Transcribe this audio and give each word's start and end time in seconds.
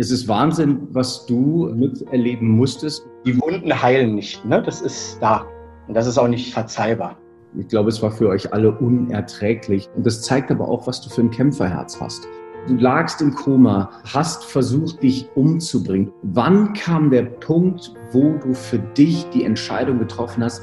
Es 0.00 0.12
ist 0.12 0.28
Wahnsinn, 0.28 0.86
was 0.92 1.26
du 1.26 1.74
miterleben 1.74 2.50
musstest. 2.50 3.04
Die 3.26 3.36
Wunden 3.40 3.82
heilen 3.82 4.14
nicht, 4.14 4.44
ne? 4.44 4.62
das 4.62 4.80
ist 4.80 5.18
da. 5.20 5.44
Und 5.88 5.94
das 5.94 6.06
ist 6.06 6.16
auch 6.18 6.28
nicht 6.28 6.54
verzeihbar. 6.54 7.18
Ich 7.58 7.66
glaube, 7.66 7.88
es 7.88 8.00
war 8.00 8.12
für 8.12 8.28
euch 8.28 8.52
alle 8.52 8.70
unerträglich. 8.78 9.88
Und 9.96 10.06
das 10.06 10.22
zeigt 10.22 10.52
aber 10.52 10.68
auch, 10.68 10.86
was 10.86 11.00
du 11.00 11.10
für 11.10 11.22
ein 11.22 11.32
Kämpferherz 11.32 12.00
hast. 12.00 12.28
Du 12.68 12.76
lagst 12.76 13.20
im 13.20 13.34
Koma, 13.34 13.90
hast 14.04 14.44
versucht, 14.44 15.02
dich 15.02 15.28
umzubringen. 15.34 16.12
Wann 16.22 16.74
kam 16.74 17.10
der 17.10 17.24
Punkt, 17.24 17.92
wo 18.12 18.34
du 18.38 18.54
für 18.54 18.78
dich 18.78 19.24
die 19.30 19.42
Entscheidung 19.42 19.98
getroffen 19.98 20.44
hast, 20.44 20.62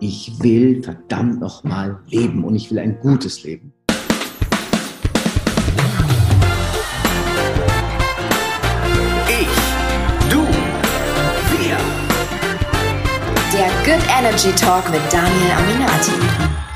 ich 0.00 0.32
will 0.42 0.82
verdammt 0.82 1.40
nochmal 1.40 2.00
leben 2.06 2.42
und 2.42 2.54
ich 2.54 2.70
will 2.70 2.78
ein 2.78 2.98
gutes 3.00 3.44
Leben? 3.44 3.71
Energy 14.18 14.50
Talk 14.52 14.90
mit 14.90 15.00
Daniel 15.10 15.52
Aminati. 15.52 16.12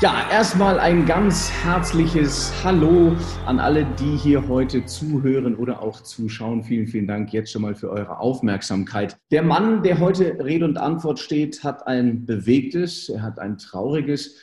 Ja, 0.01 0.27
erstmal 0.31 0.79
ein 0.79 1.05
ganz 1.05 1.51
herzliches 1.51 2.51
Hallo 2.63 3.15
an 3.45 3.59
alle, 3.59 3.85
die 3.99 4.17
hier 4.17 4.47
heute 4.47 4.85
zuhören 4.85 5.55
oder 5.55 5.83
auch 5.83 6.01
zuschauen. 6.01 6.63
Vielen, 6.63 6.87
vielen 6.87 7.05
Dank 7.05 7.31
jetzt 7.33 7.51
schon 7.51 7.61
mal 7.61 7.75
für 7.75 7.91
eure 7.91 8.19
Aufmerksamkeit. 8.19 9.17
Der 9.29 9.43
Mann, 9.43 9.83
der 9.83 9.99
heute 9.99 10.43
Rede 10.43 10.65
und 10.65 10.77
Antwort 10.77 11.19
steht, 11.19 11.63
hat 11.63 11.85
ein 11.85 12.25
bewegtes, 12.25 13.07
er 13.07 13.21
hat 13.21 13.37
ein 13.37 13.59
trauriges, 13.59 14.37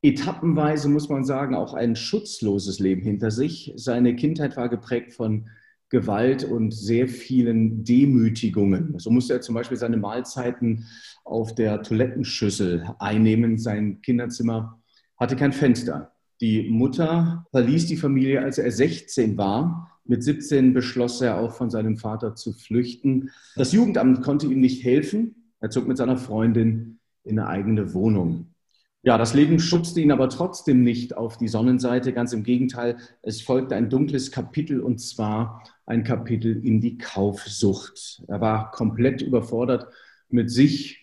etappenweise 0.00 0.88
muss 0.88 1.10
man 1.10 1.24
sagen, 1.24 1.54
auch 1.54 1.74
ein 1.74 1.94
schutzloses 1.94 2.78
Leben 2.78 3.02
hinter 3.02 3.30
sich. 3.30 3.74
Seine 3.76 4.16
Kindheit 4.16 4.56
war 4.56 4.70
geprägt 4.70 5.12
von 5.12 5.50
Gewalt 5.90 6.44
und 6.44 6.72
sehr 6.72 7.08
vielen 7.08 7.82
Demütigungen. 7.84 8.94
So 8.98 9.10
musste 9.10 9.34
er 9.34 9.40
zum 9.40 9.56
Beispiel 9.56 9.76
seine 9.76 9.96
Mahlzeiten 9.96 10.86
auf 11.24 11.54
der 11.54 11.82
Toilettenschüssel 11.82 12.94
einnehmen. 12.98 13.58
Sein 13.58 14.00
Kinderzimmer 14.02 14.80
hatte 15.16 15.36
kein 15.36 15.52
Fenster. 15.52 16.12
Die 16.40 16.70
Mutter 16.70 17.46
verließ 17.50 17.86
die 17.86 17.96
Familie, 17.96 18.42
als 18.42 18.58
er 18.58 18.70
16 18.70 19.36
war. 19.36 20.00
Mit 20.04 20.24
17 20.24 20.72
beschloss 20.72 21.20
er 21.20 21.38
auch 21.38 21.52
von 21.52 21.70
seinem 21.70 21.98
Vater 21.98 22.34
zu 22.34 22.52
flüchten. 22.52 23.30
Das 23.56 23.72
Jugendamt 23.72 24.22
konnte 24.22 24.46
ihm 24.46 24.60
nicht 24.60 24.82
helfen. 24.84 25.52
Er 25.60 25.70
zog 25.70 25.86
mit 25.86 25.98
seiner 25.98 26.16
Freundin 26.16 26.98
in 27.24 27.38
eine 27.38 27.48
eigene 27.48 27.92
Wohnung. 27.92 28.54
Ja, 29.02 29.16
das 29.16 29.32
Leben 29.32 29.58
schubste 29.58 30.00
ihn 30.00 30.12
aber 30.12 30.28
trotzdem 30.28 30.82
nicht 30.82 31.16
auf 31.16 31.38
die 31.38 31.48
Sonnenseite. 31.48 32.12
Ganz 32.12 32.34
im 32.34 32.42
Gegenteil, 32.42 32.98
es 33.22 33.40
folgte 33.40 33.74
ein 33.74 33.88
dunkles 33.88 34.30
Kapitel 34.30 34.80
und 34.80 34.98
zwar 34.98 35.62
ein 35.86 36.04
Kapitel 36.04 36.64
in 36.66 36.80
die 36.80 36.98
Kaufsucht. 36.98 38.22
Er 38.28 38.40
war 38.42 38.70
komplett 38.70 39.22
überfordert 39.22 39.86
mit 40.28 40.50
sich 40.50 40.99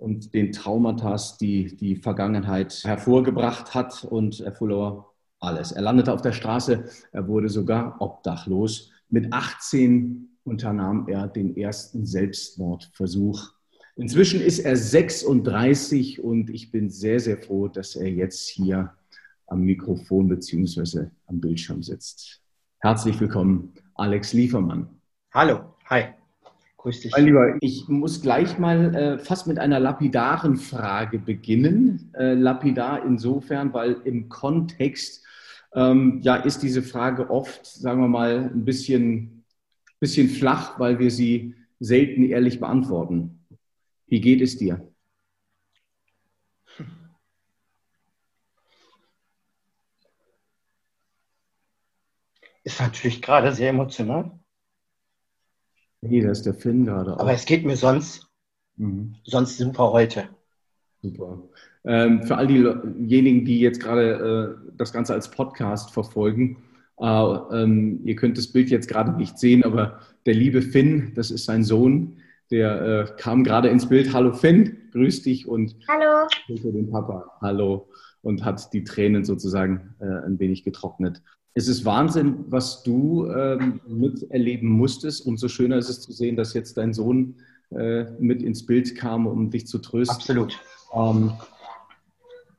und 0.00 0.34
den 0.34 0.52
Traumata, 0.52 1.16
die 1.40 1.76
die 1.76 1.96
Vergangenheit 1.96 2.82
hervorgebracht 2.84 3.74
hat 3.74 4.04
und 4.04 4.40
er 4.40 4.52
verlor 4.52 5.14
alles. 5.38 5.72
Er 5.72 5.82
landete 5.82 6.12
auf 6.12 6.22
der 6.22 6.32
Straße, 6.32 6.84
er 7.12 7.28
wurde 7.28 7.48
sogar 7.48 8.00
obdachlos. 8.00 8.90
Mit 9.08 9.32
18 9.32 10.28
unternahm 10.44 11.06
er 11.08 11.28
den 11.28 11.56
ersten 11.56 12.06
Selbstmordversuch 12.06 13.52
Inzwischen 14.00 14.40
ist 14.40 14.60
er 14.60 14.76
36 14.76 16.22
und 16.22 16.48
ich 16.48 16.70
bin 16.70 16.88
sehr, 16.88 17.20
sehr 17.20 17.36
froh, 17.36 17.68
dass 17.68 17.96
er 17.96 18.08
jetzt 18.08 18.48
hier 18.48 18.94
am 19.46 19.60
Mikrofon 19.60 20.28
bzw. 20.28 21.08
am 21.26 21.38
Bildschirm 21.38 21.82
sitzt. 21.82 22.40
Herzlich 22.78 23.20
willkommen, 23.20 23.74
Alex 23.94 24.32
Liefermann. 24.32 24.88
Hallo, 25.34 25.74
hi. 25.84 26.19
Grüß 26.80 27.00
dich. 27.00 27.12
Mein 27.12 27.26
Lieber, 27.26 27.58
ich 27.60 27.88
muss 27.88 28.22
gleich 28.22 28.58
mal 28.58 28.94
äh, 28.94 29.18
fast 29.18 29.46
mit 29.46 29.58
einer 29.58 29.78
lapidaren 29.78 30.56
Frage 30.56 31.18
beginnen. 31.18 32.10
Äh, 32.14 32.32
lapidar 32.32 33.04
insofern, 33.04 33.74
weil 33.74 34.00
im 34.04 34.30
Kontext 34.30 35.22
ähm, 35.74 36.20
ja, 36.22 36.36
ist 36.36 36.62
diese 36.62 36.82
Frage 36.82 37.28
oft, 37.28 37.66
sagen 37.66 38.00
wir 38.00 38.08
mal, 38.08 38.50
ein 38.54 38.64
bisschen, 38.64 39.44
bisschen 39.98 40.30
flach, 40.30 40.80
weil 40.80 40.98
wir 40.98 41.10
sie 41.10 41.54
selten 41.80 42.24
ehrlich 42.24 42.60
beantworten. 42.60 43.44
Wie 44.06 44.22
geht 44.22 44.40
es 44.40 44.56
dir? 44.56 44.90
Ist 52.64 52.80
natürlich 52.80 53.20
gerade 53.20 53.52
sehr 53.52 53.68
emotional. 53.68 54.39
Nee, 56.02 56.22
das 56.22 56.38
ist 56.38 56.46
der 56.46 56.54
Finn 56.54 56.86
gerade. 56.86 57.14
Auch. 57.14 57.20
Aber 57.20 57.32
es 57.32 57.44
geht 57.44 57.64
mir 57.64 57.76
sonst, 57.76 58.26
mhm. 58.76 59.14
sonst 59.24 59.58
super 59.58 59.92
heute. 59.92 60.28
Super. 61.02 61.42
Ähm, 61.84 62.22
für 62.24 62.36
all 62.36 62.46
diejenigen, 62.46 63.44
die 63.44 63.60
jetzt 63.60 63.80
gerade 63.80 64.58
äh, 64.62 64.72
das 64.76 64.92
Ganze 64.92 65.14
als 65.14 65.30
Podcast 65.30 65.90
verfolgen, 65.90 66.62
äh, 66.98 67.04
ähm, 67.04 68.00
ihr 68.04 68.16
könnt 68.16 68.36
das 68.36 68.48
Bild 68.48 68.70
jetzt 68.70 68.88
gerade 68.88 69.12
nicht 69.12 69.38
sehen, 69.38 69.64
aber 69.64 70.00
der 70.26 70.34
liebe 70.34 70.62
Finn, 70.62 71.12
das 71.14 71.30
ist 71.30 71.46
sein 71.46 71.64
Sohn, 71.64 72.18
der 72.50 72.82
äh, 72.82 73.06
kam 73.16 73.44
gerade 73.44 73.68
ins 73.68 73.88
Bild. 73.88 74.12
Hallo 74.12 74.32
Finn, 74.32 74.90
grüß 74.92 75.22
dich 75.22 75.46
und 75.46 75.76
Hallo. 75.88 76.28
den 76.48 76.90
Papa. 76.90 77.38
Hallo. 77.40 77.88
Und 78.22 78.44
hat 78.44 78.72
die 78.72 78.84
Tränen 78.84 79.24
sozusagen 79.24 79.94
äh, 80.00 80.04
ein 80.04 80.38
wenig 80.38 80.62
getrocknet. 80.62 81.22
Es 81.54 81.68
ist 81.68 81.84
Wahnsinn, 81.84 82.44
was 82.48 82.82
du 82.82 83.26
ähm, 83.30 83.80
miterleben 83.86 84.68
musstest. 84.68 85.26
Umso 85.26 85.48
schöner 85.48 85.78
ist 85.78 85.88
es 85.88 86.00
zu 86.00 86.12
sehen, 86.12 86.36
dass 86.36 86.54
jetzt 86.54 86.76
dein 86.76 86.92
Sohn 86.92 87.36
äh, 87.70 88.04
mit 88.18 88.42
ins 88.42 88.66
Bild 88.66 88.94
kam, 88.94 89.26
um 89.26 89.50
dich 89.50 89.66
zu 89.66 89.78
trösten. 89.78 90.16
Absolut. 90.16 90.58
Ähm, 90.94 91.32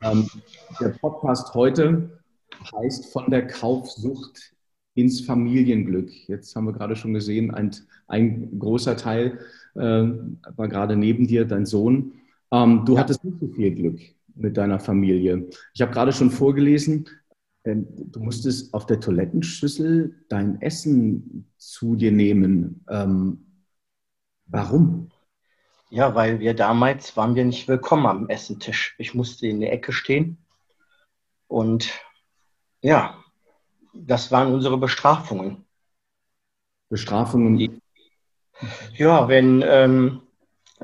ähm, 0.01 0.27
der 0.79 0.89
Podcast 0.89 1.53
heute 1.53 2.21
heißt 2.75 3.11
von 3.11 3.29
der 3.29 3.47
Kaufsucht 3.47 4.53
ins 4.95 5.21
Familienglück. 5.21 6.09
Jetzt 6.27 6.55
haben 6.55 6.65
wir 6.65 6.73
gerade 6.73 6.95
schon 6.95 7.13
gesehen, 7.13 7.51
ein, 7.51 7.71
ein 8.07 8.59
großer 8.59 8.97
Teil 8.97 9.39
äh, 9.75 9.79
war 9.79 10.67
gerade 10.67 10.95
neben 10.97 11.27
dir, 11.27 11.45
dein 11.45 11.65
Sohn. 11.65 12.13
Ähm, 12.51 12.83
du 12.85 12.95
ja. 12.95 13.01
hattest 13.01 13.23
nicht 13.23 13.39
so 13.39 13.47
viel 13.47 13.73
Glück 13.73 13.99
mit 14.35 14.57
deiner 14.57 14.79
Familie. 14.79 15.49
Ich 15.73 15.81
habe 15.81 15.91
gerade 15.91 16.13
schon 16.13 16.31
vorgelesen, 16.31 17.09
äh, 17.63 17.75
du 17.75 18.19
musstest 18.19 18.73
auf 18.73 18.85
der 18.85 18.99
Toilettenschüssel 18.99 20.25
dein 20.29 20.61
Essen 20.61 21.51
zu 21.57 21.95
dir 21.95 22.11
nehmen. 22.11 22.85
Ähm, 22.89 23.63
warum? 24.45 25.11
Ja, 25.89 26.15
weil 26.15 26.39
wir 26.39 26.53
damals 26.53 27.17
waren 27.17 27.35
wir 27.35 27.43
nicht 27.43 27.67
willkommen 27.67 28.05
am 28.05 28.29
Essentisch. 28.29 28.95
Ich 28.97 29.13
musste 29.13 29.47
in 29.47 29.59
der 29.59 29.73
Ecke 29.73 29.91
stehen 29.91 30.37
und 31.47 31.91
ja, 32.81 33.21
das 33.93 34.31
waren 34.31 34.53
unsere 34.53 34.77
Bestrafungen. 34.77 35.65
Bestrafungen? 36.89 37.57
Die, 37.57 37.81
ja, 38.95 39.27
wenn 39.27 39.63
ähm, 39.65 40.21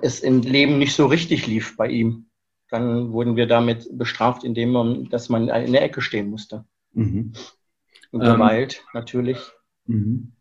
es 0.02 0.20
im 0.20 0.42
Leben 0.42 0.78
nicht 0.78 0.96
so 0.96 1.06
richtig 1.06 1.48
lief 1.48 1.78
bei 1.78 1.88
ihm, 1.88 2.27
dann 2.70 3.12
wurden 3.12 3.36
wir 3.36 3.48
damit 3.48 3.88
bestraft, 3.98 4.44
indem 4.44 4.72
man, 4.72 5.10
dass 5.10 5.30
man 5.30 5.48
in 5.50 5.72
der 5.72 5.84
Ecke 5.84 6.02
stehen 6.02 6.30
musste. 6.30 6.66
Mhm. 6.94 7.34
Und 8.12 8.22
Gewalt 8.22 8.80
ähm, 8.80 8.90
natürlich. 8.94 9.38
Mhm. 9.86 10.32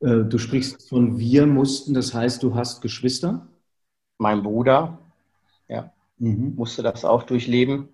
Äh, 0.00 0.24
du 0.24 0.38
sprichst 0.38 0.88
von 0.88 1.18
wir 1.18 1.46
mussten, 1.46 1.94
das 1.94 2.14
heißt, 2.14 2.42
du 2.42 2.54
hast 2.54 2.82
Geschwister? 2.82 3.46
Mein 4.18 4.42
Bruder, 4.42 4.98
ja, 5.68 5.92
mhm. 6.18 6.54
musste 6.56 6.82
das 6.82 7.04
auch 7.04 7.22
durchleben. 7.22 7.88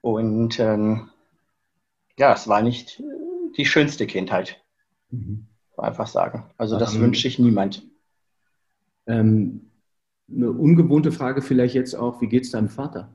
Und 0.00 0.58
ähm, 0.58 1.10
ja, 2.18 2.32
es 2.32 2.48
war 2.48 2.62
nicht 2.62 3.02
die 3.56 3.66
schönste 3.66 4.06
Kindheit. 4.06 4.60
Mhm. 5.10 5.46
Einfach 5.76 6.06
sagen. 6.06 6.50
Also 6.58 6.78
das 6.78 6.94
ähm, 6.94 7.02
wünsche 7.02 7.26
ich 7.26 7.38
niemand. 7.38 7.82
Ähm, 9.06 9.71
eine 10.34 10.50
ungewohnte 10.50 11.12
Frage 11.12 11.42
vielleicht 11.42 11.74
jetzt 11.74 11.94
auch, 11.94 12.20
wie 12.20 12.28
geht 12.28 12.44
es 12.44 12.50
deinem 12.50 12.68
Vater? 12.68 13.08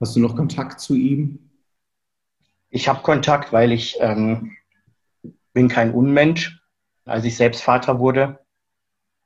Hast 0.00 0.16
du 0.16 0.20
noch 0.20 0.36
Kontakt 0.36 0.80
zu 0.80 0.94
ihm? 0.94 1.50
Ich 2.70 2.88
habe 2.88 3.02
Kontakt, 3.02 3.52
weil 3.52 3.70
ich 3.70 3.96
ähm, 4.00 4.56
bin 5.52 5.68
kein 5.68 5.92
Unmensch. 5.92 6.60
Als 7.04 7.24
ich 7.24 7.36
selbst 7.36 7.62
Vater 7.62 7.98
wurde, 7.98 8.38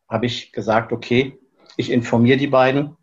habe 0.08 0.26
ich 0.26 0.52
gesagt, 0.52 0.92
okay, 0.92 1.38
ich 1.76 1.90
informiere 1.90 2.38
die 2.38 2.46
beiden 2.46 2.96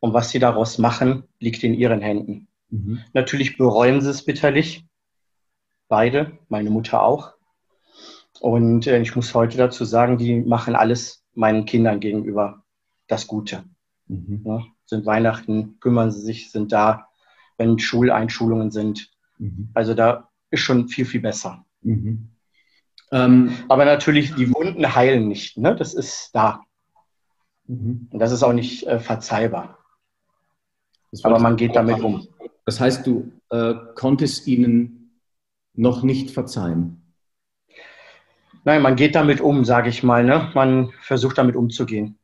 und 0.00 0.12
was 0.12 0.30
sie 0.30 0.38
daraus 0.38 0.78
machen, 0.78 1.24
liegt 1.38 1.62
in 1.62 1.74
ihren 1.74 2.00
Händen. 2.00 2.48
Mhm. 2.70 3.02
Natürlich 3.12 3.56
bereuen 3.56 4.00
sie 4.00 4.10
es 4.10 4.24
bitterlich. 4.24 4.84
Beide, 5.88 6.38
meine 6.48 6.70
Mutter 6.70 7.02
auch. 7.02 7.35
Und 8.40 8.86
äh, 8.86 9.00
ich 9.00 9.16
muss 9.16 9.34
heute 9.34 9.56
dazu 9.56 9.84
sagen, 9.84 10.18
die 10.18 10.40
machen 10.40 10.74
alles 10.74 11.24
meinen 11.34 11.64
Kindern 11.64 12.00
gegenüber 12.00 12.64
das 13.06 13.26
Gute. 13.26 13.64
Mhm. 14.06 14.42
Ja, 14.44 14.62
sind 14.84 15.06
Weihnachten, 15.06 15.78
kümmern 15.80 16.10
sie 16.10 16.20
sich, 16.20 16.50
sind 16.50 16.72
da, 16.72 17.08
wenn 17.58 17.78
Schuleinschulungen 17.78 18.70
sind. 18.70 19.10
Mhm. 19.38 19.70
Also 19.74 19.94
da 19.94 20.28
ist 20.50 20.60
schon 20.60 20.88
viel, 20.88 21.04
viel 21.04 21.20
besser. 21.20 21.64
Mhm. 21.82 22.30
Ähm, 23.12 23.52
Aber 23.68 23.84
natürlich, 23.84 24.34
die 24.34 24.52
Wunden 24.52 24.94
heilen 24.94 25.28
nicht. 25.28 25.56
Ne? 25.58 25.76
Das 25.76 25.94
ist 25.94 26.30
da. 26.32 26.62
Mhm. 27.66 28.08
Und 28.10 28.18
das 28.18 28.32
ist 28.32 28.42
auch 28.42 28.52
nicht 28.52 28.86
äh, 28.86 28.98
verzeihbar. 28.98 29.78
Aber 31.22 31.38
man 31.38 31.56
geht 31.56 31.76
damit 31.76 32.00
um. 32.00 32.26
Das 32.64 32.80
heißt, 32.80 33.06
du 33.06 33.32
äh, 33.50 33.74
konntest 33.94 34.46
ihnen 34.46 35.20
noch 35.72 36.02
nicht 36.02 36.30
verzeihen. 36.30 37.05
Nein, 38.66 38.82
man 38.82 38.96
geht 38.96 39.14
damit 39.14 39.40
um, 39.40 39.64
sage 39.64 39.88
ich 39.88 40.02
mal. 40.02 40.24
Ne? 40.24 40.50
Man 40.52 40.90
versucht 41.00 41.38
damit 41.38 41.54
umzugehen. 41.54 42.18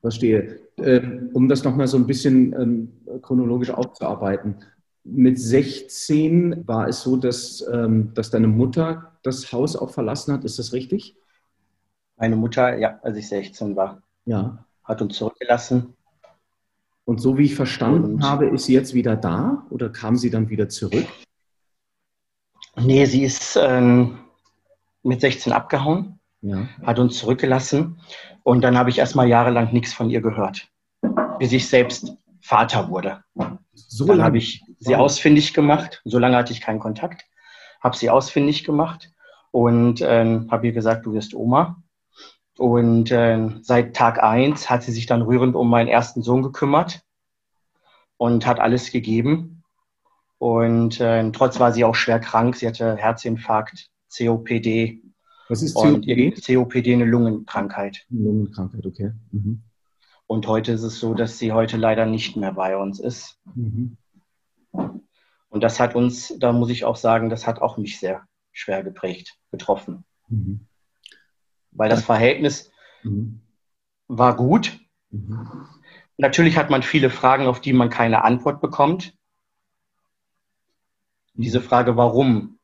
Verstehe. 0.00 0.60
Ähm, 0.78 1.30
um 1.32 1.48
das 1.48 1.64
nochmal 1.64 1.88
so 1.88 1.96
ein 1.96 2.06
bisschen 2.06 2.52
ähm, 2.52 3.20
chronologisch 3.22 3.70
aufzuarbeiten. 3.70 4.58
Mit 5.02 5.40
16 5.40 6.68
war 6.68 6.86
es 6.86 7.02
so, 7.02 7.16
dass, 7.16 7.66
ähm, 7.72 8.14
dass 8.14 8.30
deine 8.30 8.46
Mutter 8.46 9.18
das 9.24 9.52
Haus 9.52 9.74
auch 9.74 9.90
verlassen 9.90 10.32
hat. 10.32 10.44
Ist 10.44 10.60
das 10.60 10.72
richtig? 10.72 11.16
Meine 12.16 12.36
Mutter, 12.36 12.78
ja, 12.78 13.00
als 13.02 13.16
ich 13.16 13.28
16 13.28 13.74
war. 13.74 14.00
Ja. 14.26 14.64
Hat 14.84 15.02
uns 15.02 15.16
zurückgelassen. 15.16 15.94
Und 17.04 17.20
so 17.20 17.36
wie 17.36 17.46
ich 17.46 17.56
verstanden 17.56 18.14
Und, 18.14 18.22
habe, 18.22 18.46
ist 18.46 18.66
sie 18.66 18.74
jetzt 18.74 18.94
wieder 18.94 19.16
da 19.16 19.66
oder 19.70 19.90
kam 19.90 20.14
sie 20.14 20.30
dann 20.30 20.48
wieder 20.50 20.68
zurück? 20.68 21.06
Nee, 22.76 23.06
sie 23.06 23.24
ist 23.24 23.58
ähm, 23.60 24.20
mit 25.04 25.20
16 25.20 25.52
abgehauen, 25.52 26.18
ja. 26.40 26.68
hat 26.84 26.98
uns 26.98 27.18
zurückgelassen. 27.18 28.00
Und 28.42 28.62
dann 28.62 28.76
habe 28.76 28.90
ich 28.90 28.98
erstmal 28.98 29.28
jahrelang 29.28 29.72
nichts 29.72 29.92
von 29.92 30.10
ihr 30.10 30.20
gehört, 30.20 30.68
bis 31.38 31.52
ich 31.52 31.68
selbst 31.68 32.16
Vater 32.40 32.90
wurde. 32.90 33.22
So 33.72 34.06
dann 34.06 34.22
habe 34.22 34.38
ich 34.38 34.62
sie 34.78 34.96
ausfindig 34.96 35.54
gemacht. 35.54 36.02
So 36.04 36.18
lange 36.18 36.36
hatte 36.36 36.52
ich 36.52 36.60
keinen 36.60 36.78
Kontakt. 36.78 37.24
Habe 37.82 37.96
sie 37.96 38.10
ausfindig 38.10 38.64
gemacht 38.64 39.10
und 39.50 40.00
äh, 40.00 40.40
habe 40.50 40.66
ihr 40.66 40.72
gesagt, 40.72 41.06
du 41.06 41.14
wirst 41.14 41.34
Oma. 41.34 41.82
Und 42.56 43.10
äh, 43.10 43.48
seit 43.62 43.96
Tag 43.96 44.22
eins 44.22 44.70
hat 44.70 44.82
sie 44.82 44.92
sich 44.92 45.06
dann 45.06 45.22
rührend 45.22 45.56
um 45.56 45.68
meinen 45.68 45.88
ersten 45.88 46.22
Sohn 46.22 46.42
gekümmert 46.42 47.02
und 48.16 48.46
hat 48.46 48.60
alles 48.60 48.92
gegeben. 48.92 49.62
Und 50.38 51.00
äh, 51.00 51.30
trotz 51.32 51.58
war 51.58 51.72
sie 51.72 51.84
auch 51.84 51.94
schwer 51.94 52.20
krank. 52.20 52.56
Sie 52.56 52.66
hatte 52.66 52.96
Herzinfarkt, 52.96 53.90
COPD. 54.16 55.02
Was 55.48 55.62
ist 55.62 55.74
COPD? 55.74 56.32
COPD 56.32 56.94
eine 56.94 57.04
Lungenkrankheit. 57.04 58.06
Lungenkrankheit, 58.08 58.86
okay. 58.86 59.12
Mhm. 59.30 59.62
Und 60.26 60.46
heute 60.46 60.72
ist 60.72 60.82
es 60.82 60.98
so, 60.98 61.14
dass 61.14 61.38
sie 61.38 61.52
heute 61.52 61.76
leider 61.76 62.06
nicht 62.06 62.36
mehr 62.36 62.52
bei 62.52 62.76
uns 62.76 62.98
ist. 62.98 63.38
Mhm. 63.54 63.98
Und 64.72 65.62
das 65.62 65.78
hat 65.78 65.94
uns, 65.94 66.34
da 66.38 66.52
muss 66.52 66.70
ich 66.70 66.84
auch 66.84 66.96
sagen, 66.96 67.28
das 67.28 67.46
hat 67.46 67.60
auch 67.60 67.76
mich 67.76 68.00
sehr 68.00 68.26
schwer 68.52 68.82
geprägt, 68.82 69.38
getroffen. 69.50 70.04
Mhm. 70.28 70.66
Weil 71.72 71.90
das 71.90 72.04
Verhältnis 72.04 72.70
mhm. 73.02 73.42
war 74.08 74.34
gut. 74.36 74.80
Mhm. 75.10 75.66
Natürlich 76.16 76.56
hat 76.56 76.70
man 76.70 76.82
viele 76.82 77.10
Fragen, 77.10 77.46
auf 77.46 77.60
die 77.60 77.72
man 77.72 77.90
keine 77.90 78.24
Antwort 78.24 78.60
bekommt. 78.60 79.14
Diese 81.34 81.60
Frage, 81.60 81.96
warum 81.96 82.58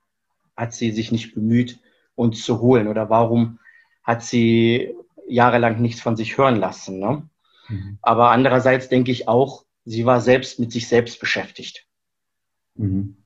hat 0.61 0.75
sie 0.75 0.93
sich 0.93 1.11
nicht 1.11 1.35
bemüht, 1.35 1.81
uns 2.15 2.45
zu 2.45 2.61
holen 2.61 2.87
oder 2.87 3.09
warum 3.09 3.59
hat 4.03 4.23
sie 4.23 4.95
jahrelang 5.27 5.81
nichts 5.81 6.01
von 6.01 6.17
sich 6.17 6.37
hören 6.37 6.57
lassen. 6.57 6.99
Ne? 6.99 7.29
Mhm. 7.69 7.99
Aber 8.03 8.31
andererseits 8.31 8.89
denke 8.89 9.11
ich 9.11 9.27
auch, 9.27 9.65
sie 9.85 10.05
war 10.05 10.21
selbst 10.21 10.61
mit 10.61 10.71
sich 10.71 10.87
selbst 10.87 11.19
beschäftigt. 11.19 11.87
Mhm. 12.75 13.17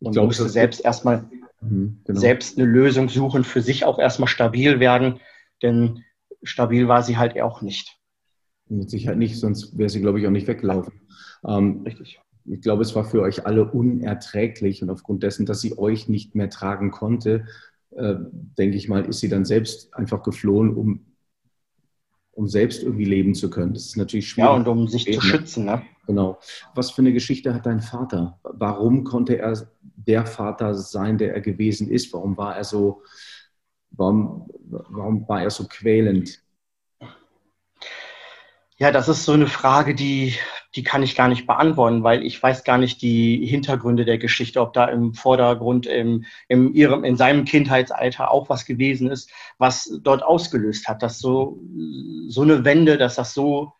Und 0.00 0.12
glaube, 0.12 0.26
musste 0.26 0.48
selbst 0.48 0.84
erstmal 0.84 1.28
mhm, 1.60 2.02
genau. 2.04 2.20
selbst 2.20 2.58
eine 2.58 2.66
Lösung 2.66 3.08
suchen, 3.08 3.44
für 3.44 3.62
sich 3.62 3.84
auch 3.84 3.98
erstmal 3.98 4.28
stabil 4.28 4.78
werden, 4.78 5.20
denn 5.62 6.04
stabil 6.42 6.86
war 6.86 7.02
sie 7.02 7.16
halt 7.16 7.40
auch 7.40 7.62
nicht. 7.62 7.98
Mit 8.68 8.90
Sicherheit 8.90 9.18
nicht, 9.18 9.38
sonst 9.38 9.76
wäre 9.78 9.88
sie, 9.88 10.00
glaube 10.00 10.20
ich, 10.20 10.26
auch 10.26 10.30
nicht 10.30 10.46
weggelaufen. 10.46 11.00
Ähm, 11.44 11.82
Richtig. 11.84 12.20
Ich 12.50 12.60
glaube, 12.60 12.82
es 12.82 12.94
war 12.94 13.04
für 13.04 13.22
euch 13.22 13.46
alle 13.46 13.70
unerträglich 13.70 14.82
und 14.82 14.90
aufgrund 14.90 15.22
dessen, 15.22 15.46
dass 15.46 15.60
sie 15.60 15.76
euch 15.78 16.08
nicht 16.08 16.34
mehr 16.34 16.50
tragen 16.50 16.90
konnte, 16.90 17.46
äh, 17.90 18.14
denke 18.58 18.76
ich 18.76 18.88
mal, 18.88 19.04
ist 19.04 19.20
sie 19.20 19.28
dann 19.28 19.44
selbst 19.44 19.94
einfach 19.94 20.22
geflohen, 20.22 20.74
um, 20.74 21.06
um 22.32 22.48
selbst 22.48 22.82
irgendwie 22.82 23.04
leben 23.04 23.34
zu 23.34 23.50
können. 23.50 23.74
Das 23.74 23.86
ist 23.86 23.96
natürlich 23.96 24.28
schwierig. 24.28 24.50
Ja, 24.50 24.56
und 24.56 24.68
um 24.68 24.86
sich 24.88 25.12
zu 25.12 25.20
schützen. 25.20 25.64
Ne? 25.64 25.82
Genau. 26.06 26.38
Was 26.74 26.90
für 26.90 27.02
eine 27.02 27.12
Geschichte 27.12 27.54
hat 27.54 27.66
dein 27.66 27.80
Vater? 27.80 28.38
Warum 28.42 29.04
konnte 29.04 29.38
er 29.38 29.68
der 29.80 30.26
Vater 30.26 30.74
sein, 30.74 31.18
der 31.18 31.34
er 31.34 31.40
gewesen 31.40 31.90
ist? 31.90 32.12
Warum 32.12 32.36
war 32.36 32.56
er 32.56 32.64
so, 32.64 33.02
warum, 33.90 34.48
warum 34.60 35.28
war 35.28 35.42
er 35.42 35.50
so 35.50 35.66
quälend? 35.68 36.42
Ja, 38.76 38.92
das 38.92 39.08
ist 39.08 39.24
so 39.24 39.32
eine 39.32 39.48
Frage, 39.48 39.94
die, 39.94 40.34
die 40.74 40.82
kann 40.82 41.02
ich 41.02 41.16
gar 41.16 41.28
nicht 41.28 41.46
beantworten, 41.46 42.02
weil 42.02 42.22
ich 42.22 42.42
weiß 42.42 42.62
gar 42.62 42.76
nicht 42.76 43.00
die 43.00 43.46
Hintergründe 43.46 44.04
der 44.04 44.18
Geschichte, 44.18 44.60
ob 44.60 44.74
da 44.74 44.84
im 44.86 45.14
Vordergrund 45.14 45.86
im, 45.86 46.24
im 46.48 46.74
ihrem, 46.74 47.04
in 47.04 47.16
seinem 47.16 47.44
Kindheitsalter 47.44 48.30
auch 48.30 48.50
was 48.50 48.66
gewesen 48.66 49.10
ist, 49.10 49.30
was 49.56 49.90
dort 50.02 50.22
ausgelöst 50.22 50.86
hat, 50.86 51.02
dass 51.02 51.20
so, 51.20 51.60
so 52.28 52.42
eine 52.42 52.64
Wende, 52.64 52.98
dass 52.98 53.14
das 53.14 53.32
so, 53.32 53.72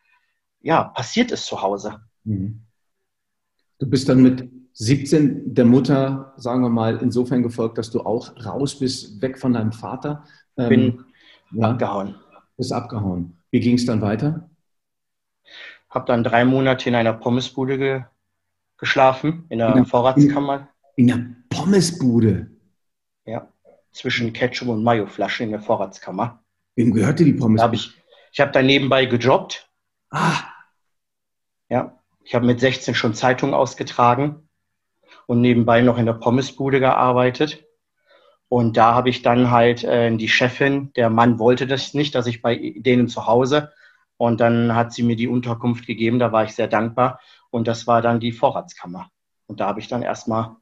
ja, 0.63 0.85
passiert 0.85 1.31
ist 1.31 1.45
zu 1.45 1.61
Hause. 1.61 2.01
Mhm. 2.25 2.63
Du 3.79 3.89
bist 3.89 4.09
dann 4.09 4.23
mit 4.23 4.49
17 4.73 5.55
der 5.55 5.67
Mutter, 5.67 6.33
sagen 6.37 6.63
wir 6.63 6.71
mal, 6.71 6.99
insofern 6.99 7.43
gefolgt, 7.43 7.79
dass 7.79 7.91
du 7.91 8.01
auch 8.01 8.33
raus 8.45 8.79
bist, 8.79 9.21
weg 9.21 9.39
von 9.39 9.53
deinem 9.53 9.73
Vater. 9.73 10.25
Bin 10.57 10.81
ähm, 10.81 11.05
ja, 11.53 11.71
abgehauen. 11.71 12.15
Bist 12.57 12.73
abgehauen. 12.73 13.37
Wie 13.51 13.61
ging 13.61 13.75
es 13.75 13.87
dann 13.87 14.01
weiter? 14.01 14.51
Habe 15.91 16.07
dann 16.07 16.25
drei 16.25 16.45
Monate 16.45 16.89
in 16.89 16.95
einer 16.95 17.13
Pommesbude 17.13 17.79
ge 17.79 18.03
geschlafen, 18.77 19.47
in 19.49 19.59
der 19.59 19.75
in 19.75 19.87
Vorratskammer. 19.87 20.69
In 20.95 21.09
der 21.09 21.27
Pommesbude? 21.51 22.51
Ja, 23.25 23.49
zwischen 23.91 24.33
Ketchup 24.33 24.69
und 24.69 24.85
Mayo-Flaschen 24.85 25.47
in 25.47 25.51
der 25.51 25.61
Vorratskammer. 25.61 26.45
Wem 26.77 26.93
gehörte 26.93 27.25
die 27.25 27.33
Pommesbude? 27.33 27.63
Hab 27.63 27.75
ich 27.75 27.99
ich 28.33 28.41
habe 28.41 28.53
da 28.53 28.63
nebenbei 28.63 29.07
gejobbt. 29.07 29.69
Ah. 30.11 30.45
Ja, 31.69 31.99
ich 32.23 32.35
habe 32.35 32.47
mit 32.47 32.61
16 32.61 32.95
schon 32.95 33.15
Zeitungen 33.15 33.55
ausgetragen 33.55 34.49
und 35.27 35.41
nebenbei 35.41 35.81
noch 35.81 35.99
in 35.99 36.07
der 36.07 36.15
Pommesbude 36.15 36.81
gearbeitet. 36.81 37.65
Und 38.49 38.77
da 38.77 38.95
habe 38.95 39.11
ich 39.11 39.23
dann 39.23 39.51
halt 39.51 39.85
äh, 39.85 40.15
die 40.17 40.29
Chefin, 40.29 40.93
der 40.95 41.11
Mann 41.11 41.39
wollte 41.39 41.67
das 41.67 41.93
nicht, 41.93 42.15
dass 42.15 42.27
ich 42.27 42.41
bei 42.41 42.75
denen 42.77 43.09
zu 43.09 43.27
Hause 43.27 43.73
und 44.19 44.41
dann 44.41 44.75
hat 44.75 44.93
sie 44.93 45.05
mir 45.05 45.17
die 45.17 45.29
Unterkunft 45.29 45.87
gegeben, 45.87 46.19
da 46.19 46.33
war 46.33 46.45
ich 46.45 46.55
sehr 46.55 46.67
dankbar. 46.67 47.21
Und 47.51 47.69
das 47.69 47.87
war 47.87 48.03
dann 48.03 48.21
die 48.21 48.33
Vorratskammer. 48.33 49.11
Und 49.47 49.61
da 49.61 49.69
habe 49.69 49.81
ich 49.81 49.89
dann 49.89 50.03
erstmal 50.03 50.57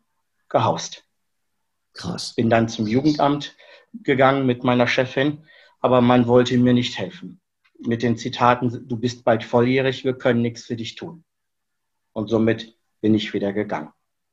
gehaust. 0.48 1.04
Krass. 1.94 2.34
Bin 2.34 2.50
dann 2.50 2.68
zum 2.68 2.86
Jugendamt 2.86 3.56
gegangen 3.92 4.46
mit 4.46 4.62
meiner 4.62 4.86
Chefin, 4.86 5.44
aber 5.80 6.02
man 6.02 6.26
wollte 6.26 6.56
mir 6.58 6.74
nicht 6.74 6.98
helfen. 6.98 7.40
Mit 7.78 8.02
den 8.02 8.18
Zitaten, 8.18 8.86
du 8.86 8.96
bist 8.98 9.24
bald 9.24 9.42
volljährig, 9.42 10.04
wir 10.04 10.16
können 10.16 10.42
nichts 10.42 10.64
für 10.64 10.76
dich 10.76 10.94
tun. 10.94 11.24
Und 12.12 12.28
somit 12.28 12.76
bin 13.00 13.14
ich 13.14 13.32
wieder 13.32 13.54
gegangen. 13.54 13.90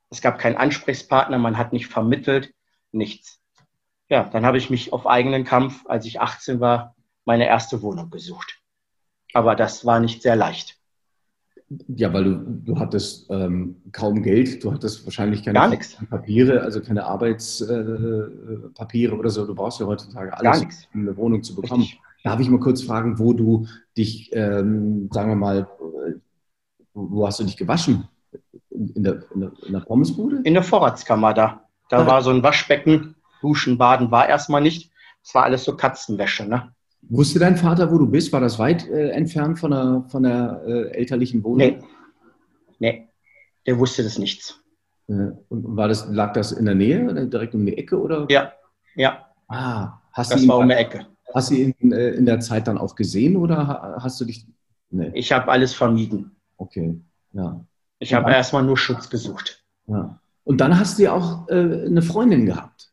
Es 0.10 0.22
gab 0.22 0.38
keinen 0.38 0.58
Ansprechpartner, 0.58 1.38
man 1.38 1.58
hat 1.58 1.72
nicht 1.72 1.88
vermittelt, 1.88 2.53
nichts. 2.92 3.42
Ja, 4.10 4.25
dann 4.25 4.46
habe 4.46 4.58
ich 4.58 4.70
mich 4.70 4.92
auf 4.92 5.08
eigenen 5.08 5.46
Kampf, 5.46 5.86
als 5.88 6.06
ich 6.06 6.20
18 6.20 6.60
war, 6.60 6.96
meine 7.24 7.48
erste 7.48 7.82
Wohnung 7.82 8.10
gesucht. 8.10 8.62
Aber 9.33 9.55
das 9.55 9.85
war 9.85 9.99
nicht 9.99 10.21
sehr 10.21 10.35
leicht. 10.35 10.77
Ja, 11.87 12.13
weil 12.13 12.23
du, 12.23 12.35
du 12.65 12.79
hattest 12.79 13.29
ähm, 13.31 13.81
kaum 13.91 14.21
Geld, 14.21 14.63
du 14.63 14.71
hattest 14.71 15.05
wahrscheinlich 15.05 15.43
keine 15.43 15.77
Papiere, 16.09 16.61
also 16.61 16.81
keine 16.81 17.05
Arbeitspapiere 17.05 19.15
äh, 19.15 19.17
oder 19.17 19.29
so. 19.29 19.45
Du 19.45 19.55
brauchst 19.55 19.79
ja 19.79 19.87
heutzutage 19.87 20.37
alles, 20.37 20.87
um 20.93 21.01
eine 21.01 21.17
Wohnung 21.17 21.41
zu 21.41 21.55
bekommen. 21.55 21.83
Richtig. 21.83 22.01
Darf 22.23 22.39
ich 22.39 22.49
mal 22.49 22.59
kurz 22.59 22.83
fragen, 22.83 23.19
wo 23.19 23.33
du 23.33 23.67
dich, 23.97 24.29
ähm, 24.33 25.09
sagen 25.11 25.29
wir 25.29 25.35
mal, 25.35 25.67
wo 26.93 27.27
hast 27.27 27.39
du 27.39 27.43
dich 27.43 27.57
gewaschen? 27.57 28.07
In 28.69 29.03
der, 29.03 29.23
in 29.33 29.41
der, 29.41 29.51
in 29.65 29.73
der 29.73 29.79
Pommesbude? 29.79 30.41
In 30.43 30.53
der 30.53 30.63
Vorratskammer 30.63 31.33
da. 31.33 31.67
Da 31.89 32.03
ah. 32.03 32.07
war 32.07 32.21
so 32.21 32.29
ein 32.29 32.43
Waschbecken, 32.43 33.15
Duschen, 33.41 33.77
Baden 33.77 34.09
war 34.09 34.29
erstmal 34.29 34.61
nicht. 34.61 34.91
Es 35.21 35.35
war 35.35 35.43
alles 35.43 35.63
so 35.63 35.75
Katzenwäsche, 35.75 36.45
ne? 36.45 36.73
Wusste 37.10 37.39
dein 37.39 37.57
Vater, 37.57 37.91
wo 37.91 37.98
du 37.98 38.07
bist? 38.07 38.31
War 38.33 38.41
das 38.41 38.60
weit 38.60 38.88
äh, 38.89 39.10
entfernt 39.10 39.60
von 39.60 39.72
der, 39.72 40.05
von 40.07 40.24
der 40.24 40.63
äh, 40.65 40.91
elterlichen 40.91 41.43
Wohnung? 41.43 41.57
Nee. 41.57 41.79
Nee, 42.79 43.07
der 43.65 43.77
wusste 43.77 44.03
das 44.03 44.17
nichts. 44.17 44.60
Äh, 45.07 45.31
und 45.50 45.77
war 45.77 45.88
das, 45.88 46.07
lag 46.10 46.33
das 46.33 46.51
in 46.51 46.65
der 46.65 46.75
Nähe, 46.75 47.27
direkt 47.27 47.55
um 47.55 47.65
die 47.65 47.77
Ecke? 47.77 48.00
Oder? 48.00 48.25
Ja, 48.29 48.53
ja. 48.95 49.25
Ah, 49.48 50.00
hast 50.12 50.31
das 50.31 50.39
du 50.39 50.45
ihn, 50.45 50.50
war 50.50 50.57
um 50.60 50.69
die 50.69 50.75
Ecke. 50.75 51.05
Hast 51.33 51.51
du 51.51 51.55
ihn 51.55 51.75
in, 51.79 51.91
äh, 51.91 52.10
in 52.12 52.25
der 52.25 52.39
Zeit 52.39 52.67
dann 52.67 52.77
auch 52.77 52.95
gesehen 52.95 53.36
oder 53.38 53.98
hast 54.01 54.19
du 54.22 54.25
dich. 54.25 54.45
Nee. 54.89 55.12
Ich 55.13 55.31
habe 55.31 55.51
alles 55.51 55.74
vermieden. 55.74 56.36
Okay, 56.57 57.00
ja. 57.33 57.65
Ich 58.00 58.13
habe 58.13 58.31
erstmal 58.31 58.63
nur 58.63 58.77
Schutz 58.77 59.10
gesucht. 59.10 59.63
Ja. 59.88 60.19
Und 60.43 60.60
dann 60.60 60.77
hast 60.77 61.00
du 61.00 61.03
ja 61.03 61.13
auch 61.13 61.48
äh, 61.48 61.86
eine 61.86 62.01
Freundin 62.01 62.45
gehabt. 62.45 62.92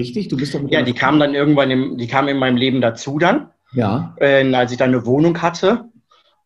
Richtig? 0.00 0.28
Du 0.28 0.36
bist 0.36 0.54
doch 0.54 0.60
Ja, 0.68 0.82
die 0.82 0.92
kam 0.92 1.18
dann 1.20 1.34
irgendwann, 1.34 1.70
im, 1.70 1.96
die 1.96 2.06
kam 2.06 2.28
in 2.28 2.38
meinem 2.38 2.56
Leben 2.56 2.80
dazu 2.80 3.18
dann. 3.18 3.50
Ja. 3.72 4.14
Äh, 4.18 4.52
als 4.54 4.72
ich 4.72 4.78
dann 4.78 4.90
eine 4.90 5.06
Wohnung 5.06 5.40
hatte. 5.42 5.84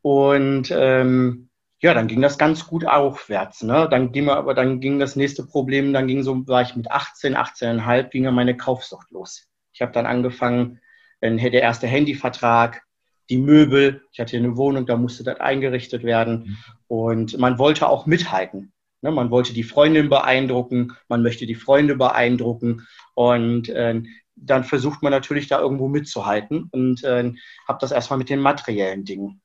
Und 0.03 0.71
ähm, 0.77 1.49
ja, 1.81 1.95
dann 1.95 2.09
ging 2.09 2.21
das 2.21 2.37
ganz 2.37 2.67
gut 2.67 2.87
aufwärts. 2.87 3.63
Ne? 3.63 3.89
Dann 3.91 4.13
ging 4.13 4.29
aber 4.29 4.55
dann 4.55 4.81
ging 4.81 4.99
das 4.99 5.17
nächste 5.17 5.45
Problem, 5.47 5.93
dann 5.93 6.07
ging 6.07 6.23
so, 6.23 6.47
war 6.47 6.63
ich 6.63 6.77
mit 6.77 6.91
18, 6.91 7.37
18,5, 7.37 8.09
ging 8.11 8.25
ja 8.25 8.31
meine 8.31 8.57
Kaufsucht 8.57 9.11
los. 9.11 9.49
Ich 9.73 9.81
habe 9.81 9.93
dann 9.93 10.07
angefangen, 10.07 10.81
dann 11.21 11.39
der 11.39 11.63
erste 11.63 11.87
Handyvertrag, 11.87 12.83
die 13.31 13.39
Möbel, 13.39 14.03
ich 14.13 14.21
hatte 14.21 14.37
eine 14.37 14.59
Wohnung, 14.59 14.85
da 14.85 14.97
musste 14.97 15.25
das 15.25 15.41
eingerichtet 15.41 16.05
werden. 16.05 16.45
Mhm. 16.45 16.57
Und 16.87 17.39
man 17.39 17.59
wollte 17.59 17.89
auch 17.89 18.05
mithalten. 18.05 18.74
Ne? 19.05 19.11
Man 19.11 19.31
wollte 19.31 19.53
die 19.53 19.63
Freundin 19.63 20.09
beeindrucken, 20.09 20.97
man 21.09 21.23
möchte 21.23 21.47
die 21.47 21.55
Freunde 21.55 21.95
beeindrucken. 21.95 22.87
Und 23.15 23.69
äh, 23.69 24.03
dann 24.35 24.65
versucht 24.65 25.03
man 25.03 25.13
natürlich 25.13 25.47
da 25.47 25.61
irgendwo 25.61 25.89
mitzuhalten 25.89 26.69
und 26.73 27.05
äh, 27.05 27.33
habe 27.69 27.79
das 27.81 27.93
erstmal 27.93 28.19
mit 28.19 28.31
den 28.31 28.41
materiellen 28.41 29.05
Dingen. 29.05 29.43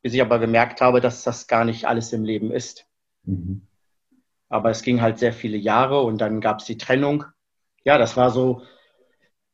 Bis 0.00 0.14
ich 0.14 0.22
aber 0.22 0.38
gemerkt 0.38 0.80
habe, 0.80 1.00
dass 1.00 1.24
das 1.24 1.48
gar 1.48 1.64
nicht 1.64 1.86
alles 1.86 2.12
im 2.12 2.24
Leben 2.24 2.52
ist. 2.52 2.86
Mhm. 3.24 3.66
Aber 4.48 4.70
es 4.70 4.82
ging 4.82 5.00
halt 5.00 5.18
sehr 5.18 5.32
viele 5.32 5.56
Jahre 5.56 6.00
und 6.02 6.18
dann 6.18 6.40
gab 6.40 6.60
es 6.60 6.64
die 6.64 6.78
Trennung. 6.78 7.24
Ja, 7.84 7.98
das 7.98 8.16
war 8.16 8.30
so 8.30 8.62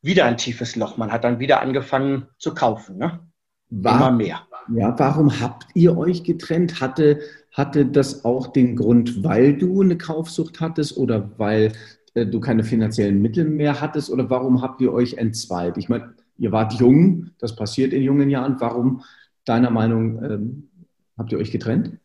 wieder 0.02 0.26
ein 0.26 0.36
tiefes 0.36 0.76
Loch. 0.76 0.98
Man 0.98 1.12
hat 1.12 1.24
dann 1.24 1.38
wieder 1.38 1.60
angefangen 1.60 2.28
zu 2.38 2.52
kaufen. 2.52 2.98
Ne? 2.98 3.26
War, 3.70 3.96
Immer 3.96 4.10
mehr. 4.10 4.47
Ja, 4.74 4.98
warum 4.98 5.40
habt 5.40 5.66
ihr 5.74 5.96
euch 5.96 6.24
getrennt? 6.24 6.80
Hatte, 6.80 7.20
hatte 7.52 7.86
das 7.86 8.24
auch 8.24 8.48
den 8.48 8.76
Grund, 8.76 9.24
weil 9.24 9.56
du 9.56 9.80
eine 9.80 9.96
Kaufsucht 9.96 10.60
hattest 10.60 10.96
oder 10.96 11.38
weil 11.38 11.72
äh, 12.14 12.26
du 12.26 12.40
keine 12.40 12.64
finanziellen 12.64 13.22
Mittel 13.22 13.44
mehr 13.44 13.80
hattest? 13.80 14.10
Oder 14.10 14.28
warum 14.28 14.60
habt 14.60 14.80
ihr 14.80 14.92
euch 14.92 15.14
entzweit? 15.14 15.78
Ich 15.78 15.88
meine, 15.88 16.14
ihr 16.36 16.52
wart 16.52 16.74
jung, 16.74 17.30
das 17.38 17.56
passiert 17.56 17.94
in 17.94 18.02
jungen 18.02 18.28
Jahren. 18.28 18.60
Warum, 18.60 19.02
deiner 19.46 19.70
Meinung, 19.70 20.22
ähm, 20.22 20.68
habt 21.16 21.32
ihr 21.32 21.38
euch 21.38 21.50
getrennt? 21.50 21.98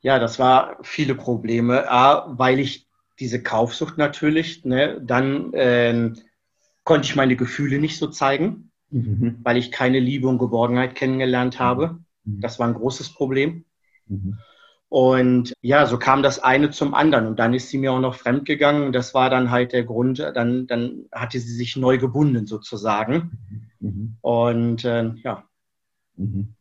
Ja, 0.00 0.18
das 0.18 0.38
war 0.38 0.76
viele 0.82 1.14
Probleme. 1.14 1.90
A, 1.90 2.26
weil 2.38 2.58
ich 2.58 2.86
diese 3.18 3.42
Kaufsucht 3.42 3.96
natürlich, 3.96 4.64
ne, 4.64 5.00
dann 5.02 5.52
äh, 5.54 6.12
konnte 6.84 7.06
ich 7.06 7.16
meine 7.16 7.36
Gefühle 7.36 7.78
nicht 7.78 7.98
so 7.98 8.08
zeigen, 8.08 8.67
mhm. 8.90 9.38
weil 9.42 9.56
ich 9.56 9.70
keine 9.70 10.00
Liebe 10.00 10.28
und 10.28 10.38
Geborgenheit 10.38 10.94
kennengelernt 10.94 11.58
habe. 11.58 11.98
Mhm. 12.24 12.40
Das 12.40 12.58
war 12.58 12.68
ein 12.68 12.74
großes 12.74 13.10
Problem. 13.10 13.64
Mhm. 14.06 14.38
Und 14.90 15.52
ja, 15.60 15.84
so 15.86 15.98
kam 15.98 16.22
das 16.22 16.38
eine 16.38 16.70
zum 16.70 16.94
anderen. 16.94 17.26
Und 17.26 17.38
dann 17.38 17.52
ist 17.52 17.68
sie 17.68 17.78
mir 17.78 17.92
auch 17.92 18.00
noch 18.00 18.14
fremd 18.14 18.46
gegangen. 18.46 18.92
Das 18.92 19.12
war 19.12 19.28
dann 19.28 19.50
halt 19.50 19.72
der 19.72 19.84
Grund, 19.84 20.18
dann, 20.18 20.66
dann 20.66 21.04
hatte 21.12 21.38
sie 21.38 21.52
sich 21.52 21.76
neu 21.76 21.98
gebunden 21.98 22.46
sozusagen. 22.46 23.38
Mhm. 23.80 24.16
Und 24.22 24.84
äh, 24.84 25.12
ja. 25.22 25.44
Mhm. 26.16 26.54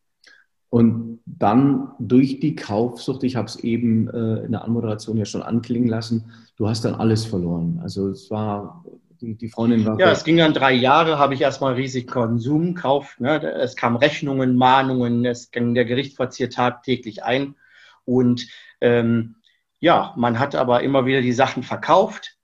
Und 0.70 1.20
dann 1.26 1.92
durch 2.00 2.42
die 2.42 2.56
Kaufsucht, 2.56 3.24
ich 3.24 3.38
habe 3.38 3.48
es 3.48 3.56
eben 3.58 4.10
äh, 4.10 4.44
in 4.44 4.52
der 4.52 4.66
Anmoderation 4.66 5.16
ja 5.16 5.24
schon 5.24 5.42
anklingen 5.42 5.88
lassen, 5.88 6.32
du 6.58 6.68
hast 6.68 6.84
dann 6.84 6.96
alles 6.96 7.26
verloren. 7.26 7.80
Also 7.82 8.10
es 8.10 8.30
war, 8.30 8.84
die, 9.22 9.36
die 9.36 9.50
Freundin 9.50 9.86
war. 9.86 10.00
Ja, 10.00 10.12
es 10.12 10.24
ging 10.24 10.38
dann 10.38 10.54
drei 10.54 10.74
Jahre, 10.74 11.18
habe 11.18 11.34
ich 11.34 11.42
erstmal 11.42 11.74
riesig 11.74 12.08
Konsum 12.08 12.76
gekauft. 12.76 13.20
Ne? 13.20 13.42
Es 13.44 13.76
kamen 13.76 13.98
Rechnungen, 13.98 14.56
Mahnungen, 14.56 15.26
es 15.26 15.52
ging 15.52 15.74
der 15.74 15.86
Gerichtsvollzieher 15.86 16.50
tagtäglich 16.50 17.24
ein. 17.24 17.56
Und 18.06 18.48
ähm, 18.82 19.36
ja, 19.80 20.14
man 20.16 20.40
hat 20.40 20.56
aber 20.56 20.84
immer 20.84 21.06
wieder 21.06 21.22
die 21.22 21.34
Sachen 21.34 21.64
verkauft, 21.64 22.38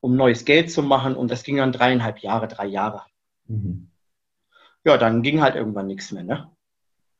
um 0.00 0.16
neues 0.16 0.44
Geld 0.44 0.70
zu 0.70 0.82
machen. 0.82 1.14
Und 1.16 1.30
das 1.30 1.42
ging 1.42 1.56
dann 1.56 1.72
dreieinhalb 1.72 2.18
Jahre, 2.18 2.48
drei 2.48 2.66
Jahre. 2.66 3.02
Mhm. 3.46 3.90
Ja, 4.84 4.96
dann 4.96 5.22
ging 5.22 5.40
halt 5.40 5.54
irgendwann 5.54 5.86
nichts 5.86 6.12
mehr. 6.12 6.24
Ne? 6.24 6.50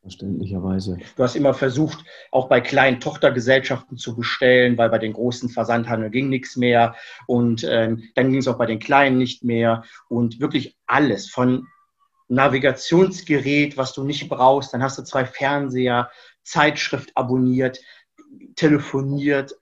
Verständlicherweise. 0.02 0.98
Du 1.16 1.22
hast 1.22 1.34
immer 1.34 1.54
versucht, 1.54 2.04
auch 2.30 2.48
bei 2.48 2.60
kleinen 2.60 3.00
Tochtergesellschaften 3.00 3.98
zu 3.98 4.16
bestellen, 4.16 4.78
weil 4.78 4.90
bei 4.90 4.98
den 4.98 5.12
großen 5.12 5.48
Versandhandeln 5.48 6.12
ging 6.12 6.28
nichts 6.28 6.56
mehr. 6.56 6.94
Und 7.26 7.64
ähm, 7.64 8.04
dann 8.14 8.30
ging 8.30 8.40
es 8.40 8.48
auch 8.48 8.58
bei 8.58 8.66
den 8.66 8.78
kleinen 8.78 9.18
nicht 9.18 9.44
mehr. 9.44 9.82
Und 10.08 10.40
wirklich 10.40 10.76
alles 10.86 11.28
von 11.28 11.66
Navigationsgerät, 12.28 13.76
was 13.76 13.92
du 13.92 14.04
nicht 14.04 14.28
brauchst. 14.28 14.72
Dann 14.72 14.82
hast 14.82 14.98
du 14.98 15.02
zwei 15.02 15.24
Fernseher, 15.24 16.10
Zeitschrift 16.42 17.10
abonniert, 17.14 17.80
telefoniert, 18.54 19.54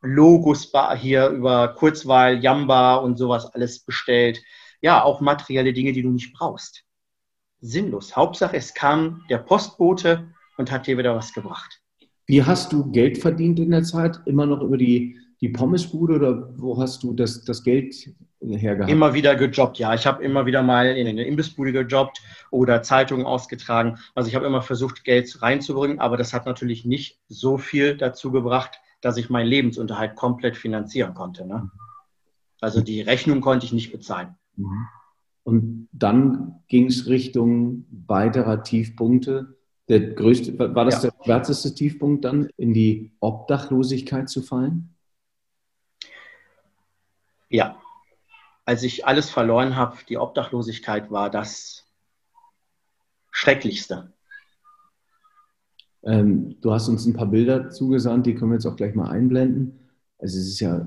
Logos 0.00 0.70
hier 0.96 1.28
über 1.28 1.74
Kurzwahl, 1.74 2.42
Jamba 2.42 2.96
und 2.96 3.16
sowas 3.16 3.46
alles 3.46 3.80
bestellt. 3.80 4.40
Ja, 4.80 5.02
auch 5.02 5.20
materielle 5.20 5.72
Dinge, 5.72 5.92
die 5.92 6.02
du 6.02 6.10
nicht 6.10 6.32
brauchst. 6.32 6.84
Sinnlos. 7.60 8.16
Hauptsache, 8.16 8.56
es 8.56 8.74
kam 8.74 9.24
der 9.30 9.38
Postbote 9.38 10.28
und 10.56 10.70
hat 10.70 10.86
dir 10.86 10.98
wieder 10.98 11.14
was 11.14 11.32
gebracht. 11.32 11.80
Wie 12.26 12.42
hast 12.42 12.72
du 12.72 12.90
Geld 12.90 13.18
verdient 13.18 13.58
in 13.58 13.70
der 13.70 13.82
Zeit? 13.82 14.20
Immer 14.26 14.46
noch 14.46 14.60
über 14.60 14.76
die, 14.76 15.16
die 15.40 15.48
Pommesbude 15.48 16.16
oder 16.16 16.50
wo 16.56 16.78
hast 16.80 17.02
du 17.02 17.14
das, 17.14 17.42
das 17.44 17.62
Geld 17.62 17.94
hergehabt? 18.40 18.90
Immer 18.90 19.14
wieder 19.14 19.34
gejobbt, 19.34 19.78
ja. 19.78 19.94
Ich 19.94 20.06
habe 20.06 20.22
immer 20.22 20.44
wieder 20.44 20.62
mal 20.62 20.86
in 20.96 21.06
eine 21.08 21.24
Imbissbude 21.24 21.72
gejobbt 21.72 22.20
oder 22.50 22.82
Zeitungen 22.82 23.24
ausgetragen. 23.24 23.98
Also 24.14 24.28
ich 24.28 24.34
habe 24.34 24.46
immer 24.46 24.62
versucht, 24.62 25.04
Geld 25.04 25.40
reinzubringen, 25.40 26.00
aber 26.00 26.16
das 26.16 26.34
hat 26.34 26.46
natürlich 26.46 26.84
nicht 26.84 27.18
so 27.28 27.56
viel 27.56 27.96
dazu 27.96 28.30
gebracht, 28.30 28.78
dass 29.00 29.16
ich 29.16 29.30
meinen 29.30 29.46
Lebensunterhalt 29.46 30.16
komplett 30.16 30.56
finanzieren 30.56 31.14
konnte. 31.14 31.46
Ne? 31.46 31.70
Also 32.60 32.80
die 32.80 33.00
Rechnung 33.00 33.40
konnte 33.40 33.64
ich 33.64 33.72
nicht 33.72 33.92
bezahlen. 33.92 34.36
Mhm. 34.56 34.86
Und 35.48 35.88
dann 35.92 36.62
ging 36.68 36.88
es 36.88 37.06
Richtung 37.06 37.86
weiterer 37.90 38.62
Tiefpunkte. 38.62 39.56
Der 39.88 40.12
größte, 40.12 40.58
war 40.58 40.84
das 40.84 41.02
ja. 41.02 41.08
der 41.08 41.24
schwärzeste 41.24 41.74
Tiefpunkt 41.74 42.26
dann, 42.26 42.50
in 42.58 42.74
die 42.74 43.16
Obdachlosigkeit 43.20 44.28
zu 44.28 44.42
fallen? 44.42 44.94
Ja, 47.48 47.80
als 48.66 48.82
ich 48.82 49.06
alles 49.06 49.30
verloren 49.30 49.74
habe, 49.74 49.96
die 50.06 50.18
Obdachlosigkeit 50.18 51.10
war 51.10 51.30
das 51.30 51.86
Schrecklichste. 53.30 54.12
Ähm, 56.02 56.60
du 56.60 56.72
hast 56.74 56.90
uns 56.90 57.06
ein 57.06 57.14
paar 57.14 57.30
Bilder 57.30 57.70
zugesandt, 57.70 58.26
die 58.26 58.34
können 58.34 58.50
wir 58.50 58.56
jetzt 58.56 58.66
auch 58.66 58.76
gleich 58.76 58.94
mal 58.94 59.08
einblenden. 59.08 59.78
Also 60.18 60.36
es 60.36 60.46
ist 60.46 60.60
ja, 60.60 60.86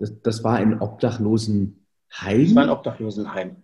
das, 0.00 0.20
das 0.20 0.42
war 0.42 0.56
ein 0.56 0.80
Obdachlosenheim. 0.80 1.76
Das 2.10 2.54
war 2.56 2.64
ein 2.64 2.70
Obdachlosenheim. 2.70 3.63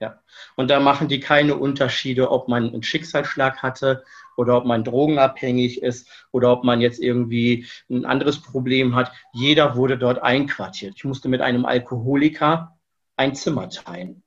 Ja. 0.00 0.20
Und 0.54 0.70
da 0.70 0.78
machen 0.78 1.08
die 1.08 1.18
keine 1.18 1.56
Unterschiede, 1.56 2.30
ob 2.30 2.48
man 2.48 2.68
einen 2.68 2.82
Schicksalsschlag 2.84 3.62
hatte 3.62 4.04
oder 4.36 4.56
ob 4.56 4.64
man 4.64 4.84
drogenabhängig 4.84 5.82
ist 5.82 6.08
oder 6.30 6.52
ob 6.52 6.62
man 6.62 6.80
jetzt 6.80 7.00
irgendwie 7.00 7.66
ein 7.90 8.04
anderes 8.04 8.40
Problem 8.40 8.94
hat. 8.94 9.10
Jeder 9.32 9.74
wurde 9.74 9.98
dort 9.98 10.22
einquartiert. 10.22 10.94
Ich 10.96 11.04
musste 11.04 11.28
mit 11.28 11.40
einem 11.40 11.64
Alkoholiker 11.64 12.78
ein 13.16 13.34
Zimmer 13.34 13.68
teilen. 13.68 14.22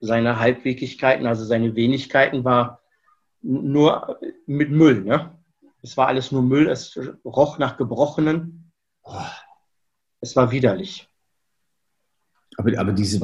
Seine 0.00 0.40
Halbwegigkeiten, 0.40 1.26
also 1.26 1.44
seine 1.44 1.76
Wenigkeiten 1.76 2.44
war 2.44 2.82
nur 3.42 4.18
mit 4.46 4.70
Müll. 4.70 5.04
Ne? 5.04 5.38
Es 5.80 5.96
war 5.96 6.08
alles 6.08 6.32
nur 6.32 6.42
Müll, 6.42 6.68
es 6.68 6.98
roch 7.24 7.58
nach 7.58 7.76
Gebrochenen. 7.76 8.72
Es 10.20 10.34
war 10.34 10.50
widerlich. 10.50 11.08
Aber, 12.58 12.78
aber 12.78 12.92
diese, 12.92 13.20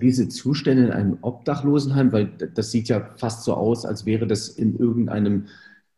diese 0.00 0.28
Zustände 0.28 0.84
in 0.84 0.90
einem 0.92 1.18
Obdachlosenheim, 1.20 2.12
weil 2.12 2.26
das 2.26 2.70
sieht 2.70 2.88
ja 2.88 3.10
fast 3.16 3.44
so 3.44 3.54
aus, 3.54 3.84
als 3.84 4.06
wäre 4.06 4.26
das 4.26 4.48
in 4.48 4.78
irgendeinem 4.78 5.48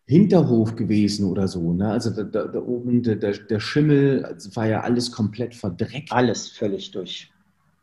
Hinterhof 0.07 0.77
gewesen 0.77 1.31
oder 1.31 1.49
so. 1.49 1.73
Ne? 1.73 1.89
Also 1.89 2.11
da, 2.11 2.25
da, 2.25 2.47
da 2.47 2.59
oben 2.59 3.03
der, 3.03 3.17
der 3.17 3.61
Schimmel 3.61 4.37
war 4.55 4.67
ja 4.67 4.81
alles 4.81 5.13
komplett 5.13 5.55
verdreckt. 5.55 6.13
Alles 6.13 6.49
völlig 6.49 6.91
durch. 6.91 7.33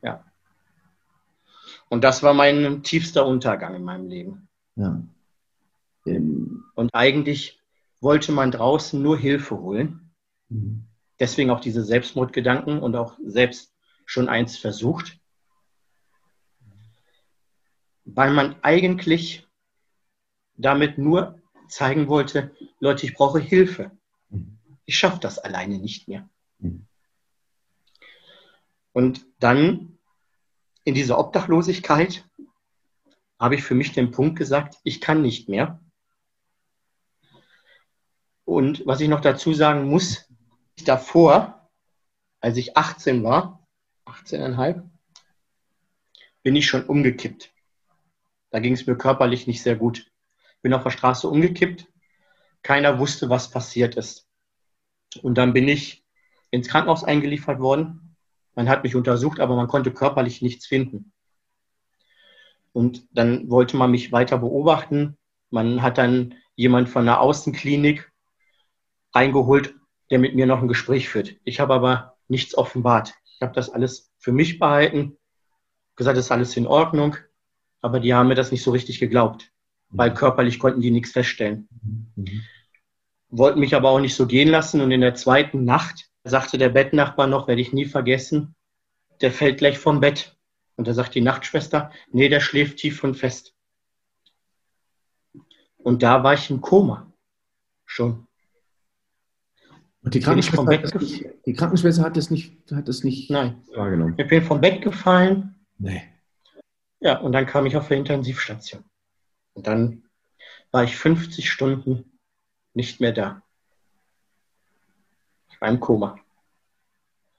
Ja. 0.04 0.24
Und 1.90 2.04
das 2.04 2.22
war 2.22 2.34
mein 2.34 2.84
tiefster 2.84 3.26
Untergang 3.26 3.76
in 3.76 3.84
meinem 3.84 4.08
Leben. 4.08 4.48
Ja. 4.76 5.02
Ähm, 6.06 6.64
und 6.76 6.90
eigentlich 6.94 7.60
wollte 8.02 8.32
man 8.32 8.52
draußen 8.52 9.02
nur 9.02 9.18
Hilfe 9.18 9.60
holen. 9.60 10.12
Mhm. 10.50 10.84
Deswegen 11.20 11.50
auch 11.50 11.60
diese 11.60 11.84
Selbstmordgedanken 11.84 12.80
und 12.80 12.96
auch 12.96 13.18
selbst 13.24 13.71
schon 14.12 14.28
eins 14.28 14.58
versucht. 14.58 15.18
Weil 18.04 18.34
man 18.34 18.62
eigentlich 18.62 19.48
damit 20.58 20.98
nur 20.98 21.40
zeigen 21.70 22.10
wollte, 22.10 22.54
Leute, 22.80 23.06
ich 23.06 23.14
brauche 23.14 23.40
Hilfe. 23.40 23.92
Ich 24.86 24.98
schaffe 24.98 25.20
das 25.22 25.40
alleine 25.40 25.80
nicht 25.80 26.10
mehr. 26.10 26.30
Und 28.92 29.26
dann 29.40 29.98
in 30.84 30.94
dieser 30.94 31.18
Obdachlosigkeit 31.18 32.28
habe 33.40 33.56
ich 33.56 33.64
für 33.64 33.76
mich 33.76 33.94
den 33.94 34.12
Punkt 34.12 34.38
gesagt, 34.38 34.78
ich 34.84 35.00
kann 35.00 35.22
nicht 35.22 35.48
mehr. 35.48 35.80
Und 38.44 38.86
was 38.86 39.00
ich 39.00 39.08
noch 39.08 39.22
dazu 39.22 39.54
sagen 39.54 39.88
muss, 39.88 40.28
Davor, 40.86 41.70
als 42.40 42.58
ich 42.58 42.76
18 42.76 43.24
war, 43.24 43.61
18,5, 44.06 44.90
bin 46.44 46.56
ich 46.56 46.66
schon 46.66 46.86
umgekippt. 46.86 47.52
Da 48.50 48.60
ging 48.60 48.74
es 48.74 48.86
mir 48.86 48.98
körperlich 48.98 49.48
nicht 49.48 49.62
sehr 49.62 49.76
gut. 49.76 50.12
Bin 50.62 50.74
auf 50.74 50.84
der 50.84 50.90
Straße 50.90 51.28
umgekippt. 51.28 51.88
Keiner 52.64 53.00
wusste, 53.00 53.30
was 53.30 53.50
passiert 53.50 53.96
ist. 53.96 54.28
Und 55.22 55.38
dann 55.38 55.54
bin 55.54 55.68
ich 55.68 56.06
ins 56.52 56.68
Krankenhaus 56.68 57.04
eingeliefert 57.04 57.60
worden. 57.60 58.16
Man 58.56 58.70
hat 58.70 58.84
mich 58.84 58.96
untersucht, 58.96 59.40
aber 59.40 59.56
man 59.56 59.68
konnte 59.68 59.92
körperlich 59.92 60.42
nichts 60.42 60.68
finden. 60.68 61.14
Und 62.74 63.08
dann 63.12 63.50
wollte 63.50 63.78
man 63.78 63.92
mich 63.92 64.12
weiter 64.12 64.38
beobachten. 64.38 65.18
Man 65.50 65.82
hat 65.82 65.98
dann 65.98 66.36
jemand 66.56 66.90
von 66.90 67.06
der 67.06 67.22
Außenklinik 67.22 68.12
reingeholt, 69.14 69.76
der 70.10 70.20
mit 70.20 70.36
mir 70.36 70.46
noch 70.46 70.62
ein 70.62 70.68
Gespräch 70.68 71.10
führt. 71.10 71.36
Ich 71.44 71.60
habe 71.60 71.74
aber 71.74 72.18
nichts 72.28 72.58
offenbart. 72.58 73.14
Ich 73.42 73.44
habe 73.44 73.56
das 73.56 73.72
alles 73.72 74.14
für 74.20 74.32
mich 74.32 74.60
behalten, 74.60 75.18
gesagt, 75.96 76.16
das 76.16 76.26
ist 76.26 76.32
alles 76.32 76.56
in 76.58 76.68
Ordnung, 76.68 77.18
aber 77.82 78.00
die 78.00 78.14
haben 78.14 78.28
mir 78.28 78.36
das 78.36 78.52
nicht 78.52 78.62
so 78.62 78.70
richtig 78.70 79.00
geglaubt, 79.00 79.52
weil 79.90 80.14
körperlich 80.14 80.60
konnten 80.60 80.80
die 80.80 80.92
nichts 80.92 81.12
feststellen. 81.12 81.68
Mhm. 82.16 82.44
Wollten 83.30 83.60
mich 83.60 83.74
aber 83.74 83.90
auch 83.90 84.00
nicht 84.00 84.14
so 84.14 84.28
gehen 84.28 84.48
lassen 84.48 84.80
und 84.80 84.92
in 84.92 85.02
der 85.02 85.16
zweiten 85.16 85.66
Nacht 85.66 86.12
sagte 86.24 86.60
der 86.60 86.70
Bettnachbar 86.70 87.26
noch, 87.26 87.48
werde 87.48 87.64
ich 87.64 87.74
nie 87.74 87.86
vergessen, 87.86 88.54
der 89.22 89.32
fällt 89.32 89.58
gleich 89.58 89.80
vom 89.80 90.02
Bett. 90.02 90.38
Und 90.76 90.88
da 90.88 90.94
sagt 90.94 91.16
die 91.16 91.22
Nachtschwester, 91.22 91.92
nee, 92.12 92.30
der 92.30 92.42
schläft 92.42 92.78
tief 92.78 93.04
und 93.04 93.16
fest. 93.16 93.56
Und 95.78 96.04
da 96.04 96.24
war 96.24 96.36
ich 96.36 96.48
im 96.52 96.62
Koma. 96.62 97.12
Schon. 97.86 98.28
Und 100.04 100.16
die 100.16 100.20
Krankenschwester, 100.20 100.66
hat 100.66 100.84
das, 100.84 100.94
nicht, 100.96 101.26
die 101.46 101.54
Krankenschwester 101.54 102.04
hat 102.04 102.18
das 102.18 102.32
nicht, 102.32 102.72
hat 102.72 102.88
das 102.88 103.04
nicht 103.04 103.30
Nein. 103.30 103.64
wahrgenommen. 103.76 104.16
Ich 104.18 104.28
bin 104.28 104.44
vom 104.44 104.60
Bett 104.60 104.82
gefallen. 104.82 105.56
Nee. 105.78 106.04
Ja, 107.00 107.20
und 107.20 107.34
dann 107.34 107.46
kam 107.46 107.66
ich 107.68 107.78
auf 107.78 107.88
der 107.88 107.98
Intensivstation. 107.98 108.84
Und 109.54 109.68
dann 109.68 110.04
war 110.72 110.84
ich 110.84 110.98
50 110.98 111.50
Stunden 111.50 112.20
nicht 112.74 113.00
mehr 113.00 113.12
da. 113.12 113.44
Ich 115.52 115.62
war 115.62 115.70
im 115.70 115.80
Koma. 115.80 116.18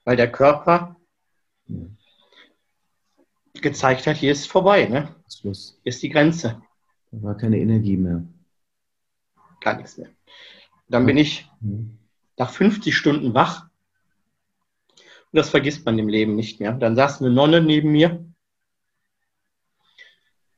Weil 0.05 0.17
der 0.17 0.31
Körper 0.31 0.97
ja. 1.67 1.87
gezeigt 3.55 4.07
hat, 4.07 4.17
hier 4.17 4.33
ist 4.33 4.47
vorbei. 4.47 4.87
Ne? 4.87 5.15
Schluss. 5.29 5.81
Hier 5.83 5.91
ist 5.91 6.03
die 6.03 6.11
Grenze. 6.11 6.63
Da 7.11 7.23
war 7.23 7.37
keine 7.37 7.59
Energie 7.59 7.97
mehr. 7.97 8.25
Gar 9.61 9.77
nichts 9.77 9.99
mehr. 9.99 10.11
Dann 10.89 11.07
bin 11.07 11.17
ich 11.17 11.49
mhm 11.61 11.99
nach 12.37 12.51
50 12.51 12.97
Stunden 12.97 13.35
wach. 13.35 13.69
Und 14.97 15.39
das 15.39 15.51
vergisst 15.51 15.85
man 15.85 15.99
im 15.99 16.09
Leben 16.09 16.35
nicht 16.35 16.61
mehr. 16.61 16.73
Dann 16.73 16.97
saß 16.97 17.21
eine 17.21 17.31
Nonne 17.31 17.63
neben 17.63 17.93
mir. 17.93 18.25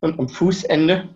Und 0.00 0.18
am 0.18 0.28
Fußende 0.28 1.14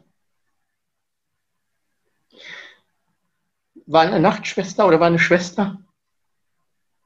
war 3.88 4.02
eine 4.02 4.20
Nachtschwester 4.20 4.86
oder 4.86 5.00
war 5.00 5.06
eine 5.06 5.18
Schwester, 5.18 5.82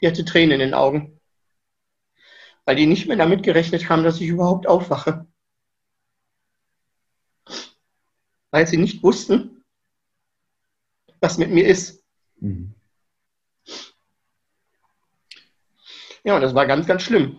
die 0.01 0.09
hatte 0.09 0.25
Tränen 0.25 0.55
in 0.55 0.61
den 0.61 0.75
Augen, 0.75 1.21
weil 2.65 2.77
die 2.77 2.87
nicht 2.87 3.07
mehr 3.07 3.17
damit 3.17 3.45
gerechnet 3.45 3.89
haben, 3.89 4.03
dass 4.03 4.21
ich 4.21 4.29
überhaupt 4.29 4.67
aufwache. 4.67 5.27
Weil 8.51 8.67
sie 8.67 8.77
nicht 8.77 9.03
wussten, 9.03 9.65
was 11.21 11.39
mit 11.39 11.51
mir 11.51 11.67
ist. 11.67 12.05
Mhm. 12.41 12.75
Ja, 16.25 16.39
das 16.39 16.55
war 16.55 16.67
ganz, 16.67 16.87
ganz 16.87 17.03
schlimm. 17.03 17.37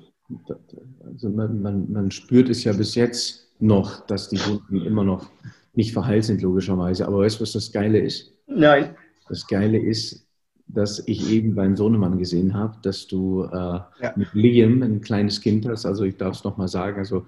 Also 1.05 1.29
man, 1.29 1.61
man, 1.61 1.91
man 1.91 2.11
spürt 2.11 2.49
es 2.49 2.63
ja 2.63 2.73
bis 2.73 2.95
jetzt 2.95 3.51
noch, 3.59 4.05
dass 4.07 4.29
die 4.29 4.39
Wunden 4.45 4.83
immer 4.85 5.03
noch 5.03 5.29
nicht 5.73 5.93
verheilt 5.93 6.25
sind, 6.25 6.41
logischerweise. 6.41 7.07
Aber 7.07 7.19
weißt 7.19 7.39
du, 7.39 7.43
was 7.43 7.53
das 7.53 7.71
Geile 7.71 7.99
ist? 7.99 8.33
Nein. 8.47 8.95
Das 9.29 9.47
Geile 9.47 9.79
ist, 9.79 10.27
dass 10.67 11.03
ich 11.07 11.29
eben 11.29 11.55
beim 11.55 11.75
Sohnemann 11.75 12.17
gesehen 12.17 12.53
habe, 12.53 12.77
dass 12.81 13.07
du 13.07 13.43
äh, 13.43 13.55
ja. 13.55 14.13
mit 14.15 14.33
Liam 14.33 14.81
ein 14.81 15.01
kleines 15.01 15.41
Kind 15.41 15.67
hast. 15.67 15.85
Also 15.85 16.03
ich 16.03 16.17
darf 16.17 16.35
es 16.35 16.43
nochmal 16.43 16.67
sagen. 16.67 16.99
Also 16.99 17.25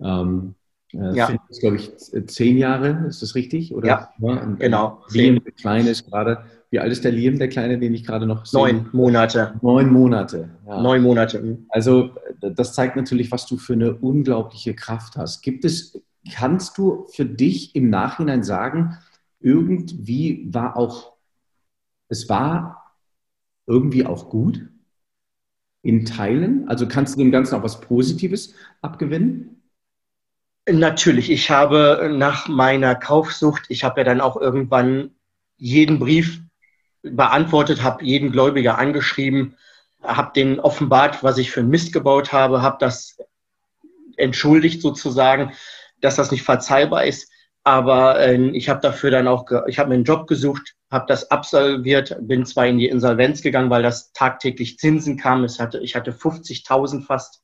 ähm, 0.00 0.54
äh, 0.92 1.14
ja. 1.14 1.30
ist, 1.48 1.60
glaube 1.60 1.76
ich, 1.76 1.92
zehn 2.26 2.58
Jahre, 2.58 3.06
ist 3.08 3.22
das 3.22 3.34
richtig? 3.34 3.74
Oder? 3.74 3.86
Ja, 3.86 4.10
ja 4.18 4.44
genau. 4.58 5.02
Liam, 5.10 5.42
der 5.42 5.52
Kleine, 5.52 5.90
ist 5.90 6.10
gerade 6.10 6.44
wie 6.70 6.80
alt 6.80 6.92
ist 6.92 7.04
der 7.04 7.12
Liam, 7.12 7.38
der 7.38 7.48
Kleine, 7.48 7.78
den 7.78 7.94
ich 7.94 8.04
gerade 8.04 8.26
noch 8.26 8.44
sehe? 8.44 8.60
Neun 8.60 8.88
Monate. 8.92 9.54
Neun 9.62 9.92
Monate. 9.92 10.50
Ja. 10.66 10.80
Neun 10.80 11.02
Monate. 11.02 11.40
Mhm. 11.40 11.66
Also 11.68 12.10
das 12.40 12.74
zeigt 12.74 12.96
natürlich, 12.96 13.30
was 13.30 13.46
du 13.46 13.56
für 13.56 13.74
eine 13.74 13.94
unglaubliche 13.94 14.74
Kraft 14.74 15.16
hast. 15.16 15.42
Gibt 15.42 15.64
es, 15.64 16.02
kannst 16.32 16.76
du 16.78 17.06
für 17.12 17.24
dich 17.24 17.74
im 17.76 17.88
Nachhinein 17.88 18.42
sagen, 18.42 18.98
irgendwie 19.40 20.48
war 20.52 20.76
auch, 20.76 21.12
es 22.08 22.28
war 22.28 22.96
irgendwie 23.66 24.04
auch 24.04 24.28
gut 24.28 24.68
in 25.82 26.04
Teilen? 26.04 26.68
Also 26.68 26.88
kannst 26.88 27.14
du 27.14 27.20
dem 27.20 27.30
Ganzen 27.30 27.54
auch 27.54 27.62
was 27.62 27.80
Positives 27.80 28.54
abgewinnen? 28.82 29.62
Natürlich. 30.68 31.30
Ich 31.30 31.48
habe 31.48 32.12
nach 32.12 32.48
meiner 32.48 32.96
Kaufsucht, 32.96 33.66
ich 33.68 33.84
habe 33.84 34.00
ja 34.00 34.04
dann 34.04 34.20
auch 34.20 34.36
irgendwann 34.36 35.12
jeden 35.56 36.00
Brief 36.00 36.42
beantwortet, 37.10 37.82
habe 37.82 38.04
jeden 38.04 38.32
Gläubiger 38.32 38.78
angeschrieben, 38.78 39.56
habe 40.02 40.32
den 40.34 40.60
offenbart, 40.60 41.22
was 41.22 41.38
ich 41.38 41.50
für 41.50 41.60
ein 41.60 41.68
Mist 41.68 41.92
gebaut 41.92 42.32
habe, 42.32 42.62
habe 42.62 42.76
das 42.80 43.18
entschuldigt 44.16 44.82
sozusagen, 44.82 45.52
dass 46.00 46.16
das 46.16 46.30
nicht 46.30 46.42
verzeihbar 46.42 47.04
ist. 47.04 47.30
Aber 47.64 48.20
äh, 48.20 48.50
ich 48.50 48.68
habe 48.68 48.80
dafür 48.80 49.10
dann 49.10 49.26
auch, 49.26 49.44
ich 49.66 49.78
habe 49.78 49.88
mir 49.88 49.96
einen 49.96 50.04
Job 50.04 50.28
gesucht, 50.28 50.74
habe 50.90 51.06
das 51.08 51.30
absolviert, 51.30 52.16
bin 52.20 52.46
zwar 52.46 52.66
in 52.66 52.78
die 52.78 52.86
Insolvenz 52.86 53.42
gegangen, 53.42 53.70
weil 53.70 53.82
das 53.82 54.12
tagtäglich 54.12 54.78
Zinsen 54.78 55.16
kam. 55.16 55.42
Es 55.42 55.58
hatte, 55.58 55.80
ich 55.80 55.96
hatte 55.96 56.12
50.000 56.12 57.04
fast 57.04 57.42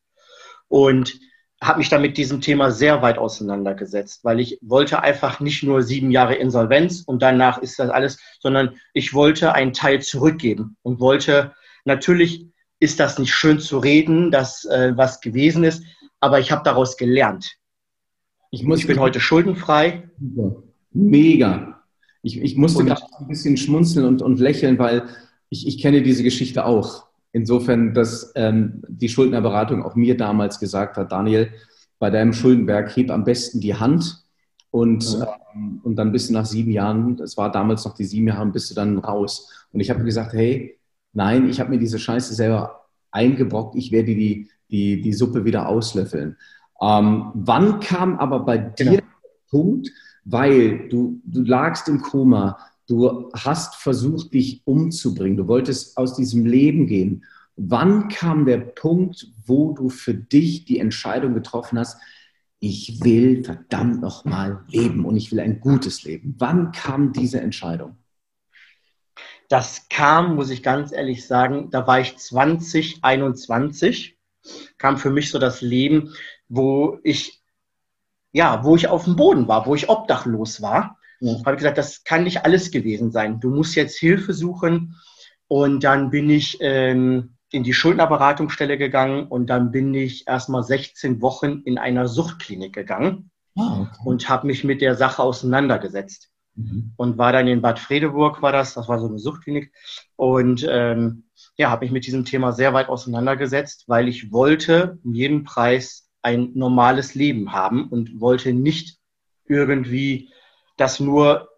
und 0.68 1.18
habe 1.62 1.78
mich 1.78 1.88
da 1.88 1.98
mit 1.98 2.16
diesem 2.16 2.40
Thema 2.40 2.72
sehr 2.72 3.02
weit 3.02 3.18
auseinandergesetzt, 3.18 4.24
weil 4.24 4.40
ich 4.40 4.58
wollte 4.62 5.02
einfach 5.02 5.38
nicht 5.38 5.62
nur 5.62 5.82
sieben 5.82 6.10
Jahre 6.10 6.34
Insolvenz 6.34 7.02
und 7.06 7.22
danach 7.22 7.58
ist 7.58 7.78
das 7.78 7.88
alles, 7.88 8.18
sondern 8.40 8.76
ich 8.94 9.14
wollte 9.14 9.54
einen 9.54 9.72
Teil 9.72 10.02
zurückgeben 10.02 10.76
und 10.82 10.98
wollte, 10.98 11.52
natürlich 11.84 12.46
ist 12.80 12.98
das 12.98 13.18
nicht 13.18 13.32
schön 13.32 13.60
zu 13.60 13.78
reden, 13.78 14.32
dass 14.32 14.64
äh, 14.64 14.92
was 14.96 15.20
gewesen 15.20 15.62
ist, 15.62 15.84
aber 16.18 16.40
ich 16.40 16.50
habe 16.50 16.64
daraus 16.64 16.96
gelernt. 16.96 17.56
Ich, 18.50 18.64
muss, 18.64 18.80
ich 18.80 18.88
bin 18.88 18.98
heute 18.98 19.20
schuldenfrei. 19.20 20.10
Mega. 20.90 21.82
Ich, 22.22 22.40
ich 22.40 22.56
musste 22.56 22.84
gerade 22.84 23.02
ein 23.18 23.28
bisschen 23.28 23.56
schmunzeln 23.56 24.04
und, 24.06 24.20
und 24.20 24.40
lächeln, 24.40 24.78
weil 24.78 25.04
ich, 25.48 25.66
ich 25.66 25.80
kenne 25.80 26.02
diese 26.02 26.24
Geschichte 26.24 26.66
auch. 26.66 27.06
Insofern, 27.32 27.94
dass 27.94 28.32
ähm, 28.34 28.82
die 28.88 29.08
Schuldnerberatung 29.08 29.82
auch 29.82 29.94
mir 29.94 30.16
damals 30.16 30.60
gesagt 30.60 30.96
hat, 30.96 31.12
Daniel, 31.12 31.50
bei 31.98 32.10
deinem 32.10 32.32
Schuldenberg 32.32 32.94
heb 32.96 33.10
am 33.10 33.24
besten 33.24 33.60
die 33.60 33.74
Hand 33.74 34.24
und, 34.70 35.18
ja. 35.18 35.36
ähm, 35.54 35.80
und 35.82 35.96
dann 35.96 36.12
bist 36.12 36.28
du 36.28 36.34
nach 36.34 36.46
sieben 36.46 36.72
Jahren, 36.72 37.18
es 37.20 37.36
war 37.36 37.52
damals 37.52 37.84
noch 37.84 37.94
die 37.94 38.04
sieben 38.04 38.28
Jahre, 38.28 38.46
bist 38.46 38.70
du 38.70 38.74
dann 38.74 38.98
raus. 38.98 39.50
Und 39.72 39.80
ich 39.80 39.90
habe 39.90 40.02
gesagt, 40.02 40.32
hey, 40.32 40.78
nein, 41.12 41.48
ich 41.48 41.60
habe 41.60 41.70
mir 41.70 41.78
diese 41.78 41.98
Scheiße 41.98 42.34
selber 42.34 42.86
eingebrockt, 43.10 43.76
ich 43.76 43.92
werde 43.92 44.14
die, 44.14 44.48
die, 44.70 45.00
die 45.00 45.12
Suppe 45.12 45.44
wieder 45.44 45.68
auslöffeln. 45.68 46.36
Ähm, 46.80 47.30
wann 47.34 47.80
kam 47.80 48.18
aber 48.18 48.40
bei 48.40 48.58
dir 48.58 48.84
genau. 48.84 48.90
der 48.92 49.02
Punkt, 49.50 49.90
weil 50.24 50.88
du, 50.88 51.20
du 51.24 51.42
lagst 51.42 51.88
im 51.88 52.00
Koma, 52.00 52.58
Du 52.92 53.30
hast 53.32 53.76
versucht, 53.76 54.34
dich 54.34 54.60
umzubringen. 54.66 55.38
Du 55.38 55.48
wolltest 55.48 55.96
aus 55.96 56.14
diesem 56.14 56.44
Leben 56.44 56.86
gehen. 56.86 57.24
Wann 57.56 58.08
kam 58.08 58.44
der 58.44 58.58
Punkt, 58.58 59.28
wo 59.46 59.72
du 59.72 59.88
für 59.88 60.12
dich 60.12 60.66
die 60.66 60.78
Entscheidung 60.78 61.32
getroffen 61.32 61.78
hast, 61.78 61.98
ich 62.58 63.02
will 63.02 63.44
verdammt 63.44 64.02
nochmal 64.02 64.62
leben 64.68 65.06
und 65.06 65.16
ich 65.16 65.32
will 65.32 65.40
ein 65.40 65.60
gutes 65.60 66.02
Leben? 66.02 66.34
Wann 66.38 66.72
kam 66.72 67.14
diese 67.14 67.40
Entscheidung? 67.40 67.96
Das 69.48 69.88
kam, 69.88 70.34
muss 70.34 70.50
ich 70.50 70.62
ganz 70.62 70.92
ehrlich 70.92 71.26
sagen, 71.26 71.70
da 71.70 71.86
war 71.86 71.98
ich 71.98 72.18
2021, 72.18 74.18
kam 74.76 74.98
für 74.98 75.08
mich 75.08 75.30
so 75.30 75.38
das 75.38 75.62
Leben, 75.62 76.12
wo 76.50 76.98
ich, 77.04 77.40
ja, 78.32 78.62
wo 78.64 78.76
ich 78.76 78.88
auf 78.88 79.04
dem 79.04 79.16
Boden 79.16 79.48
war, 79.48 79.64
wo 79.64 79.74
ich 79.74 79.88
obdachlos 79.88 80.60
war 80.60 80.98
ja. 81.22 81.38
Habe 81.44 81.56
gesagt, 81.56 81.78
das 81.78 82.04
kann 82.04 82.24
nicht 82.24 82.44
alles 82.44 82.70
gewesen 82.70 83.12
sein. 83.12 83.40
Du 83.40 83.50
musst 83.50 83.76
jetzt 83.76 83.98
Hilfe 83.98 84.34
suchen. 84.34 84.96
Und 85.46 85.84
dann 85.84 86.10
bin 86.10 86.30
ich 86.30 86.58
ähm, 86.60 87.36
in 87.50 87.62
die 87.62 87.74
Schuldnerberatungsstelle 87.74 88.78
gegangen 88.78 89.26
und 89.26 89.48
dann 89.48 89.70
bin 89.70 89.92
ich 89.94 90.26
erstmal 90.26 90.64
16 90.64 91.20
Wochen 91.20 91.62
in 91.64 91.78
einer 91.78 92.08
Suchtklinik 92.08 92.74
gegangen 92.74 93.30
oh, 93.54 93.82
okay. 93.82 94.00
und 94.04 94.28
habe 94.28 94.46
mich 94.46 94.64
mit 94.64 94.80
der 94.80 94.96
Sache 94.96 95.22
auseinandergesetzt. 95.22 96.30
Mhm. 96.54 96.92
Und 96.96 97.18
war 97.18 97.32
dann 97.32 97.46
in 97.46 97.62
Bad 97.62 97.78
Fredeburg, 97.78 98.42
war 98.42 98.52
das, 98.52 98.74
das 98.74 98.88
war 98.88 98.98
so 98.98 99.06
eine 99.06 99.18
Suchtklinik. 99.18 99.72
Und 100.16 100.66
ähm, 100.68 101.24
ja, 101.56 101.70
habe 101.70 101.84
mich 101.84 101.92
mit 101.92 102.06
diesem 102.06 102.24
Thema 102.24 102.52
sehr 102.52 102.72
weit 102.72 102.88
auseinandergesetzt, 102.88 103.84
weil 103.86 104.08
ich 104.08 104.32
wollte 104.32 104.98
um 105.04 105.14
jeden 105.14 105.44
Preis 105.44 106.08
ein 106.22 106.50
normales 106.54 107.14
Leben 107.14 107.52
haben 107.52 107.88
und 107.88 108.20
wollte 108.20 108.52
nicht 108.52 108.98
irgendwie 109.46 110.30
das 110.76 111.00
nur 111.00 111.48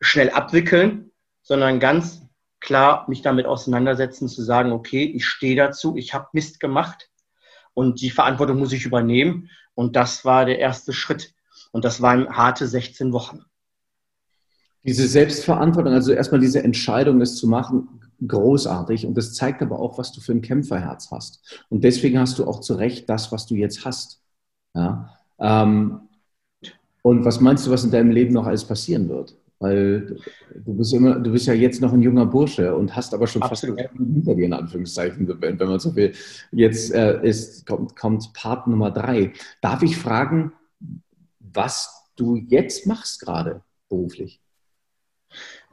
schnell 0.00 0.30
abwickeln, 0.30 1.10
sondern 1.42 1.80
ganz 1.80 2.22
klar 2.60 3.06
mich 3.08 3.22
damit 3.22 3.46
auseinandersetzen, 3.46 4.28
zu 4.28 4.42
sagen, 4.42 4.72
okay, 4.72 5.04
ich 5.04 5.26
stehe 5.26 5.56
dazu, 5.56 5.96
ich 5.96 6.14
habe 6.14 6.28
Mist 6.32 6.60
gemacht 6.60 7.10
und 7.74 8.00
die 8.00 8.10
Verantwortung 8.10 8.58
muss 8.58 8.72
ich 8.72 8.84
übernehmen. 8.84 9.50
Und 9.74 9.96
das 9.96 10.24
war 10.24 10.44
der 10.44 10.58
erste 10.58 10.92
Schritt. 10.92 11.32
Und 11.72 11.84
das 11.84 12.02
waren 12.02 12.28
harte 12.36 12.66
16 12.66 13.12
Wochen. 13.12 13.44
Diese 14.82 15.06
Selbstverantwortung, 15.06 15.92
also 15.92 16.12
erstmal 16.12 16.40
diese 16.40 16.62
Entscheidung, 16.62 17.20
es 17.20 17.36
zu 17.36 17.46
machen, 17.46 18.00
großartig. 18.26 19.06
Und 19.06 19.14
das 19.14 19.34
zeigt 19.34 19.62
aber 19.62 19.78
auch, 19.78 19.98
was 19.98 20.12
du 20.12 20.20
für 20.20 20.32
ein 20.32 20.42
Kämpferherz 20.42 21.10
hast. 21.10 21.64
Und 21.68 21.84
deswegen 21.84 22.18
hast 22.18 22.38
du 22.38 22.46
auch 22.46 22.60
zu 22.60 22.74
Recht 22.74 23.08
das, 23.08 23.30
was 23.32 23.46
du 23.46 23.54
jetzt 23.54 23.84
hast. 23.84 24.22
Ja? 24.74 25.16
Ähm, 25.38 26.08
und 27.02 27.24
was 27.24 27.40
meinst 27.40 27.66
du, 27.66 27.70
was 27.70 27.84
in 27.84 27.90
deinem 27.90 28.10
Leben 28.10 28.32
noch 28.32 28.46
alles 28.46 28.64
passieren 28.64 29.08
wird? 29.08 29.36
Weil 29.58 30.16
du 30.54 30.74
bist 30.74 30.94
immer, 30.94 31.16
du 31.16 31.32
bist 31.32 31.46
ja 31.46 31.52
jetzt 31.52 31.82
noch 31.82 31.92
ein 31.92 32.00
junger 32.00 32.24
Bursche 32.24 32.74
und 32.74 32.96
hast 32.96 33.12
aber 33.12 33.26
schon 33.26 33.42
Absolut. 33.42 33.78
fast 33.78 33.92
hinter 33.92 34.34
dir 34.34 34.46
in 34.46 34.54
Anführungszeichen, 34.54 35.28
wenn 35.40 35.56
man 35.58 35.78
so 35.78 35.94
will. 35.94 36.14
Jetzt 36.50 36.94
äh, 36.94 37.20
ist, 37.22 37.66
kommt, 37.66 37.94
kommt 37.94 38.32
Part 38.32 38.66
Nummer 38.66 38.90
drei. 38.90 39.34
Darf 39.60 39.82
ich 39.82 39.98
fragen, 39.98 40.52
was 41.38 42.08
du 42.16 42.36
jetzt 42.36 42.86
machst 42.86 43.20
gerade 43.20 43.62
beruflich? 43.90 44.40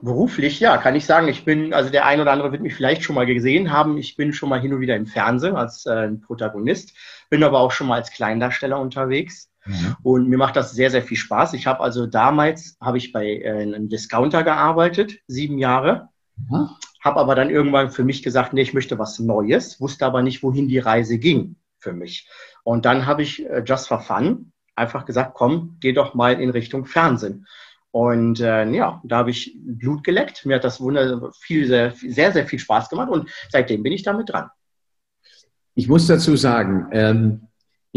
Beruflich, 0.01 0.59
ja, 0.59 0.77
kann 0.77 0.95
ich 0.95 1.05
sagen. 1.05 1.29
Ich 1.29 1.45
bin, 1.45 1.73
also 1.73 1.89
der 1.89 2.05
ein 2.05 2.19
oder 2.19 2.31
andere 2.31 2.51
wird 2.51 2.61
mich 2.61 2.75
vielleicht 2.75 3.03
schon 3.03 3.15
mal 3.15 3.25
gesehen 3.25 3.71
haben. 3.71 3.97
Ich 3.97 4.15
bin 4.15 4.33
schon 4.33 4.49
mal 4.49 4.59
hin 4.59 4.73
und 4.73 4.81
wieder 4.81 4.95
im 4.95 5.07
Fernsehen 5.07 5.55
als 5.55 5.85
äh, 5.85 6.09
Protagonist, 6.09 6.93
bin 7.29 7.43
aber 7.43 7.59
auch 7.59 7.71
schon 7.71 7.87
mal 7.87 7.95
als 7.95 8.11
Kleindarsteller 8.11 8.79
unterwegs. 8.79 9.49
Mhm. 9.67 9.95
Und 10.03 10.29
mir 10.29 10.37
macht 10.37 10.55
das 10.55 10.71
sehr, 10.71 10.89
sehr 10.89 11.03
viel 11.03 11.17
Spaß. 11.17 11.53
Ich 11.53 11.67
habe 11.67 11.81
also 11.81 12.07
damals, 12.07 12.77
habe 12.81 12.97
ich 12.97 13.11
bei 13.11 13.25
äh, 13.25 13.49
einem 13.49 13.89
Discounter 13.89 14.43
gearbeitet, 14.43 15.19
sieben 15.27 15.57
Jahre. 15.57 16.09
Mhm. 16.37 16.69
Habe 17.03 17.19
aber 17.19 17.35
dann 17.35 17.49
irgendwann 17.49 17.91
für 17.91 18.03
mich 18.03 18.23
gesagt, 18.23 18.53
nee, 18.53 18.61
ich 18.61 18.73
möchte 18.73 18.97
was 18.97 19.19
Neues, 19.19 19.79
wusste 19.79 20.05
aber 20.05 20.21
nicht, 20.21 20.43
wohin 20.43 20.67
die 20.67 20.79
Reise 20.79 21.19
ging 21.19 21.57
für 21.79 21.93
mich. 21.93 22.27
Und 22.63 22.85
dann 22.85 23.05
habe 23.05 23.23
ich 23.23 23.45
äh, 23.45 23.63
Just 23.65 23.87
for 23.87 23.99
Fun 23.99 24.51
einfach 24.75 25.05
gesagt, 25.05 25.33
komm, 25.33 25.77
geh 25.79 25.93
doch 25.93 26.13
mal 26.13 26.39
in 26.39 26.49
Richtung 26.49 26.85
Fernsehen. 26.85 27.47
Und 27.91 28.39
äh, 28.41 28.69
ja, 28.69 29.01
da 29.03 29.17
habe 29.17 29.31
ich 29.31 29.57
Blut 29.59 30.03
geleckt. 30.03 30.45
Mir 30.45 30.55
hat 30.55 30.63
das 30.63 30.79
Wunder 30.79 31.31
viel, 31.39 31.67
sehr, 31.67 31.91
sehr, 31.91 32.31
sehr 32.31 32.45
viel 32.45 32.59
Spaß 32.59 32.89
gemacht 32.89 33.09
und 33.09 33.29
seitdem 33.49 33.81
bin 33.81 33.93
ich 33.93 34.03
damit 34.03 34.29
dran. 34.29 34.49
Ich 35.73 35.87
muss 35.87 36.07
dazu 36.07 36.35
sagen, 36.35 36.87
ähm, 36.91 37.47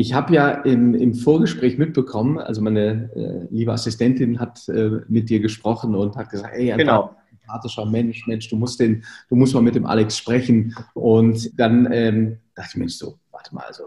ich 0.01 0.15
habe 0.15 0.35
ja 0.35 0.51
im, 0.51 0.95
im, 0.95 1.15
Vorgespräch 1.15 1.77
mitbekommen, 1.77 2.39
also 2.39 2.63
meine 2.63 3.11
äh, 3.15 3.55
liebe 3.55 3.73
Assistentin 3.73 4.41
hat 4.41 4.67
äh, 4.69 5.01
mit 5.09 5.29
dir 5.29 5.41
gesprochen 5.41 5.95
und 5.95 6.17
hat 6.17 6.31
gesagt, 6.31 6.55
ey, 6.55 6.73
ein 6.73 6.79
genau. 6.79 7.15
sympathischer 7.31 7.85
Mensch, 7.85 8.27
Mensch, 8.27 8.49
du 8.49 8.57
musst 8.57 8.81
den, 8.81 9.05
du 9.29 9.37
musst 9.37 9.53
mal 9.55 9.61
mit 9.61 9.75
dem 9.75 9.85
Alex 9.85 10.17
sprechen. 10.17 10.75
Und 10.95 11.59
dann 11.59 11.93
ähm, 11.93 12.39
dachte 12.55 12.71
ich 12.73 12.77
mir 12.77 12.89
so, 12.89 13.19
warte 13.31 13.55
mal, 13.55 13.65
also 13.67 13.85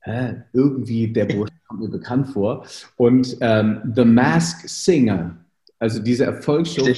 hä, 0.00 0.42
irgendwie 0.52 1.12
der 1.12 1.26
Bursche 1.26 1.54
kommt 1.68 1.80
mir 1.80 1.88
bekannt 1.88 2.28
vor. 2.28 2.66
Und 2.96 3.36
ähm, 3.40 3.92
The 3.94 4.04
Mask 4.04 4.68
Singer, 4.68 5.36
also 5.78 6.00
diese 6.02 6.24
Erfolgsshow, 6.24 6.88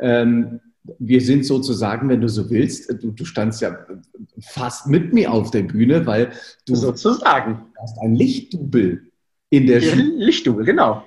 ähm, 0.00 0.60
wir 0.98 1.20
sind 1.20 1.44
sozusagen, 1.44 2.08
wenn 2.08 2.20
du 2.20 2.28
so 2.28 2.50
willst, 2.50 2.90
du, 3.02 3.12
du, 3.12 3.24
standst 3.24 3.60
ja 3.60 3.76
fast 4.42 4.86
mit 4.86 5.12
mir 5.12 5.32
auf 5.32 5.50
der 5.50 5.62
Bühne, 5.62 6.06
weil 6.06 6.32
du 6.66 6.74
sozusagen 6.74 7.66
hast 7.80 7.98
ein 8.00 8.14
Lichtdubel 8.14 9.10
in 9.50 9.66
der 9.66 9.80
ja, 9.80 9.94
Jury. 9.94 10.12
Lichtdubel, 10.16 10.64
genau. 10.64 11.02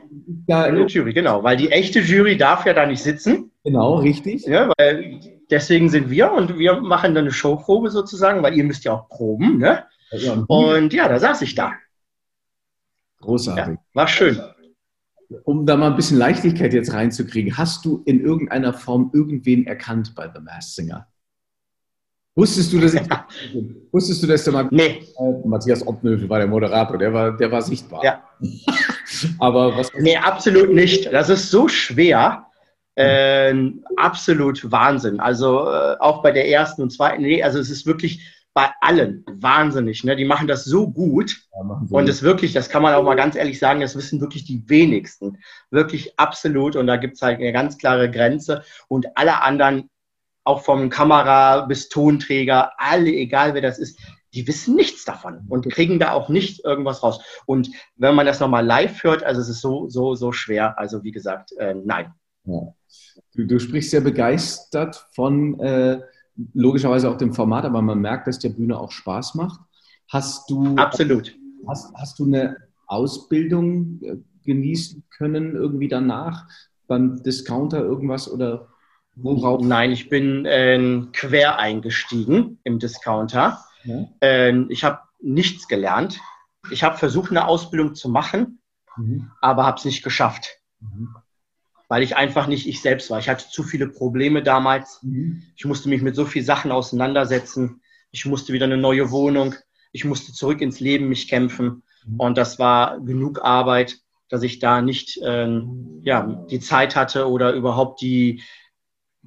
Ja, 0.48 0.66
in 0.66 0.76
der 0.76 0.88
Jury, 0.88 1.14
genau. 1.14 1.44
Weil 1.44 1.58
die 1.58 1.72
echte 1.72 2.02
Jury 2.02 2.38
darf 2.38 2.66
ja 2.66 2.74
da 2.74 2.86
nicht 2.86 3.02
sitzen. 3.02 3.52
Genau, 3.64 3.96
richtig. 3.96 4.46
Ja, 4.46 4.70
weil 4.78 5.20
deswegen 5.50 5.90
sind 5.90 6.10
wir 6.10 6.32
und 6.32 6.58
wir 6.60 6.82
machen 6.82 7.16
dann 7.16 7.24
eine 7.24 7.32
Showprobe 7.32 7.90
sozusagen, 7.90 8.44
weil 8.44 8.56
ihr 8.58 8.66
müsst 8.66 8.84
ja 8.84 8.94
auch 8.94 9.08
proben, 9.08 9.58
ne? 9.58 9.86
Ja, 10.12 10.34
und, 10.34 10.46
und 10.50 10.94
ja, 10.94 11.08
da 11.08 11.20
saß 11.20 11.42
ich 11.42 11.56
da. 11.56 11.74
Großartig. 13.22 13.76
Ja, 13.76 13.84
war 13.94 14.08
schön. 14.08 14.40
Um 15.46 15.66
da 15.66 15.78
mal 15.78 15.90
ein 15.90 15.96
bisschen 15.96 16.18
Leichtigkeit 16.18 16.74
jetzt 16.74 16.94
reinzukriegen, 16.94 17.58
hast 17.58 17.86
du 17.86 18.04
in 18.06 18.20
irgendeiner 18.20 18.74
Form 18.74 19.10
irgendwen 19.14 19.66
erkannt 19.66 20.14
bei 20.14 20.30
The 20.32 20.42
Masked 20.42 20.76
Singer? 20.76 21.08
Wusstest 22.36 22.74
du, 22.74 22.80
dass 22.80 22.96
ich, 22.96 23.02
wusstest 23.92 24.24
du, 24.24 24.28
dass 24.28 24.44
der 24.44 24.68
nee. 24.72 25.04
Äh, 25.20 25.48
Matthias 25.48 25.86
Obnövel 25.86 26.28
war 26.28 26.40
der 26.40 26.48
Moderator, 26.48 26.98
der 26.98 27.14
war, 27.14 27.38
der 27.38 27.52
war 27.52 27.62
sichtbar. 27.62 28.04
Ja. 28.04 28.24
Aber 29.40 29.78
was? 29.78 29.92
Nee, 30.00 30.18
absolut 30.18 30.74
nicht. 30.74 31.12
Das 31.14 31.30
ist 31.30 31.52
so 31.52 31.68
schwer. 31.68 32.48
Äh, 32.96 33.54
absolut 33.98 34.72
Wahnsinn. 34.72 35.20
Also 35.20 35.68
äh, 35.68 35.96
auch 36.00 36.22
bei 36.22 36.32
der 36.32 36.48
ersten 36.48 36.82
und 36.82 36.92
zweiten, 36.92 37.24
nee, 37.24 37.42
also 37.42 37.60
es 37.60 37.70
ist 37.70 37.86
wirklich 37.86 38.44
bei 38.54 38.70
allen 38.82 39.26
wahnsinnig. 39.32 40.04
Ne? 40.04 40.16
Die 40.16 40.26
machen 40.26 40.48
das 40.48 40.64
so 40.64 40.90
gut. 40.90 41.38
Ja, 41.54 41.82
und 41.90 42.08
das 42.08 42.22
wirklich, 42.22 42.54
das 42.54 42.70
kann 42.70 42.84
man 42.84 42.94
auch 42.94 43.04
mal 43.04 43.16
ganz 43.16 43.36
ehrlich 43.36 43.58
sagen, 43.58 43.82
das 43.82 43.96
wissen 43.96 44.22
wirklich 44.22 44.46
die 44.46 44.68
wenigsten. 44.70 45.40
Wirklich 45.72 46.18
absolut. 46.20 46.76
Und 46.76 46.88
da 46.88 46.98
gibt 46.98 47.16
es 47.16 47.22
halt 47.22 47.40
eine 47.40 47.52
ganz 47.52 47.78
klare 47.78 48.12
Grenze. 48.12 48.64
Und 48.88 49.08
alle 49.16 49.42
anderen, 49.42 49.90
auch 50.44 50.64
vom 50.64 50.90
Kamera 50.90 51.62
bis 51.62 51.90
Tonträger, 51.90 52.72
alle, 52.78 53.12
egal 53.12 53.54
wer 53.54 53.62
das 53.62 53.80
ist, 53.80 54.00
die 54.34 54.48
wissen 54.48 54.76
nichts 54.76 55.06
davon 55.06 55.46
und 55.48 55.70
kriegen 55.70 56.00
da 56.00 56.12
auch 56.12 56.28
nicht 56.28 56.64
irgendwas 56.66 57.04
raus. 57.04 57.24
Und 57.46 57.70
wenn 57.96 58.16
man 58.16 58.26
das 58.26 58.40
nochmal 58.40 58.66
live 58.66 59.04
hört, 59.04 59.24
also 59.24 59.42
es 59.42 59.50
ist 59.50 59.62
so, 59.62 59.90
so, 59.90 60.16
so 60.16 60.32
schwer. 60.32 60.78
Also 60.80 61.04
wie 61.04 61.12
gesagt, 61.12 61.52
äh, 61.58 61.76
nein. 61.76 62.14
Ja. 62.46 62.74
Du, 63.36 63.46
du, 63.46 63.60
sprichst 63.60 63.92
sehr 63.92 64.02
begeistert 64.02 65.08
von 65.14 65.60
äh, 65.60 66.02
logischerweise 66.54 67.10
auch 67.10 67.18
dem 67.18 67.34
Format, 67.34 67.64
aber 67.64 67.82
man 67.82 68.00
merkt, 68.00 68.28
dass 68.28 68.40
der 68.40 68.50
Bühne 68.50 68.78
auch 68.78 68.92
Spaß 68.92 69.36
macht. 69.36 69.62
Hast 70.10 70.50
du, 70.50 70.76
Absolut. 70.76 71.36
Hast, 71.68 71.94
hast 71.96 72.20
du 72.20 72.26
eine 72.26 72.58
Ausbildung 72.88 74.00
äh, 74.02 74.18
genießen 74.44 75.04
können 75.10 75.56
irgendwie 75.56 75.88
danach 75.88 76.48
beim 76.88 77.22
Discounter 77.24 77.80
irgendwas 77.80 78.30
oder 78.30 78.73
worauf? 79.16 79.62
Nein, 79.62 79.92
ich 79.92 80.10
bin 80.10 80.46
äh, 80.46 81.04
quer 81.14 81.60
eingestiegen 81.60 82.60
im 82.64 82.80
Discounter. 82.80 83.64
Ja. 83.84 84.08
Äh, 84.22 84.66
ich 84.70 84.84
habe 84.84 85.00
nichts 85.22 85.68
gelernt. 85.68 86.20
Ich 86.72 86.84
habe 86.84 86.98
versucht, 86.98 87.32
eine 87.32 87.48
Ausbildung 87.48 87.96
zu 87.96 88.10
machen, 88.10 88.60
mhm. 88.96 89.32
aber 89.42 89.66
habe 89.66 89.78
es 89.78 89.86
nicht 89.86 90.04
geschafft. 90.04 90.60
Mhm 90.80 91.16
weil 91.94 92.02
ich 92.02 92.16
einfach 92.16 92.48
nicht 92.48 92.68
ich 92.68 92.82
selbst 92.82 93.12
war. 93.12 93.20
Ich 93.20 93.30
hatte 93.30 93.48
zu 93.50 93.62
viele 93.62 93.88
Probleme 93.88 94.42
damals. 94.42 94.98
Mhm. 95.04 95.44
Ich 95.56 95.66
musste 95.66 95.90
mich 95.90 96.02
mit 96.02 96.16
so 96.16 96.26
vielen 96.26 96.44
Sachen 96.44 96.72
auseinandersetzen. 96.72 97.82
Ich 98.10 98.26
musste 98.26 98.52
wieder 98.52 98.66
eine 98.66 98.78
neue 98.78 99.12
Wohnung. 99.12 99.54
Ich 99.92 100.04
musste 100.04 100.34
zurück 100.34 100.62
ins 100.62 100.80
Leben 100.80 101.08
mich 101.08 101.28
kämpfen. 101.28 101.84
Mhm. 102.04 102.20
Und 102.20 102.38
das 102.40 102.58
war 102.58 103.00
genug 103.00 103.44
Arbeit, 103.44 104.00
dass 104.28 104.42
ich 104.42 104.58
da 104.58 104.82
nicht 104.82 105.20
ähm, 105.24 106.02
ja, 106.04 106.24
die 106.50 106.60
Zeit 106.60 106.96
hatte 106.96 107.30
oder 107.30 107.54
überhaupt 107.54 108.02
die 108.02 108.42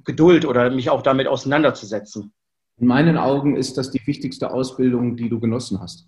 Geduld 0.03 0.45
oder 0.45 0.69
mich 0.69 0.89
auch 0.89 1.01
damit 1.01 1.27
auseinanderzusetzen. 1.27 2.33
In 2.77 2.87
meinen 2.87 3.17
Augen 3.17 3.55
ist 3.55 3.77
das 3.77 3.91
die 3.91 4.05
wichtigste 4.05 4.51
Ausbildung, 4.51 5.17
die 5.17 5.29
du 5.29 5.39
genossen 5.39 5.79
hast, 5.79 6.07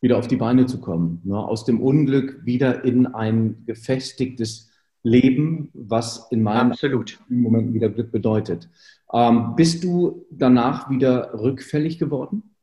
wieder 0.00 0.16
auf 0.16 0.28
die 0.28 0.36
Beine 0.36 0.66
zu 0.66 0.80
kommen, 0.80 1.20
ne? 1.24 1.36
aus 1.36 1.64
dem 1.64 1.80
Unglück 1.80 2.44
wieder 2.44 2.84
in 2.84 3.06
ein 3.06 3.64
gefestigtes 3.66 4.70
leben, 5.02 5.70
was 5.72 6.30
in 6.32 6.42
meinem 6.42 6.72
Absolut. 6.72 7.20
Moment 7.28 7.74
wieder 7.74 7.88
Glück 7.90 8.10
bedeutet. 8.10 8.68
Ähm, 9.12 9.54
bist 9.54 9.84
du 9.84 10.26
danach 10.30 10.90
wieder 10.90 11.32
rückfällig 11.34 11.98
geworden? 11.98 12.54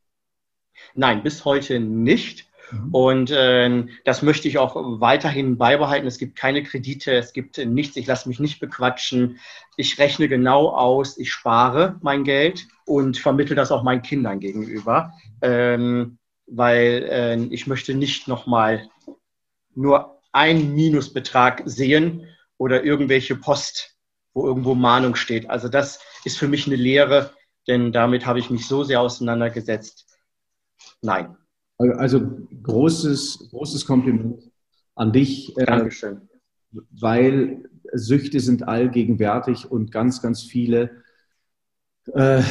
Nein, 0.94 1.22
bis 1.22 1.44
heute 1.44 1.80
nicht. 1.80 2.48
Mhm. 2.70 2.94
Und 2.94 3.30
äh, 3.30 3.86
das 4.04 4.22
möchte 4.22 4.48
ich 4.48 4.58
auch 4.58 4.74
weiterhin 5.00 5.58
beibehalten. 5.58 6.06
Es 6.06 6.18
gibt 6.18 6.36
keine 6.36 6.62
Kredite, 6.62 7.12
es 7.12 7.32
gibt 7.32 7.58
nichts, 7.58 7.96
ich 7.96 8.06
lasse 8.06 8.28
mich 8.28 8.40
nicht 8.40 8.60
bequatschen. 8.60 9.38
Ich 9.76 9.98
rechne 9.98 10.28
genau 10.28 10.68
aus, 10.70 11.18
ich 11.18 11.32
spare 11.32 11.96
mein 12.02 12.24
Geld 12.24 12.66
und 12.84 13.18
vermittle 13.18 13.56
das 13.56 13.72
auch 13.72 13.82
meinen 13.82 14.02
Kindern 14.02 14.40
gegenüber, 14.40 15.12
ähm, 15.42 16.18
weil 16.46 17.06
äh, 17.10 17.36
ich 17.54 17.66
möchte 17.66 17.94
nicht 17.94 18.28
nochmal 18.28 18.88
nur 19.74 20.20
einen 20.32 20.74
Minusbetrag 20.74 21.62
sehen 21.64 22.28
oder 22.58 22.84
irgendwelche 22.84 23.36
Post, 23.36 23.96
wo 24.32 24.46
irgendwo 24.46 24.74
Mahnung 24.74 25.14
steht. 25.14 25.48
Also 25.50 25.68
das 25.68 26.00
ist 26.24 26.38
für 26.38 26.48
mich 26.48 26.66
eine 26.66 26.76
Lehre, 26.76 27.32
denn 27.66 27.92
damit 27.92 28.26
habe 28.26 28.38
ich 28.38 28.50
mich 28.50 28.66
so 28.66 28.84
sehr 28.84 29.00
auseinandergesetzt. 29.00 30.06
Nein. 31.00 31.36
Also 31.78 32.20
großes, 32.62 33.48
großes 33.50 33.86
Kompliment 33.86 34.50
an 34.94 35.12
dich. 35.12 35.56
Äh, 35.56 35.66
Dankeschön. 35.66 36.22
Weil 36.90 37.68
Süchte 37.92 38.40
sind 38.40 38.66
allgegenwärtig 38.66 39.70
und 39.70 39.90
ganz, 39.90 40.22
ganz 40.22 40.42
viele, 40.42 40.90
äh, 42.12 42.42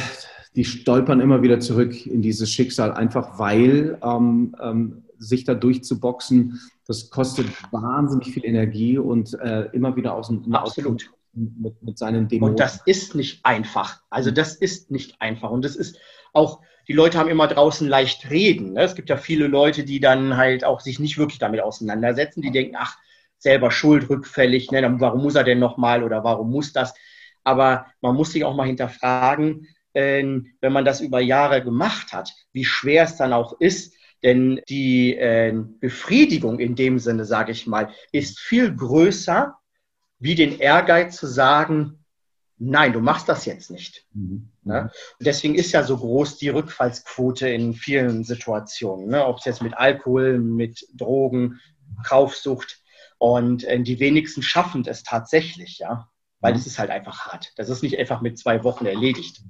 die 0.54 0.64
stolpern 0.64 1.20
immer 1.20 1.42
wieder 1.42 1.60
zurück 1.60 2.06
in 2.06 2.22
dieses 2.22 2.50
Schicksal, 2.50 2.92
einfach 2.92 3.38
weil 3.38 3.98
ähm, 4.02 4.54
ähm, 4.60 5.04
sich 5.18 5.44
da 5.44 5.54
durchzuboxen, 5.54 6.60
das 6.86 7.10
kostet 7.10 7.46
wahnsinnig 7.72 8.32
viel 8.32 8.44
Energie 8.44 8.98
und 8.98 9.34
äh, 9.40 9.68
immer 9.72 9.96
wieder 9.96 10.14
aus 10.14 10.28
dem 10.28 10.54
Absolut. 10.54 11.10
Mit, 11.32 11.82
mit 11.82 11.98
seinen 11.98 12.28
Dämonen. 12.28 12.52
Und 12.52 12.60
das 12.60 12.80
ist 12.86 13.16
nicht 13.16 13.44
einfach. 13.44 14.02
Also 14.08 14.30
das 14.30 14.54
ist 14.54 14.92
nicht 14.92 15.20
einfach. 15.20 15.50
Und 15.50 15.64
das 15.64 15.74
ist 15.74 15.98
auch, 16.34 16.60
die 16.86 16.92
Leute 16.92 17.18
haben 17.18 17.30
immer 17.30 17.48
draußen 17.48 17.88
leicht 17.88 18.30
reden. 18.30 18.74
Ne? 18.74 18.82
Es 18.82 18.94
gibt 18.94 19.08
ja 19.08 19.16
viele 19.16 19.46
Leute, 19.46 19.84
die 19.84 20.00
dann 20.00 20.36
halt 20.36 20.64
auch 20.64 20.80
sich 20.80 20.98
nicht 20.98 21.16
wirklich 21.16 21.38
damit 21.38 21.60
auseinandersetzen, 21.60 22.42
die 22.42 22.50
denken, 22.50 22.76
ach, 22.78 22.98
selber 23.38 23.70
schuld, 23.70 24.08
rückfällig, 24.10 24.70
ne? 24.70 24.96
warum 25.00 25.22
muss 25.22 25.34
er 25.34 25.44
denn 25.44 25.58
nochmal 25.58 26.02
oder 26.02 26.24
warum 26.24 26.50
muss 26.50 26.72
das? 26.72 26.94
Aber 27.42 27.86
man 28.00 28.14
muss 28.16 28.32
sich 28.32 28.44
auch 28.44 28.54
mal 28.54 28.66
hinterfragen, 28.66 29.68
äh, 29.92 30.24
wenn 30.60 30.72
man 30.72 30.84
das 30.84 31.00
über 31.00 31.20
Jahre 31.20 31.62
gemacht 31.62 32.12
hat, 32.12 32.32
wie 32.52 32.64
schwer 32.64 33.04
es 33.04 33.16
dann 33.16 33.32
auch 33.32 33.58
ist, 33.60 33.94
denn 34.22 34.60
die 34.70 35.14
äh, 35.16 35.54
Befriedigung 35.80 36.58
in 36.58 36.74
dem 36.74 36.98
Sinne, 36.98 37.26
sage 37.26 37.52
ich 37.52 37.66
mal, 37.66 37.90
ist 38.10 38.40
viel 38.40 38.74
größer, 38.74 39.54
wie 40.18 40.34
den 40.34 40.58
Ehrgeiz 40.58 41.16
zu 41.16 41.26
sagen, 41.26 42.03
nein, 42.58 42.92
du 42.92 43.00
machst 43.00 43.28
das 43.28 43.44
jetzt 43.44 43.70
nicht. 43.70 44.06
Mhm. 44.12 44.50
Ne? 44.62 44.90
Deswegen 45.20 45.54
ist 45.54 45.72
ja 45.72 45.82
so 45.82 45.96
groß 45.96 46.38
die 46.38 46.48
Rückfallsquote 46.48 47.48
in 47.48 47.74
vielen 47.74 48.24
Situationen, 48.24 49.08
ne? 49.08 49.24
ob 49.24 49.38
es 49.38 49.44
jetzt 49.44 49.62
mit 49.62 49.74
Alkohol, 49.74 50.38
mit 50.38 50.86
Drogen, 50.94 51.60
Kaufsucht. 52.04 52.80
Und 53.18 53.64
äh, 53.64 53.80
die 53.80 54.00
wenigsten 54.00 54.42
schaffen 54.42 54.84
es 54.86 55.02
tatsächlich, 55.02 55.78
ja, 55.78 56.08
weil 56.40 56.52
mhm. 56.52 56.58
es 56.58 56.66
ist 56.66 56.78
halt 56.78 56.90
einfach 56.90 57.26
hart. 57.26 57.52
Das 57.56 57.68
ist 57.68 57.82
nicht 57.82 57.98
einfach 57.98 58.20
mit 58.20 58.38
zwei 58.38 58.64
Wochen 58.64 58.86
erledigt. 58.86 59.42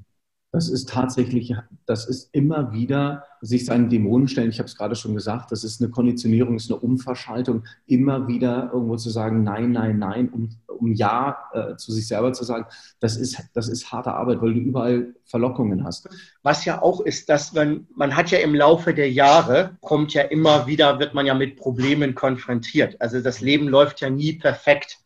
Das 0.54 0.68
ist 0.68 0.88
tatsächlich, 0.88 1.52
das 1.84 2.06
ist 2.06 2.32
immer 2.32 2.72
wieder 2.72 3.24
sich 3.40 3.66
seinen 3.66 3.88
Dämonen 3.88 4.28
stellen. 4.28 4.50
Ich 4.50 4.60
habe 4.60 4.68
es 4.68 4.76
gerade 4.76 4.94
schon 4.94 5.12
gesagt, 5.12 5.50
das 5.50 5.64
ist 5.64 5.82
eine 5.82 5.90
Konditionierung, 5.90 6.54
ist 6.54 6.70
eine 6.70 6.78
Umverschaltung, 6.78 7.64
immer 7.88 8.28
wieder 8.28 8.70
irgendwo 8.72 8.94
zu 8.94 9.10
sagen, 9.10 9.42
nein, 9.42 9.72
nein, 9.72 9.98
nein, 9.98 10.28
um, 10.28 10.50
um 10.68 10.92
Ja 10.92 11.38
äh, 11.54 11.74
zu 11.74 11.90
sich 11.90 12.06
selber 12.06 12.32
zu 12.32 12.44
sagen. 12.44 12.66
Das 13.00 13.16
ist, 13.16 13.42
das 13.52 13.68
ist 13.68 13.90
harte 13.90 14.12
Arbeit, 14.12 14.42
weil 14.42 14.54
du 14.54 14.60
überall 14.60 15.16
Verlockungen 15.24 15.82
hast. 15.82 16.08
Was 16.44 16.64
ja 16.64 16.80
auch 16.80 17.00
ist, 17.00 17.28
dass 17.28 17.52
man, 17.52 17.88
man 17.96 18.14
hat 18.14 18.30
ja 18.30 18.38
im 18.38 18.54
Laufe 18.54 18.94
der 18.94 19.10
Jahre, 19.10 19.76
kommt 19.80 20.14
ja 20.14 20.22
immer 20.22 20.68
wieder, 20.68 21.00
wird 21.00 21.14
man 21.14 21.26
ja 21.26 21.34
mit 21.34 21.56
Problemen 21.56 22.14
konfrontiert. 22.14 23.00
Also 23.00 23.20
das 23.20 23.40
Leben 23.40 23.66
läuft 23.66 24.02
ja 24.02 24.08
nie 24.08 24.34
perfekt. 24.34 24.98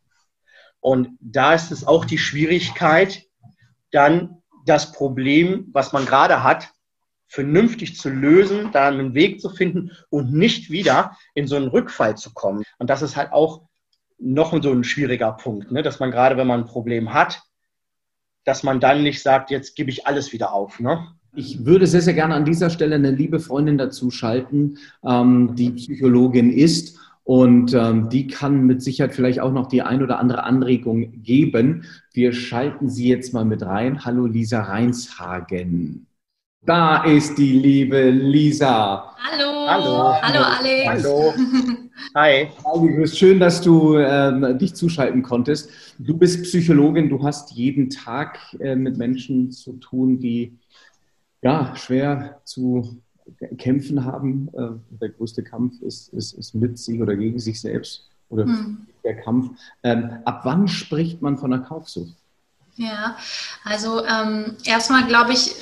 Und 0.80 1.08
da 1.20 1.54
ist 1.54 1.72
es 1.72 1.87
auch 1.87 2.04
die 2.04 2.18
Schwierigkeit, 2.18 3.24
dann 3.92 4.42
das 4.68 4.92
Problem, 4.92 5.68
was 5.72 5.92
man 5.92 6.07
gerade 6.07 6.42
hat, 6.42 6.70
vernünftig 7.28 7.96
zu 7.96 8.09
lösen, 8.09 8.70
da 8.72 8.88
einen 8.88 9.14
Weg 9.14 9.40
zu 9.40 9.50
finden 9.50 9.92
und 10.09 10.33
nicht 10.33 10.70
wieder 10.70 11.16
in 11.35 11.46
so 11.46 11.57
einen 11.57 11.68
Rückfall 11.68 12.16
zu 12.16 12.33
kommen. 12.33 12.64
Und 12.78 12.88
das 12.88 13.02
ist 13.02 13.16
halt 13.16 13.33
auch 13.33 13.62
noch 14.18 14.61
so 14.62 14.72
ein 14.72 14.85
schwieriger 14.85 15.33
Punkt, 15.33 15.70
ne? 15.70 15.83
dass 15.83 16.00
man 16.00 16.11
gerade, 16.11 16.37
wenn 16.37 16.46
man 16.46 16.61
ein 16.61 16.66
Problem 16.66 17.12
hat, 17.12 17.42
dass 18.44 18.62
man 18.62 18.81
dann 18.81 19.02
nicht 19.02 19.22
sagt, 19.22 19.50
jetzt 19.50 19.76
gebe 19.76 19.90
ich 19.90 20.07
alles 20.07 20.33
wieder 20.33 20.52
auf. 20.52 20.81
Ne? 20.81 21.07
Ich 21.35 21.66
würde 21.66 21.87
sehr, 21.87 22.00
sehr 22.00 22.14
gerne 22.14 22.35
an 22.35 22.46
dieser 22.46 22.70
Stelle 22.70 22.96
eine 22.96 23.11
liebe 23.11 23.40
Freundin 23.40 23.78
dazu 23.78 24.11
schalten, 24.11 24.78
ähm, 25.04 25.54
die 25.54 25.70
Psychologin 25.70 26.50
ist 26.50 26.98
und 27.28 27.74
ähm, 27.74 28.08
die 28.08 28.26
kann 28.26 28.64
mit 28.64 28.82
Sicherheit 28.82 29.14
vielleicht 29.14 29.40
auch 29.40 29.52
noch 29.52 29.66
die 29.68 29.82
ein 29.82 30.02
oder 30.02 30.18
andere 30.18 30.44
Anregung 30.44 31.22
geben. 31.22 31.84
Wir 32.14 32.32
schalten 32.32 32.88
sie 32.88 33.06
jetzt 33.06 33.34
mal 33.34 33.44
mit 33.44 33.62
rein. 33.62 34.06
Hallo 34.06 34.24
Lisa 34.24 34.62
Reinshagen. 34.62 36.06
Da 36.62 37.04
ist 37.04 37.36
die 37.36 37.52
liebe 37.52 38.08
Lisa. 38.08 39.14
Hallo. 39.18 39.68
Hallo. 39.68 40.14
Hallo 40.22 40.42
Alex. 40.42 41.04
Hallo. 41.04 41.34
Hi. 42.14 42.48
Hallo, 42.64 43.06
schön, 43.06 43.38
dass 43.38 43.60
du 43.60 43.98
ähm, 43.98 44.58
dich 44.58 44.74
zuschalten 44.74 45.22
konntest. 45.22 45.68
Du 45.98 46.16
bist 46.16 46.44
Psychologin, 46.44 47.10
du 47.10 47.22
hast 47.22 47.52
jeden 47.52 47.90
Tag 47.90 48.38
äh, 48.58 48.74
mit 48.74 48.96
Menschen 48.96 49.50
zu 49.50 49.74
tun, 49.74 50.18
die 50.18 50.56
ja 51.42 51.76
schwer 51.76 52.40
zu 52.44 53.02
Kämpfen 53.56 54.04
haben. 54.04 54.48
Äh, 54.54 54.96
der 55.00 55.10
größte 55.10 55.42
Kampf 55.42 55.80
ist, 55.82 56.12
ist, 56.12 56.32
ist 56.32 56.54
mit 56.54 56.78
sich 56.78 57.00
oder 57.00 57.16
gegen 57.16 57.38
sich 57.38 57.60
selbst 57.60 58.08
oder 58.28 58.44
hm. 58.44 58.86
der 59.04 59.20
Kampf. 59.20 59.58
Ähm, 59.82 60.18
ab 60.24 60.42
wann 60.44 60.68
spricht 60.68 61.22
man 61.22 61.38
von 61.38 61.52
einer 61.52 61.62
Kaufsucht? 61.62 62.14
Ja, 62.76 63.16
also 63.64 64.04
ähm, 64.04 64.56
erstmal 64.64 65.06
glaube 65.06 65.32
ich, 65.32 65.52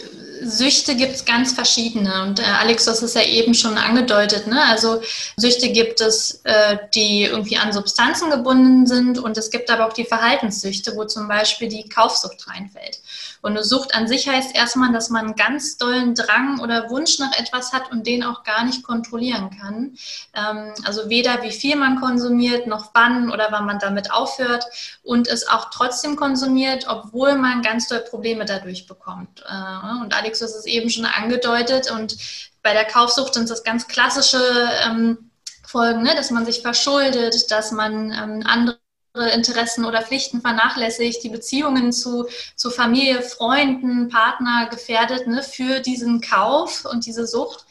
Süchte 0.42 0.96
gibt 0.96 1.14
es 1.14 1.24
ganz 1.24 1.52
verschiedene. 1.52 2.22
Und 2.22 2.40
äh, 2.40 2.42
Alex, 2.42 2.87
hast 2.87 3.02
es 3.02 3.14
ja 3.14 3.22
eben 3.22 3.55
schon 3.55 3.79
angedeutet. 3.79 4.46
Ne? 4.46 4.61
Also 4.68 5.00
Süchte 5.37 5.70
gibt 5.70 6.00
es, 6.00 6.42
äh, 6.44 6.76
die 6.94 7.24
irgendwie 7.24 7.57
an 7.57 7.72
Substanzen 7.72 8.31
gebunden 8.31 8.87
sind. 8.87 9.18
Und 9.18 9.37
es 9.38 9.50
gibt 9.50 9.70
aber 9.70 9.87
auch 9.87 9.92
die 9.92 10.05
Verhaltenssüchte, 10.05 10.94
wo 10.96 11.05
zum 11.05 11.29
Beispiel 11.29 11.68
die 11.68 11.88
Kaufsucht 11.88 12.46
reinfällt. 12.48 13.00
Und 13.46 13.52
eine 13.52 13.62
Sucht 13.62 13.94
an 13.94 14.09
sich 14.09 14.28
heißt 14.28 14.56
erstmal, 14.56 14.92
dass 14.92 15.09
man 15.09 15.26
einen 15.26 15.37
ganz 15.37 15.76
dollen 15.76 16.16
Drang 16.16 16.59
oder 16.59 16.90
Wunsch 16.90 17.20
nach 17.20 17.30
etwas 17.38 17.72
hat 17.72 17.92
und 17.92 18.04
den 18.04 18.24
auch 18.24 18.42
gar 18.42 18.64
nicht 18.64 18.82
kontrollieren 18.82 19.56
kann. 19.56 19.96
Ähm, 20.35 20.74
also 20.85 21.09
weder 21.09 21.44
wie 21.44 21.52
viel 21.52 21.76
man 21.76 22.00
konsumiert, 22.00 22.66
noch 22.66 22.90
wann 22.92 23.30
oder 23.30 23.52
wann 23.52 23.64
man 23.64 23.78
damit 23.78 24.11
aufhört 24.11 24.64
und 25.04 25.28
es 25.28 25.46
auch 25.46 25.70
trotzdem 25.70 26.16
konsumiert, 26.16 26.87
obwohl 26.88 27.37
man 27.37 27.62
ganz 27.62 27.87
doll 27.87 28.00
Probleme 28.00 28.46
dadurch 28.46 28.88
bekommt. 28.88 29.44
Äh, 29.48 30.02
und 30.02 30.12
Alex, 30.12 30.40
du 30.40 30.46
hast 30.46 30.56
es 30.56 30.66
eben 30.66 30.90
schon 30.90 31.06
angedeutet 31.06 31.88
und 31.92 32.16
bei 32.64 32.72
der 32.72 32.85
Kaufsucht 32.85 33.35
sind 33.35 33.48
das 33.48 33.62
ganz 33.62 33.87
klassische 33.87 34.42
ähm, 34.85 35.30
Folgen, 35.64 36.02
ne? 36.02 36.16
dass 36.16 36.32
man 36.32 36.46
sich 36.46 36.62
verschuldet, 36.62 37.48
dass 37.52 37.70
man 37.70 38.11
ähm, 38.11 38.42
andere 38.44 38.80
Interessen 39.20 39.85
oder 39.85 40.02
Pflichten 40.02 40.40
vernachlässigt, 40.40 41.22
die 41.22 41.29
Beziehungen 41.29 41.92
zu, 41.92 42.26
zu 42.55 42.70
Familie, 42.70 43.22
Freunden, 43.22 44.09
Partner 44.09 44.68
gefährdet 44.70 45.26
ne, 45.26 45.42
für 45.42 45.81
diesen 45.81 46.20
Kauf 46.20 46.85
und 46.85 47.07
diese 47.07 47.26
Sucht. 47.26 47.64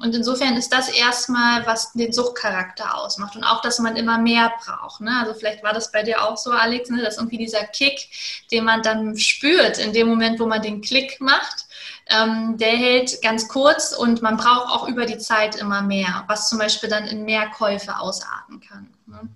Und 0.00 0.14
insofern 0.14 0.56
ist 0.56 0.72
das 0.72 0.88
erstmal, 0.88 1.66
was 1.66 1.92
den 1.92 2.12
Suchtcharakter 2.12 2.96
ausmacht 2.98 3.36
und 3.36 3.44
auch, 3.44 3.60
dass 3.60 3.78
man 3.78 3.96
immer 3.96 4.18
mehr 4.18 4.52
braucht. 4.64 5.00
Ne? 5.00 5.12
Also 5.20 5.34
vielleicht 5.34 5.62
war 5.62 5.72
das 5.72 5.92
bei 5.92 6.02
dir 6.02 6.22
auch 6.22 6.36
so, 6.36 6.50
Alex, 6.50 6.90
ne, 6.90 7.02
dass 7.02 7.18
irgendwie 7.18 7.38
dieser 7.38 7.64
Kick, 7.64 8.08
den 8.50 8.64
man 8.64 8.82
dann 8.82 9.16
spürt 9.16 9.78
in 9.78 9.92
dem 9.92 10.08
Moment, 10.08 10.40
wo 10.40 10.46
man 10.46 10.62
den 10.62 10.80
Klick 10.80 11.20
macht, 11.20 11.66
ähm, 12.06 12.56
der 12.58 12.70
hält 12.70 13.22
ganz 13.22 13.48
kurz 13.48 13.92
und 13.92 14.22
man 14.22 14.36
braucht 14.36 14.70
auch 14.70 14.88
über 14.88 15.06
die 15.06 15.18
Zeit 15.18 15.56
immer 15.56 15.82
mehr, 15.82 16.24
was 16.26 16.48
zum 16.48 16.58
Beispiel 16.58 16.88
dann 16.88 17.06
in 17.06 17.24
mehr 17.24 17.48
Käufe 17.48 17.98
ausarten 17.98 18.60
kann. 18.60 18.88
Ne? 19.06 19.28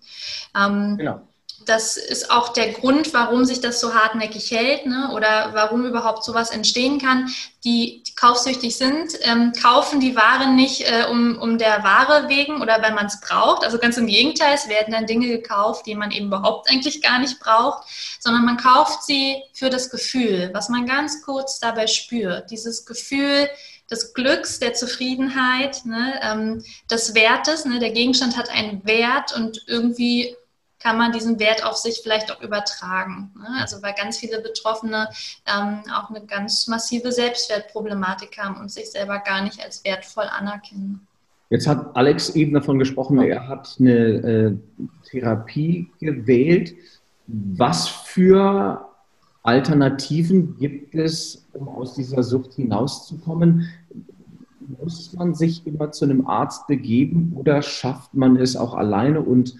Ähm, 0.55 0.97
genau 0.99 1.23
das 1.67 1.97
ist 1.97 2.31
auch 2.31 2.51
der 2.51 2.73
Grund, 2.73 3.13
warum 3.13 3.45
sich 3.45 3.61
das 3.61 3.81
so 3.81 3.93
hartnäckig 3.93 4.51
hält 4.53 4.87
ne? 4.87 5.11
oder 5.13 5.51
warum 5.53 5.85
überhaupt 5.85 6.25
sowas 6.25 6.51
entstehen 6.51 7.01
kann. 7.01 7.29
Die, 7.65 8.05
die 8.07 8.15
kaufsüchtig 8.15 8.77
sind, 8.77 9.15
ähm, 9.23 9.53
kaufen 9.61 9.99
die 9.99 10.15
Ware 10.15 10.49
nicht 10.49 10.83
äh, 10.83 11.07
um, 11.11 11.37
um 11.37 11.59
der 11.59 11.83
Ware 11.83 12.29
wegen 12.29 12.63
oder 12.63 12.81
weil 12.83 12.95
man 12.95 13.07
es 13.07 13.21
braucht. 13.21 13.65
Also 13.65 13.79
ganz 13.79 13.97
im 13.97 14.07
Gegenteil, 14.07 14.55
es 14.55 14.69
werden 14.69 14.93
dann 14.93 15.07
Dinge 15.07 15.27
gekauft, 15.27 15.87
die 15.87 15.97
man 15.97 16.13
eben 16.13 16.29
überhaupt 16.29 16.71
eigentlich 16.71 17.03
gar 17.03 17.19
nicht 17.19 17.41
braucht, 17.41 17.89
sondern 18.21 18.45
man 18.45 18.57
kauft 18.57 19.03
sie 19.03 19.43
für 19.53 19.69
das 19.69 19.91
Gefühl, 19.91 20.51
was 20.55 20.69
man 20.69 20.87
ganz 20.87 21.23
kurz 21.23 21.59
dabei 21.59 21.89
spürt. 21.89 22.51
Dieses 22.51 22.87
Gefühl, 22.87 23.49
des 23.91 24.15
Glücks, 24.15 24.59
der 24.59 24.75
Zufriedenheit, 24.75 25.85
ne, 25.85 26.19
ähm, 26.21 26.65
des 26.91 27.15
Wertes. 27.15 27.65
Ne, 27.67 27.79
der 27.79 27.93
Gegenstand 27.93 28.37
hat 28.37 28.51
einen 28.51 28.85
Wert 28.85 29.33
und 29.37 29.63
irgendwie 29.69 30.37
kann 30.87 30.99
man 30.99 31.11
diesen 31.11 31.41
Wert 31.41 31.65
auf 31.65 31.77
sich 31.77 31.99
vielleicht 32.01 32.31
auch 32.31 32.41
übertragen. 32.41 33.33
Ne? 33.37 33.61
Also 33.61 33.83
weil 33.83 33.93
ganz 33.95 34.19
viele 34.19 34.41
Betroffene 34.41 35.09
ähm, 35.45 35.81
auch 35.93 36.11
eine 36.11 36.25
ganz 36.25 36.69
massive 36.69 37.11
Selbstwertproblematik 37.11 38.39
haben 38.39 38.61
und 38.61 38.71
sich 38.71 38.93
selber 38.93 39.19
gar 39.19 39.43
nicht 39.43 39.61
als 39.61 39.85
wertvoll 39.85 40.27
anerkennen. 40.27 41.01
Jetzt 41.51 41.67
hat 41.67 41.97
Alex 41.97 42.31
eben 42.37 42.55
davon 42.55 42.79
gesprochen, 42.79 43.19
er 43.19 43.49
hat 43.49 43.77
eine 43.81 43.93
äh, 43.93 44.57
Therapie 45.11 45.91
gewählt. 45.99 46.75
Was 47.27 47.89
für 47.89 48.89
Alternativen 49.43 50.57
gibt 50.57 50.95
es, 50.95 51.47
um 51.53 51.69
aus 51.69 51.95
dieser 51.95 52.23
Sucht 52.23 52.55
hinauszukommen? 52.55 53.69
Muss 54.81 55.13
man 55.15 55.35
sich 55.35 55.67
immer 55.67 55.91
zu 55.91 56.05
einem 56.05 56.29
Arzt 56.29 56.69
begeben 56.69 57.33
oder 57.35 57.61
schafft 57.63 58.15
man 58.15 58.37
es 58.37 58.55
auch 58.55 58.75
alleine 58.75 59.21
und 59.21 59.57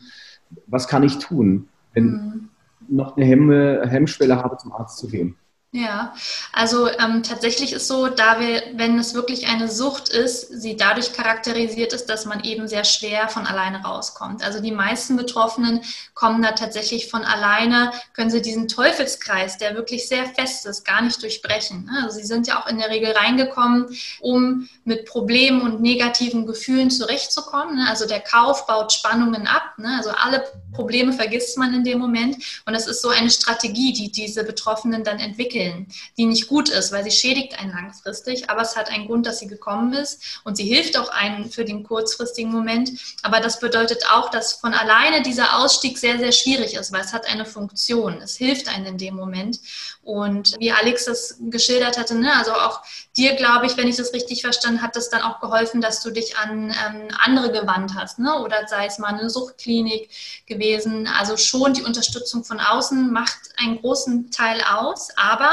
was 0.67 0.89
kann 0.89 1.03
ich 1.03 1.19
tun, 1.19 1.69
wenn 1.93 2.05
mhm. 2.07 2.49
noch 2.89 3.17
eine 3.17 3.27
Hemme, 3.27 3.83
Hemmschwelle 3.87 4.37
habe, 4.37 4.57
zum 4.57 4.73
Arzt 4.73 4.99
zu 4.99 5.09
gehen? 5.09 5.37
Ja, 5.77 6.15
also 6.55 6.89
ähm, 6.89 7.23
tatsächlich 7.23 7.75
ist 7.75 7.87
so, 7.87 8.07
da 8.07 8.41
wir, 8.41 8.63
wenn 8.77 8.99
es 8.99 9.13
wirklich 9.13 9.47
eine 9.47 9.71
Sucht 9.71 10.09
ist, 10.09 10.49
sie 10.49 10.75
dadurch 10.75 11.13
charakterisiert 11.13 11.93
ist, 11.93 12.07
dass 12.07 12.25
man 12.25 12.43
eben 12.45 12.67
sehr 12.67 12.85
schwer 12.85 13.29
von 13.29 13.47
alleine 13.47 13.83
rauskommt. 13.83 14.43
Also 14.43 14.61
die 14.61 14.73
meisten 14.73 15.19
Betroffenen 15.19 15.83
kommen 16.15 16.41
da 16.41 16.53
tatsächlich 16.53 17.11
von 17.11 17.25
alleine, 17.25 17.93
können 18.15 18.31
sie 18.31 18.41
diesen 18.41 18.69
Teufelskreis, 18.69 19.59
der 19.59 19.75
wirklich 19.75 20.09
sehr 20.09 20.25
fest 20.25 20.65
ist, 20.65 20.87
gar 20.87 21.03
nicht 21.03 21.23
durchbrechen. 21.23 21.85
Ne? 21.85 22.05
Also 22.05 22.21
sie 22.21 22.27
sind 22.27 22.47
ja 22.47 22.59
auch 22.59 22.69
in 22.69 22.79
der 22.79 22.89
Regel 22.89 23.13
reingekommen, 23.13 23.95
um 24.21 24.71
mit 24.85 25.05
Problemen 25.05 25.61
und 25.61 25.83
negativen 25.83 26.47
Gefühlen 26.47 26.91
zurechtzukommen. 26.91 27.77
Ne? 27.77 27.87
Also 27.87 28.07
der 28.07 28.21
Kauf 28.21 28.67
baut 28.67 28.95
Spannungen 28.95 29.47
ab. 29.47 29.77
Ne? 29.77 29.95
Also 29.99 30.09
alle 30.09 30.43
Probleme 30.73 31.13
vergisst 31.13 31.59
man 31.59 31.75
in 31.75 31.85
dem 31.85 31.99
Moment. 31.99 32.37
Und 32.65 32.73
das 32.73 32.87
ist 32.87 33.03
so 33.03 33.11
eine 33.11 33.29
Strategie, 33.29 33.93
die 33.93 34.11
diese 34.11 34.43
Betroffenen 34.43 35.05
dann 35.05 35.19
entwickeln 35.19 35.66
empfehlen, 35.67 35.87
die 36.17 36.27
nicht 36.27 36.49
gut 36.49 36.69
ist, 36.69 36.93
weil 36.93 37.05
sie 37.05 37.11
schädigt 37.11 37.59
einen 37.59 37.73
langfristig, 37.73 38.49
aber 38.51 38.63
es 38.63 38.77
hat 38.77 38.91
einen 38.91 39.07
Grund, 39.07 39.27
dass 39.27 39.39
sie 39.39 39.47
gekommen 39.47 39.93
ist 39.93 40.41
und 40.45 40.57
sie 40.57 40.65
hilft 40.65 40.99
auch 40.99 41.09
einen 41.09 41.51
für 41.51 41.65
den 41.65 41.83
kurzfristigen 41.85 42.51
Moment. 42.51 42.91
Aber 43.23 43.41
das 43.41 43.61
bedeutet 43.61 44.05
auch, 44.11 44.31
dass 44.31 44.55
von 44.55 44.75
alleine 44.75 45.23
dieser 45.23 45.59
Ausstieg 45.59 45.99
sehr, 45.99 46.19
sehr 46.19 46.33
schwierig 46.33 46.75
ist, 46.75 46.93
weil 46.93 47.03
es 47.03 47.13
hat 47.13 47.29
eine 47.29 47.47
Funktion. 47.47 48.21
Es 48.23 48.37
hilft 48.37 48.69
einem 48.69 48.87
in 48.87 48.99
dem 48.99 49.15
Moment. 49.15 49.61
Und 50.03 50.55
wie 50.59 50.71
Alex 50.71 51.07
das 51.07 51.37
geschildert 51.51 51.99
hatte, 51.99 52.15
ne, 52.15 52.33
also 52.37 52.53
auch 52.53 52.83
dir, 53.17 53.35
glaube 53.35 53.67
ich, 53.67 53.77
wenn 53.77 53.89
ich 53.89 53.97
das 53.97 54.13
richtig 54.13 54.43
verstanden 54.43 54.79
habe, 54.79 54.87
hat 54.87 54.95
das 54.95 55.09
dann 55.09 55.23
auch 55.23 55.41
geholfen, 55.41 55.81
dass 55.81 56.01
du 56.03 56.11
dich 56.11 56.39
an 56.39 56.71
ähm, 56.71 57.09
andere 57.19 57.51
gewandt 57.51 57.95
hast, 57.95 58.19
ne? 58.21 58.39
oder 58.39 58.69
sei 58.69 58.87
es 58.87 58.99
mal 58.99 59.09
eine 59.09 59.29
Suchtklinik 59.29 60.11
gewesen. 60.47 61.09
Also 61.09 61.37
schon 61.37 61.75
die 61.75 61.83
Unterstützung 61.83 62.45
von 62.45 62.61
außen 62.61 63.13
macht 63.13 63.39
einen 63.57 63.81
großen 63.81 64.31
Teil 64.31 64.63
aus, 64.63 65.09
aber 65.17 65.46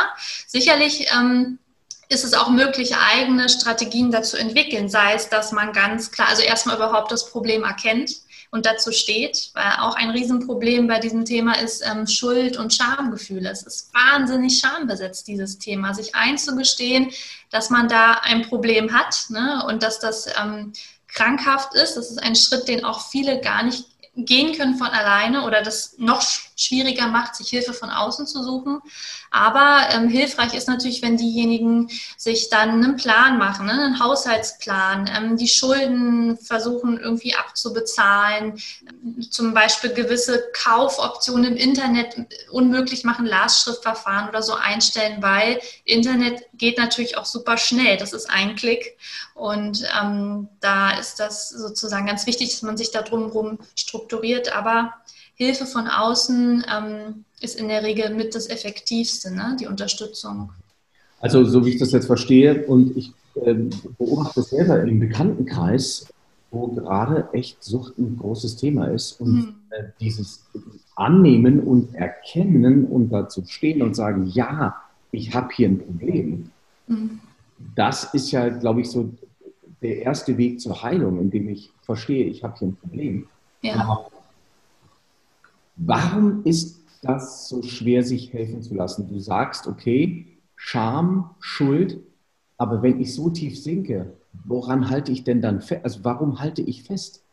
sicherlich 0.47 1.07
ähm, 1.13 1.59
ist 2.09 2.23
es 2.23 2.33
auch 2.33 2.49
möglich, 2.49 2.95
eigene 2.95 3.49
Strategien 3.49 4.11
dazu 4.11 4.37
entwickeln, 4.37 4.89
sei 4.89 5.13
es, 5.13 5.29
dass 5.29 5.51
man 5.51 5.73
ganz 5.73 6.11
klar, 6.11 6.29
also 6.29 6.41
erstmal 6.41 6.75
überhaupt 6.75 7.11
das 7.11 7.29
Problem 7.29 7.63
erkennt 7.63 8.11
und 8.51 8.67
dazu 8.67 8.91
steht, 8.91 9.49
weil 9.55 9.71
auch 9.79 9.95
ein 9.95 10.11
Riesenproblem 10.11 10.87
bei 10.87 10.99
diesem 10.99 11.25
Thema 11.25 11.59
ist 11.59 11.83
ähm, 11.83 12.05
Schuld- 12.05 12.55
und 12.55 12.71
Schamgefühle. 12.71 13.49
Es 13.49 13.63
ist 13.63 13.91
wahnsinnig 13.95 14.59
schambesetzt, 14.59 15.27
dieses 15.27 15.57
Thema, 15.57 15.95
sich 15.95 16.13
einzugestehen, 16.13 17.09
dass 17.49 17.71
man 17.71 17.87
da 17.87 18.21
ein 18.21 18.43
Problem 18.43 18.93
hat 18.93 19.25
ne, 19.29 19.63
und 19.67 19.81
dass 19.81 19.99
das 19.99 20.27
ähm, 20.39 20.71
krankhaft 21.07 21.73
ist. 21.73 21.95
Das 21.95 22.11
ist 22.11 22.21
ein 22.21 22.35
Schritt, 22.35 22.67
den 22.67 22.85
auch 22.85 23.09
viele 23.09 23.41
gar 23.41 23.63
nicht 23.63 23.85
gehen 24.15 24.55
können 24.55 24.77
von 24.77 24.87
alleine 24.87 25.43
oder 25.43 25.63
das 25.63 25.95
noch 25.97 26.21
schwieriger 26.55 27.07
macht, 27.07 27.35
sich 27.35 27.49
Hilfe 27.49 27.73
von 27.73 27.89
außen 27.89 28.27
zu 28.27 28.43
suchen. 28.43 28.79
Aber 29.31 29.87
ähm, 29.91 30.07
hilfreich 30.07 30.53
ist 30.53 30.67
natürlich, 30.67 31.01
wenn 31.01 31.17
diejenigen 31.17 31.89
sich 32.15 32.49
dann 32.49 32.69
einen 32.69 32.95
Plan 32.95 33.39
machen, 33.39 33.65
ne, 33.65 33.73
einen 33.73 33.99
Haushaltsplan, 33.99 35.09
ähm, 35.15 35.37
die 35.37 35.47
Schulden 35.47 36.37
versuchen 36.37 36.99
irgendwie 36.99 37.35
abzubezahlen, 37.35 38.61
zum 39.31 39.55
Beispiel 39.55 39.91
gewisse 39.91 40.43
Kaufoptionen 40.53 41.53
im 41.53 41.57
Internet 41.57 42.15
unmöglich 42.51 43.03
machen, 43.03 43.25
Lastschriftverfahren 43.25 44.29
oder 44.29 44.43
so 44.43 44.53
einstellen, 44.53 45.23
weil 45.23 45.59
Internet 45.85 46.43
geht 46.53 46.77
natürlich 46.77 47.17
auch 47.17 47.25
super 47.25 47.57
schnell. 47.57 47.97
Das 47.97 48.13
ist 48.13 48.29
ein 48.29 48.55
Klick. 48.55 48.95
Und 49.35 49.83
ähm, 49.99 50.47
da 50.59 50.97
ist 50.97 51.19
das 51.19 51.49
sozusagen 51.49 52.05
ganz 52.05 52.27
wichtig, 52.27 52.51
dass 52.51 52.61
man 52.61 52.77
sich 52.77 52.91
da 52.91 53.01
drumherum 53.01 53.57
strukturiert. 53.75 54.55
Aber 54.55 54.93
Hilfe 55.35 55.65
von 55.65 55.87
außen 55.87 56.65
ähm, 56.71 57.25
ist 57.41 57.59
in 57.59 57.67
der 57.67 57.83
Regel 57.83 58.13
mit 58.13 58.35
das 58.35 58.47
Effektivste, 58.47 59.33
ne? 59.33 59.57
die 59.59 59.67
Unterstützung. 59.67 60.51
Also 61.19 61.45
so 61.45 61.65
wie 61.65 61.71
ich 61.71 61.79
das 61.79 61.91
jetzt 61.91 62.07
verstehe 62.07 62.65
und 62.65 62.95
ich 62.97 63.13
äh, 63.35 63.55
beobachte 63.97 64.43
selber 64.43 64.81
im 64.83 64.99
Bekanntenkreis, 64.99 66.05
wo 66.51 66.67
gerade 66.67 67.29
echt 67.33 67.63
Sucht 67.63 67.97
ein 67.97 68.17
großes 68.17 68.57
Thema 68.57 68.87
ist 68.87 69.19
und 69.19 69.33
mhm. 69.33 69.55
äh, 69.71 69.83
dieses 69.99 70.43
Annehmen 70.95 71.59
und 71.61 71.95
Erkennen 71.95 72.85
und 72.85 73.09
dazu 73.09 73.43
stehen 73.47 73.81
und 73.81 73.95
sagen, 73.95 74.27
ja, 74.27 74.75
ich 75.11 75.33
habe 75.33 75.49
hier 75.53 75.69
ein 75.69 75.79
Problem. 75.79 76.51
Mhm. 76.87 77.19
Das 77.75 78.13
ist 78.13 78.31
ja, 78.31 78.49
glaube 78.49 78.81
ich, 78.81 78.89
so 78.89 79.09
der 79.83 80.01
erste 80.01 80.37
Weg 80.37 80.61
zur 80.61 80.81
Heilung, 80.81 81.19
indem 81.19 81.49
ich 81.49 81.71
verstehe, 81.81 82.25
ich 82.25 82.43
habe 82.43 82.57
hier 82.57 82.69
ein 82.69 82.75
Problem. 82.77 83.27
Ja. 83.61 84.05
Warum 85.75 86.43
ist 86.45 86.81
das 87.01 87.49
so 87.49 87.61
schwer, 87.61 88.03
sich 88.03 88.31
helfen 88.31 88.61
zu 88.61 88.73
lassen? 88.73 89.07
Du 89.09 89.19
sagst, 89.19 89.67
okay, 89.67 90.25
Scham, 90.55 91.31
Schuld, 91.39 91.99
aber 92.57 92.81
wenn 92.81 93.01
ich 93.01 93.13
so 93.13 93.29
tief 93.29 93.61
sinke, 93.61 94.13
woran 94.45 94.89
halte 94.89 95.11
ich 95.11 95.23
denn 95.23 95.41
dann 95.41 95.61
fest? 95.61 95.83
Also 95.83 95.99
warum 96.03 96.39
halte 96.39 96.61
ich 96.61 96.83
fest? 96.83 97.23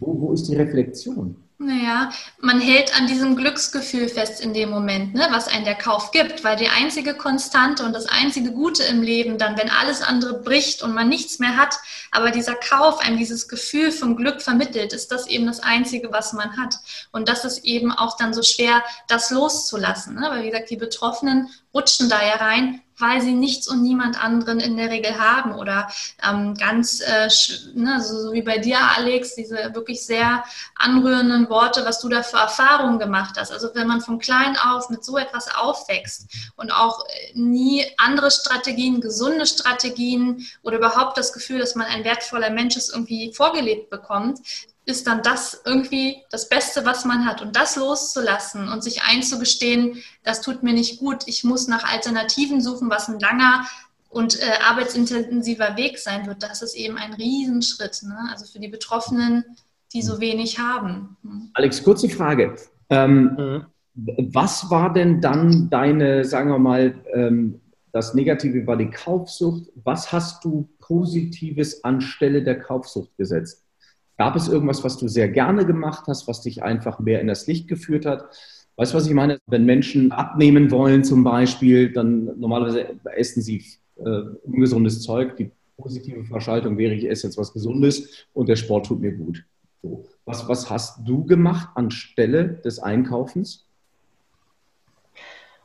Wo, 0.00 0.20
wo 0.20 0.32
ist 0.32 0.48
die 0.48 0.56
Reflexion? 0.56 1.36
Naja, 1.64 2.10
man 2.40 2.60
hält 2.60 2.96
an 2.98 3.06
diesem 3.06 3.36
Glücksgefühl 3.36 4.08
fest 4.08 4.40
in 4.40 4.52
dem 4.52 4.68
Moment, 4.68 5.14
ne, 5.14 5.28
was 5.30 5.46
einen 5.46 5.64
der 5.64 5.76
Kauf 5.76 6.10
gibt, 6.10 6.42
weil 6.42 6.56
die 6.56 6.68
einzige 6.68 7.14
Konstante 7.14 7.84
und 7.84 7.92
das 7.92 8.06
einzige 8.06 8.50
Gute 8.50 8.82
im 8.82 9.00
Leben 9.00 9.38
dann, 9.38 9.56
wenn 9.56 9.70
alles 9.70 10.02
andere 10.02 10.40
bricht 10.42 10.82
und 10.82 10.92
man 10.92 11.08
nichts 11.08 11.38
mehr 11.38 11.56
hat, 11.56 11.78
aber 12.10 12.32
dieser 12.32 12.56
Kauf 12.56 12.98
einem 12.98 13.16
dieses 13.16 13.46
Gefühl 13.46 13.92
von 13.92 14.16
Glück 14.16 14.42
vermittelt, 14.42 14.92
ist 14.92 15.12
das 15.12 15.28
eben 15.28 15.46
das 15.46 15.60
Einzige, 15.60 16.10
was 16.10 16.32
man 16.32 16.56
hat. 16.56 16.78
Und 17.12 17.28
das 17.28 17.44
ist 17.44 17.64
eben 17.64 17.92
auch 17.92 18.16
dann 18.16 18.34
so 18.34 18.42
schwer, 18.42 18.82
das 19.06 19.30
loszulassen, 19.30 20.16
ne? 20.16 20.26
weil 20.30 20.42
wie 20.42 20.50
gesagt, 20.50 20.70
die 20.70 20.76
Betroffenen 20.76 21.48
rutschen 21.72 22.08
da 22.08 22.26
ja 22.26 22.36
rein, 22.36 22.82
weil 23.02 23.20
sie 23.20 23.34
nichts 23.34 23.68
und 23.68 23.82
niemand 23.82 24.22
anderen 24.22 24.60
in 24.60 24.76
der 24.76 24.88
Regel 24.88 25.18
haben 25.18 25.54
oder 25.54 25.88
ähm, 26.26 26.54
ganz, 26.54 27.00
äh, 27.00 27.28
ne, 27.74 28.00
so, 28.00 28.18
so, 28.18 28.32
wie 28.32 28.42
bei 28.42 28.58
dir, 28.58 28.78
Alex, 28.96 29.34
diese 29.34 29.74
wirklich 29.74 30.06
sehr 30.06 30.44
anrührenden 30.76 31.50
Worte, 31.50 31.84
was 31.84 32.00
du 32.00 32.08
da 32.08 32.22
für 32.22 32.38
Erfahrungen 32.38 32.98
gemacht 32.98 33.34
hast. 33.38 33.52
Also 33.52 33.68
wenn 33.74 33.88
man 33.88 34.00
von 34.00 34.18
klein 34.18 34.56
auf 34.56 34.88
mit 34.88 35.04
so 35.04 35.18
etwas 35.18 35.54
aufwächst 35.54 36.28
und 36.56 36.72
auch 36.72 37.04
äh, 37.06 37.38
nie 37.38 37.84
andere 37.98 38.30
Strategien, 38.30 39.00
gesunde 39.00 39.46
Strategien 39.46 40.46
oder 40.62 40.78
überhaupt 40.78 41.18
das 41.18 41.32
Gefühl, 41.32 41.58
dass 41.58 41.74
man 41.74 41.88
ein 41.88 42.04
wertvoller 42.04 42.50
Mensch 42.50 42.76
ist, 42.76 42.92
irgendwie 42.92 43.32
vorgelebt 43.34 43.90
bekommt, 43.90 44.38
ist 44.84 45.06
dann 45.06 45.22
das 45.22 45.62
irgendwie 45.64 46.16
das 46.30 46.48
Beste, 46.48 46.84
was 46.84 47.04
man 47.04 47.24
hat. 47.24 47.40
Und 47.40 47.54
das 47.54 47.76
loszulassen 47.76 48.68
und 48.68 48.82
sich 48.82 49.02
einzugestehen, 49.02 50.02
das 50.24 50.40
tut 50.40 50.62
mir 50.62 50.72
nicht 50.72 50.98
gut, 50.98 51.22
ich 51.26 51.44
muss 51.44 51.68
nach 51.68 51.84
Alternativen 51.84 52.60
suchen, 52.60 52.90
was 52.90 53.08
ein 53.08 53.20
langer 53.20 53.64
und 54.08 54.38
äh, 54.40 54.44
arbeitsintensiver 54.68 55.76
Weg 55.76 55.98
sein 55.98 56.26
wird, 56.26 56.42
das 56.42 56.62
ist 56.62 56.74
eben 56.74 56.98
ein 56.98 57.14
Riesenschritt. 57.14 58.02
Ne? 58.02 58.16
Also 58.30 58.44
für 58.44 58.58
die 58.58 58.68
Betroffenen, 58.68 59.44
die 59.92 60.02
so 60.02 60.20
wenig 60.20 60.58
haben. 60.58 61.16
Hm. 61.22 61.50
Alex, 61.54 61.82
kurze 61.82 62.08
Frage. 62.08 62.56
Ähm, 62.90 63.36
mhm. 63.38 63.66
Was 64.32 64.70
war 64.70 64.92
denn 64.92 65.20
dann 65.20 65.70
deine, 65.70 66.24
sagen 66.24 66.50
wir 66.50 66.58
mal, 66.58 66.94
ähm, 67.14 67.60
das 67.92 68.14
Negative 68.14 68.66
war 68.66 68.76
die 68.76 68.90
Kaufsucht. 68.90 69.70
Was 69.84 70.12
hast 70.12 70.44
du 70.44 70.68
Positives 70.80 71.84
anstelle 71.84 72.42
der 72.42 72.58
Kaufsucht 72.58 73.16
gesetzt? 73.18 73.62
Gab 74.22 74.36
es 74.36 74.46
irgendwas, 74.46 74.84
was 74.84 74.98
du 74.98 75.08
sehr 75.08 75.28
gerne 75.28 75.66
gemacht 75.66 76.04
hast, 76.06 76.28
was 76.28 76.42
dich 76.42 76.62
einfach 76.62 77.00
mehr 77.00 77.20
in 77.20 77.26
das 77.26 77.48
Licht 77.48 77.66
geführt 77.66 78.06
hat? 78.06 78.24
Weißt 78.76 78.92
du, 78.92 78.96
was 78.96 79.08
ich 79.08 79.14
meine? 79.14 79.40
Wenn 79.48 79.64
Menschen 79.64 80.12
abnehmen 80.12 80.70
wollen 80.70 81.02
zum 81.02 81.24
Beispiel, 81.24 81.92
dann 81.92 82.26
normalerweise 82.38 82.86
essen 83.16 83.42
sie 83.42 83.64
äh, 83.96 84.20
ungesundes 84.44 85.02
Zeug. 85.02 85.36
Die 85.38 85.50
positive 85.76 86.22
Verschaltung 86.22 86.78
wäre, 86.78 86.94
ich 86.94 87.10
esse 87.10 87.26
jetzt 87.26 87.36
was 87.36 87.52
Gesundes 87.52 88.28
und 88.32 88.48
der 88.48 88.54
Sport 88.54 88.86
tut 88.86 89.00
mir 89.00 89.10
gut. 89.10 89.44
So. 89.82 90.04
Was, 90.24 90.48
was 90.48 90.70
hast 90.70 91.00
du 91.04 91.24
gemacht 91.24 91.70
anstelle 91.74 92.60
des 92.64 92.78
Einkaufens? 92.78 93.66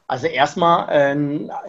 Also 0.10 0.28
erstmal 0.28 0.88
äh, 0.89 1.15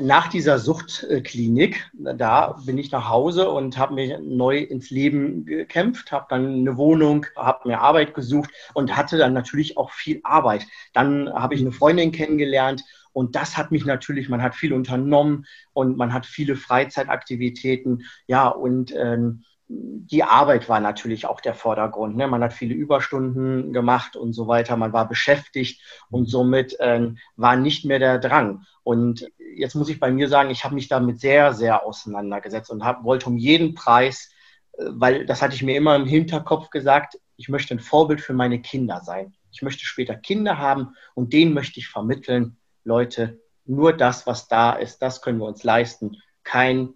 nach 0.01 0.29
dieser 0.29 0.61
Suchtklinik, 0.61 1.91
da 1.93 2.57
bin 2.65 2.79
ich 2.79 2.93
nach 2.93 3.09
Hause 3.09 3.51
und 3.51 3.77
habe 3.77 3.95
mich 3.95 4.15
neu 4.21 4.59
ins 4.59 4.91
Leben 4.91 5.45
gekämpft, 5.45 6.13
habe 6.13 6.27
dann 6.29 6.55
eine 6.55 6.77
Wohnung, 6.77 7.27
habe 7.35 7.67
mir 7.67 7.81
Arbeit 7.81 8.15
gesucht 8.15 8.51
und 8.75 8.97
hatte 8.97 9.19
dann 9.19 9.33
natürlich 9.33 9.77
auch 9.77 9.91
viel 9.91 10.21
Arbeit. 10.23 10.69
Dann 10.93 11.29
habe 11.33 11.57
ich 11.57 11.61
eine 11.61 11.73
Freundin 11.73 12.13
kennengelernt 12.13 12.85
und 13.13 13.35
das 13.35 13.57
hat 13.57 13.73
mich 13.73 13.85
natürlich, 13.85 14.29
man 14.29 14.41
hat 14.43 14.55
viel 14.55 14.73
unternommen 14.73 15.45
und 15.73 15.97
man 15.97 16.13
hat 16.13 16.25
viele 16.25 16.55
Freizeitaktivitäten. 16.55 18.05
Ja, 18.29 18.47
und 18.47 18.95
ähm, 18.97 19.43
die 19.69 20.25
Arbeit 20.25 20.69
war 20.69 20.81
natürlich 20.81 21.27
auch 21.27 21.41
der 21.43 21.55
Vordergrund. 21.55 22.17
Ne? 22.17 22.27
Man 22.27 22.43
hat 22.43 22.55
viele 22.55 22.75
Überstunden 22.75 23.73
gemacht 23.75 24.17
und 24.17 24.33
so 24.33 24.49
weiter. 24.49 24.77
Man 24.77 24.95
war 24.95 25.07
beschäftigt 25.07 25.83
und 26.11 26.27
somit 26.27 26.79
äh, 26.81 27.11
war 27.37 27.57
nicht 27.57 27.85
mehr 27.85 27.99
der 27.99 28.19
Drang. 28.19 28.65
Und 28.83 29.31
jetzt 29.55 29.75
muss 29.75 29.91
ich 29.91 30.01
bei 30.01 30.11
mir 30.11 30.29
sagen, 30.29 30.51
ich 30.51 30.65
habe 30.65 30.75
mich 30.75 30.89
damit 30.89 31.21
sehr, 31.21 31.53
sehr 31.53 31.85
auseinandergesetzt 31.85 32.71
und 32.71 32.85
hab, 32.85 33.05
wollte 33.05 33.27
um 33.27 33.37
jeden 33.37 33.75
Preis, 33.75 34.31
äh, 34.73 34.85
weil 34.89 35.27
das 35.27 35.43
hatte 35.43 35.55
ich 35.55 35.63
mir 35.63 35.77
immer 35.77 35.97
im 35.97 36.07
Hinterkopf 36.07 36.71
gesagt, 36.71 37.19
ich 37.37 37.51
möchte 37.51 37.75
ein 37.75 37.81
Vorbild 37.81 38.23
für 38.23 38.33
meine 38.33 38.63
Kinder 38.63 39.03
sein. 39.05 39.35
Ich 39.53 39.61
möchte 39.61 39.85
später 39.85 40.15
Kinder 40.15 40.57
haben 40.57 40.95
und 41.15 41.35
denen 41.35 41.53
möchte 41.53 41.79
ich 41.79 41.89
vermitteln, 41.89 42.57
Leute, 42.85 43.39
nur 43.67 43.93
das, 43.93 44.27
was 44.27 44.49
da 44.49 44.73
ist, 44.73 45.03
das 45.03 45.21
können 45.21 45.39
wir 45.39 45.47
uns 45.47 45.63
leisten. 45.63 46.17
Kein 46.43 46.95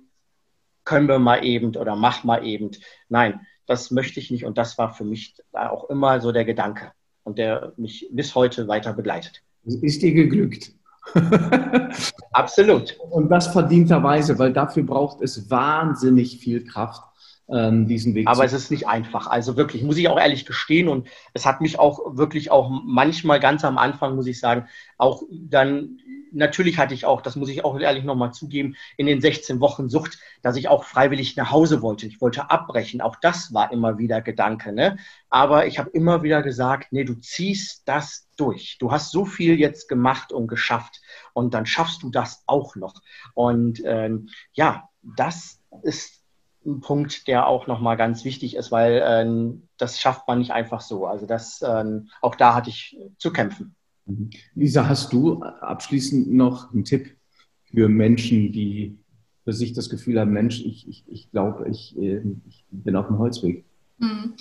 können 0.85 1.09
wir 1.09 1.19
mal 1.19 1.45
eben 1.45 1.77
oder 1.77 1.97
mach 1.97 2.25
mal 2.25 2.45
eben. 2.45 2.71
Nein, 3.09 3.41
das 3.67 3.91
möchte 3.91 4.21
ich 4.21 4.31
nicht 4.31 4.45
und 4.45 4.59
das 4.59 4.79
war 4.79 4.93
für 4.95 5.05
mich 5.05 5.35
auch 5.53 5.89
immer 5.91 6.21
so 6.21 6.33
der 6.33 6.45
Gedanke 6.45 6.93
und 7.25 7.39
der 7.39 7.73
mich 7.77 8.09
bis 8.11 8.35
heute 8.35 8.69
weiter 8.69 8.93
begleitet. 8.93 9.43
Ist 9.65 10.03
dir 10.03 10.13
geglückt? 10.13 10.73
Absolut. 12.33 12.99
Und 13.11 13.29
das 13.29 13.49
verdienterweise, 13.49 14.39
weil 14.39 14.53
dafür 14.53 14.83
braucht 14.83 15.23
es 15.23 15.51
wahnsinnig 15.51 16.39
viel 16.39 16.65
Kraft, 16.65 17.03
ähm, 17.49 17.87
diesen 17.87 18.15
Weg 18.15 18.29
Aber 18.29 18.45
es 18.45 18.53
ist 18.53 18.71
nicht 18.71 18.89
einfach. 18.89 19.27
Also 19.27 19.57
wirklich, 19.57 19.83
muss 19.83 19.99
ich 19.99 20.09
auch 20.09 20.19
ehrlich 20.19 20.47
gestehen. 20.47 20.89
Und 20.89 21.09
es 21.35 21.45
hat 21.45 21.61
mich 21.61 21.79
auch 21.79 22.17
wirklich 22.17 22.51
auch 22.51 22.71
manchmal 22.71 23.41
ganz 23.41 23.65
am 23.65 23.79
Anfang, 23.79 24.17
muss 24.17 24.27
ich 24.27 24.41
sagen, 24.41 24.67
auch 24.97 25.23
dann, 25.31 25.99
natürlich 26.33 26.79
hatte 26.79 26.95
ich 26.95 27.05
auch, 27.05 27.23
das 27.23 27.37
muss 27.37 27.49
ich 27.49 27.65
auch 27.65 27.79
ehrlich 27.79 28.05
nochmal 28.05 28.33
zugeben, 28.33 28.77
in 28.97 29.07
den 29.07 29.21
16 29.21 29.61
Wochen 29.61 29.89
Sucht, 29.89 30.19
dass 30.43 30.57
ich 30.57 30.69
auch 30.69 30.85
freiwillig 30.85 31.37
nach 31.37 31.51
Hause 31.51 31.83
wollte. 31.83 32.07
Ich 32.07 32.21
wollte 32.21 32.51
abbrechen. 32.51 33.01
Auch 33.01 33.17
das 33.17 33.53
war 33.55 33.73
immer 33.73 33.99
wieder 33.99 34.21
Gedanke. 34.23 34.73
Ne? 34.73 34.99
Aber 35.31 35.67
ich 35.67 35.79
habe 35.79 35.91
immer 35.91 36.23
wieder 36.23 36.43
gesagt, 36.43 36.93
nee, 36.93 37.05
du 37.05 37.15
ziehst 37.15 37.83
das 37.87 38.29
durch. 38.37 38.79
Du 38.79 38.91
hast 38.91 39.11
so 39.11 39.25
viel 39.25 39.59
jetzt 39.59 39.89
gemacht 39.89 40.33
und 40.33 40.49
geschafft. 40.49 41.01
Und 41.33 41.55
dann 41.55 41.67
schaffst 41.67 42.03
du 42.03 42.11
das 42.11 42.43
auch 42.47 42.77
noch. 42.77 42.95
Und 43.35 43.83
ähm, 43.85 44.29
ja, 44.53 44.89
das 45.03 45.61
ist 45.83 46.23
ein 46.65 46.81
Punkt, 46.81 47.27
der 47.27 47.47
auch 47.47 47.67
nochmal 47.67 47.97
ganz 47.97 48.25
wichtig 48.25 48.57
ist, 48.57 48.71
weil 48.71 49.03
ähm, 49.05 49.69
das 49.79 50.01
schafft 50.01 50.29
man 50.29 50.39
nicht 50.39 50.53
einfach 50.53 50.81
so. 50.81 51.07
Also 51.07 51.27
das, 51.27 51.63
ähm, 51.63 52.11
auch 52.21 52.37
da 52.37 52.55
hatte 52.55 52.71
ich 52.71 52.97
zu 53.19 53.33
kämpfen. 53.33 53.75
Mhm. 54.07 54.31
Lisa, 54.55 54.89
hast 54.89 55.13
du 55.13 55.43
abschließend 55.43 56.33
noch 56.33 56.73
einen 56.73 56.85
Tipp 56.85 57.17
für 57.65 57.89
Menschen, 57.89 58.53
die 58.53 58.99
für 59.45 59.53
sich 59.53 59.73
das 59.73 59.91
Gefühl 59.91 60.21
haben, 60.21 60.33
Mensch, 60.33 60.65
ich, 60.65 60.89
ich, 60.89 61.05
ich 61.09 61.31
glaube, 61.31 61.69
ich, 61.69 61.97
äh, 61.99 62.23
ich 62.49 62.65
bin 62.71 62.97
auf 62.97 63.09
dem 63.09 63.19
Holzweg? 63.19 63.65
Hm. 63.99 64.35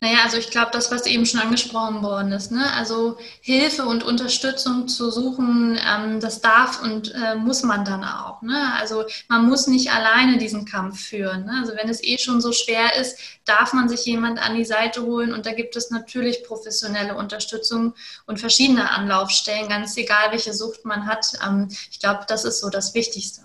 Naja, 0.00 0.18
also 0.22 0.36
ich 0.36 0.50
glaube, 0.50 0.70
das, 0.72 0.92
was 0.92 1.06
eben 1.06 1.26
schon 1.26 1.40
angesprochen 1.40 2.02
worden 2.02 2.30
ist, 2.30 2.52
ne? 2.52 2.72
also 2.74 3.18
Hilfe 3.40 3.84
und 3.84 4.04
Unterstützung 4.04 4.86
zu 4.86 5.10
suchen, 5.10 5.76
ähm, 5.76 6.20
das 6.20 6.40
darf 6.40 6.80
und 6.82 7.12
äh, 7.16 7.34
muss 7.34 7.64
man 7.64 7.84
dann 7.84 8.04
auch. 8.04 8.40
Ne? 8.42 8.74
Also 8.78 9.04
man 9.28 9.48
muss 9.48 9.66
nicht 9.66 9.90
alleine 9.90 10.38
diesen 10.38 10.66
Kampf 10.66 11.00
führen. 11.00 11.46
Ne? 11.46 11.52
Also 11.60 11.72
wenn 11.74 11.88
es 11.88 12.02
eh 12.04 12.16
schon 12.18 12.40
so 12.40 12.52
schwer 12.52 12.94
ist, 13.00 13.18
darf 13.44 13.72
man 13.72 13.88
sich 13.88 14.06
jemand 14.06 14.38
an 14.38 14.54
die 14.54 14.64
Seite 14.64 15.02
holen 15.02 15.32
und 15.32 15.46
da 15.46 15.52
gibt 15.52 15.74
es 15.74 15.90
natürlich 15.90 16.44
professionelle 16.44 17.16
Unterstützung 17.16 17.94
und 18.26 18.38
verschiedene 18.38 18.92
Anlaufstellen, 18.92 19.68
ganz 19.68 19.96
egal, 19.96 20.30
welche 20.30 20.54
Sucht 20.54 20.84
man 20.84 21.06
hat. 21.06 21.32
Ähm, 21.44 21.66
ich 21.90 21.98
glaube, 21.98 22.20
das 22.28 22.44
ist 22.44 22.60
so 22.60 22.70
das 22.70 22.94
Wichtigste. 22.94 23.42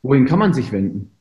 Wohin 0.00 0.24
kann 0.24 0.38
man 0.38 0.54
sich 0.54 0.72
wenden? 0.72 1.14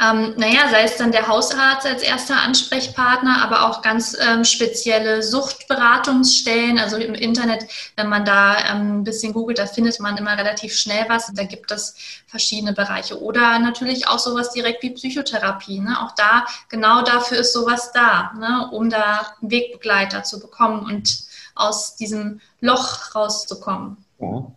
Ähm, 0.00 0.34
naja, 0.36 0.68
sei 0.70 0.84
es 0.84 0.96
dann 0.96 1.12
der 1.12 1.28
Hausarzt 1.28 1.86
als 1.86 2.02
erster 2.02 2.40
Ansprechpartner, 2.40 3.42
aber 3.42 3.68
auch 3.68 3.82
ganz 3.82 4.16
ähm, 4.18 4.44
spezielle 4.44 5.22
Suchtberatungsstellen. 5.22 6.78
Also 6.78 6.96
im 6.96 7.14
Internet, 7.14 7.66
wenn 7.96 8.08
man 8.08 8.24
da 8.24 8.56
ähm, 8.70 9.00
ein 9.00 9.04
bisschen 9.04 9.32
googelt, 9.32 9.58
da 9.58 9.66
findet 9.66 10.00
man 10.00 10.16
immer 10.16 10.36
relativ 10.36 10.74
schnell 10.74 11.04
was. 11.08 11.30
Da 11.34 11.44
gibt 11.44 11.70
es 11.70 11.94
verschiedene 12.26 12.72
Bereiche. 12.72 13.20
Oder 13.20 13.58
natürlich 13.58 14.08
auch 14.08 14.18
sowas 14.18 14.52
direkt 14.52 14.82
wie 14.82 14.90
Psychotherapie. 14.90 15.80
Ne? 15.80 16.00
Auch 16.00 16.12
da, 16.12 16.46
genau 16.68 17.02
dafür 17.02 17.38
ist 17.38 17.52
sowas 17.52 17.92
da, 17.92 18.32
ne? 18.38 18.70
um 18.72 18.88
da 18.88 19.26
einen 19.40 19.50
Wegbegleiter 19.50 20.22
zu 20.22 20.40
bekommen 20.40 20.84
und 20.84 21.24
aus 21.54 21.96
diesem 21.96 22.40
Loch 22.60 23.14
rauszukommen. 23.14 23.98
Ja. 24.20 24.50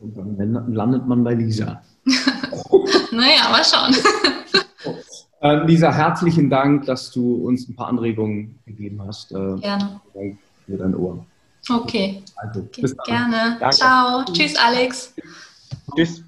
Und 0.00 0.16
dann 0.16 0.72
landet 0.72 1.06
man 1.06 1.24
bei 1.24 1.34
Lisa. 1.34 1.82
naja, 3.16 3.48
mal 3.50 3.64
schauen. 3.64 3.94
Äh, 5.44 5.66
Lisa, 5.66 5.92
herzlichen 5.92 6.48
Dank, 6.48 6.86
dass 6.86 7.10
du 7.10 7.34
uns 7.34 7.68
ein 7.68 7.76
paar 7.76 7.88
Anregungen 7.88 8.58
gegeben 8.64 9.02
hast. 9.06 9.30
Äh, 9.30 9.56
Gerne. 9.56 10.00
Für 10.64 10.78
dein 10.78 10.94
Ohr. 10.94 11.26
Okay. 11.68 12.22
Also, 12.36 12.62
bis 12.62 12.96
dann. 12.96 13.04
Gerne. 13.04 13.56
Danke. 13.60 13.76
Ciao. 13.76 14.24
Tschüss, 14.24 14.56
Alex. 14.56 15.14
Tschüss. 15.94 16.24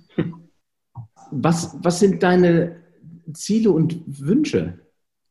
Was, 1.30 1.76
was 1.82 1.98
sind 1.98 2.22
deine 2.22 2.76
Ziele 3.32 3.70
und 3.70 4.02
Wünsche, 4.06 4.80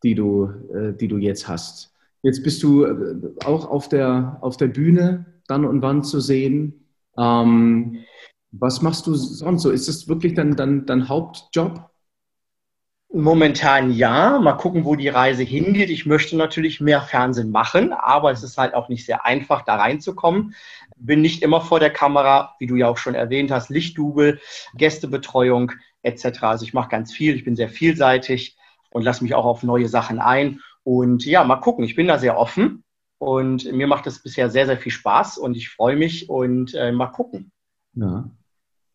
die 0.02 0.16
du, 0.16 0.50
äh, 0.74 0.94
die 0.94 1.08
du 1.08 1.18
jetzt 1.18 1.48
hast? 1.48 1.94
Jetzt 2.24 2.42
bist 2.44 2.64
du 2.64 2.86
äh, 2.86 3.16
auch 3.46 3.70
auf 3.70 3.88
der, 3.88 4.40
auf 4.42 4.58
der 4.58 4.68
Bühne 4.68 5.26
dann 5.48 5.64
und 5.64 5.84
wann 5.84 6.04
zu 6.04 6.20
sehen. 6.20 6.88
Ähm, 7.20 8.00
was 8.60 8.82
machst 8.82 9.08
du 9.08 9.16
sonst 9.16 9.64
so? 9.64 9.72
Ist 9.72 9.88
das 9.88 10.08
wirklich 10.08 10.34
dein, 10.34 10.56
dein, 10.56 10.86
dein 10.86 11.10
Hauptjob? 11.10 11.90
Momentan 13.14 13.92
ja. 13.92 14.40
Mal 14.40 14.54
gucken, 14.54 14.86
wo 14.86 14.96
die 14.96 15.08
Reise 15.08 15.44
hingeht. 15.44 15.90
Ich 15.90 16.06
möchte 16.06 16.36
natürlich 16.36 16.82
mehr 16.82 17.02
Fernsehen 17.02 17.52
machen, 17.52 17.94
aber 17.94 18.32
es 18.32 18.44
ist 18.44 18.58
halt 18.58 18.74
auch 18.74 18.90
nicht 18.90 19.06
sehr 19.06 19.26
einfach, 19.26 19.64
da 19.64 19.76
reinzukommen. 19.76 20.54
Bin 20.98 21.22
nicht 21.22 21.42
immer 21.42 21.62
vor 21.62 21.80
der 21.80 21.92
Kamera, 21.92 22.56
wie 22.60 22.68
du 22.68 22.76
ja 22.76 22.88
auch 22.88 22.98
schon 22.98 23.16
erwähnt 23.16 23.52
hast, 23.52 23.70
Lichtdubel, 23.70 24.40
Gästebetreuung 24.76 25.72
etc. 26.02 26.44
Also 26.44 26.66
ich 26.66 26.74
mache 26.74 26.90
ganz 26.90 27.14
viel. 27.14 27.36
Ich 27.36 27.44
bin 27.44 27.56
sehr 27.56 27.70
vielseitig 27.70 28.58
und 28.90 29.04
lasse 29.04 29.24
mich 29.24 29.34
auch 29.34 29.46
auf 29.46 29.64
neue 29.64 29.88
Sachen 29.88 30.20
ein. 30.20 30.62
Und 30.84 31.26
ja, 31.26 31.44
mal 31.44 31.58
gucken. 31.58 31.84
Ich 31.86 31.96
bin 31.96 32.08
da 32.08 32.20
sehr 32.20 32.38
offen 32.38 32.84
und 33.18 33.72
mir 33.72 33.88
macht 33.88 34.08
es 34.08 34.22
bisher 34.22 34.50
sehr, 34.50 34.66
sehr 34.66 34.78
viel 34.78 34.92
Spaß 34.92 35.38
und 35.38 35.56
ich 35.56 35.70
freue 35.70 35.96
mich 35.96 36.30
und 36.30 36.74
äh, 36.76 36.92
mal 36.92 37.08
gucken. 37.08 37.52
Ja. 37.94 38.30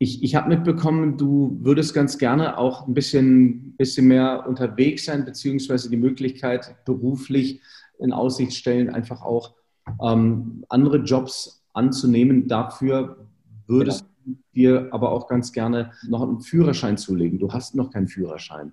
Ich, 0.03 0.23
ich 0.23 0.35
habe 0.35 0.49
mitbekommen, 0.49 1.19
du 1.19 1.59
würdest 1.61 1.93
ganz 1.93 2.17
gerne 2.17 2.57
auch 2.57 2.89
ein 2.89 2.95
bisschen, 2.95 3.77
bisschen 3.77 4.09
mehr 4.09 4.47
unterwegs 4.49 5.05
sein, 5.05 5.27
beziehungsweise 5.27 5.91
die 5.91 5.99
Möglichkeit 5.99 6.75
beruflich 6.87 7.61
in 7.99 8.15
Aussicht 8.15 8.55
stellen, 8.55 8.89
einfach 8.89 9.21
auch 9.21 9.55
ähm, 10.03 10.65
andere 10.71 10.99
Jobs 10.99 11.63
anzunehmen. 11.75 12.49
Dafür 12.49 13.27
würdest 13.67 14.01
ja. 14.01 14.07
du 14.25 14.39
dir 14.55 14.89
aber 14.91 15.13
auch 15.13 15.29
ganz 15.29 15.53
gerne 15.53 15.93
noch 16.09 16.23
einen 16.23 16.41
Führerschein 16.41 16.97
zulegen. 16.97 17.39
Du 17.39 17.53
hast 17.53 17.75
noch 17.75 17.91
keinen 17.91 18.09
Führerschein. 18.09 18.73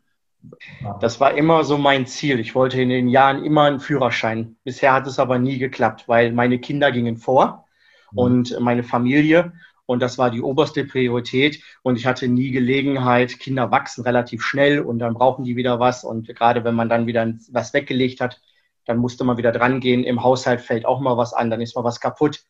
Das 1.01 1.19
war 1.19 1.35
immer 1.35 1.65
so 1.65 1.77
mein 1.77 2.05
Ziel. 2.05 2.39
Ich 2.39 2.55
wollte 2.55 2.81
in 2.81 2.87
den 2.87 3.09
Jahren 3.09 3.43
immer 3.43 3.63
einen 3.63 3.81
Führerschein. 3.81 4.55
Bisher 4.63 4.93
hat 4.93 5.07
es 5.07 5.19
aber 5.19 5.39
nie 5.39 5.57
geklappt, 5.57 6.05
weil 6.07 6.31
meine 6.31 6.59
Kinder 6.59 6.89
gingen 6.93 7.17
vor 7.17 7.65
mhm. 8.13 8.17
und 8.17 8.59
meine 8.61 8.83
Familie. 8.83 9.51
Und 9.87 10.01
das 10.01 10.17
war 10.19 10.29
die 10.29 10.41
oberste 10.41 10.83
Priorität. 10.83 11.63
Und 11.81 11.95
ich 11.95 12.05
hatte 12.05 12.27
nie 12.27 12.51
Gelegenheit. 12.51 13.39
Kinder 13.39 13.71
wachsen 13.71 14.03
relativ 14.03 14.43
schnell 14.43 14.81
und 14.81 14.99
dann 14.99 15.15
brauchen 15.15 15.45
die 15.45 15.55
wieder 15.55 15.79
was. 15.79 16.03
Und 16.03 16.27
gerade 16.27 16.63
wenn 16.63 16.75
man 16.75 16.89
dann 16.89 17.07
wieder 17.07 17.33
was 17.49 17.73
weggelegt 17.73 18.21
hat, 18.21 18.39
dann 18.85 18.97
musste 18.97 19.23
man 19.23 19.37
wieder 19.37 19.53
dran 19.53 19.79
gehen. 19.79 20.03
Im 20.03 20.23
Haushalt 20.23 20.61
fällt 20.61 20.85
auch 20.85 20.99
mal 20.99 21.17
was 21.17 21.33
an, 21.33 21.49
dann 21.49 21.61
ist 21.61 21.75
mal 21.75 21.85
was 21.85 22.01
kaputt. 22.01 22.43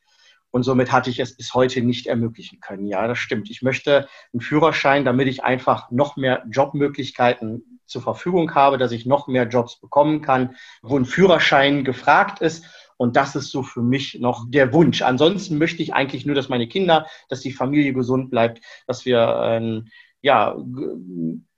Und 0.49 0.63
somit 0.63 0.91
hatte 0.91 1.09
ich 1.11 1.19
es 1.19 1.37
bis 1.37 1.53
heute 1.53 1.81
nicht 1.81 2.07
ermöglichen 2.07 2.59
können. 2.59 2.87
Ja, 2.87 3.07
das 3.07 3.19
stimmt. 3.19 3.51
Ich 3.51 3.61
möchte 3.61 4.07
einen 4.33 4.41
Führerschein, 4.41 5.05
damit 5.05 5.27
ich 5.27 5.43
einfach 5.43 5.91
noch 5.91 6.15
mehr 6.15 6.43
Jobmöglichkeiten 6.49 7.79
zur 7.85 8.01
Verfügung 8.01 8.55
habe, 8.55 8.77
dass 8.77 8.91
ich 8.91 9.05
noch 9.05 9.27
mehr 9.27 9.47
Jobs 9.47 9.79
bekommen 9.79 10.21
kann, 10.21 10.55
wo 10.81 10.97
ein 10.97 11.05
Führerschein 11.05 11.83
gefragt 11.83 12.41
ist 12.41 12.65
und 12.97 13.15
das 13.15 13.35
ist 13.35 13.51
so 13.51 13.63
für 13.63 13.81
mich 13.81 14.19
noch 14.19 14.45
der 14.49 14.73
Wunsch. 14.73 15.01
Ansonsten 15.01 15.57
möchte 15.57 15.81
ich 15.83 15.93
eigentlich 15.93 16.25
nur, 16.25 16.35
dass 16.35 16.49
meine 16.49 16.67
Kinder, 16.67 17.07
dass 17.29 17.41
die 17.41 17.51
Familie 17.51 17.93
gesund 17.93 18.29
bleibt, 18.29 18.61
dass 18.87 19.05
wir 19.05 19.39
ähm, 19.43 19.87
ja 20.21 20.57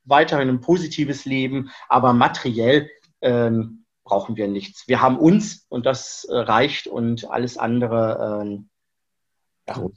weiterhin 0.06 0.50
ein 0.50 0.62
positives 0.62 1.26
Leben, 1.26 1.70
aber 1.88 2.14
materiell 2.14 2.90
ähm, 3.22 3.86
brauchen 4.04 4.36
wir 4.36 4.48
nichts. 4.48 4.88
Wir 4.88 5.02
haben 5.02 5.18
uns 5.18 5.66
und 5.70 5.86
das 5.86 6.26
äh, 6.26 6.36
reicht 6.36 6.88
und 6.88 7.30
alles 7.30 7.58
andere. 7.58 8.42
Ähm, 8.44 8.70
ja. 9.68 9.88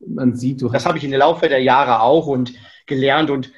Man 0.00 0.34
sieht, 0.34 0.62
du 0.62 0.68
das 0.68 0.86
habe 0.86 0.98
ich 0.98 1.04
im 1.04 1.12
Laufe 1.12 1.48
der 1.48 1.62
Jahre 1.62 2.00
auch 2.00 2.26
und 2.26 2.54
gelernt 2.86 3.30
und 3.30 3.52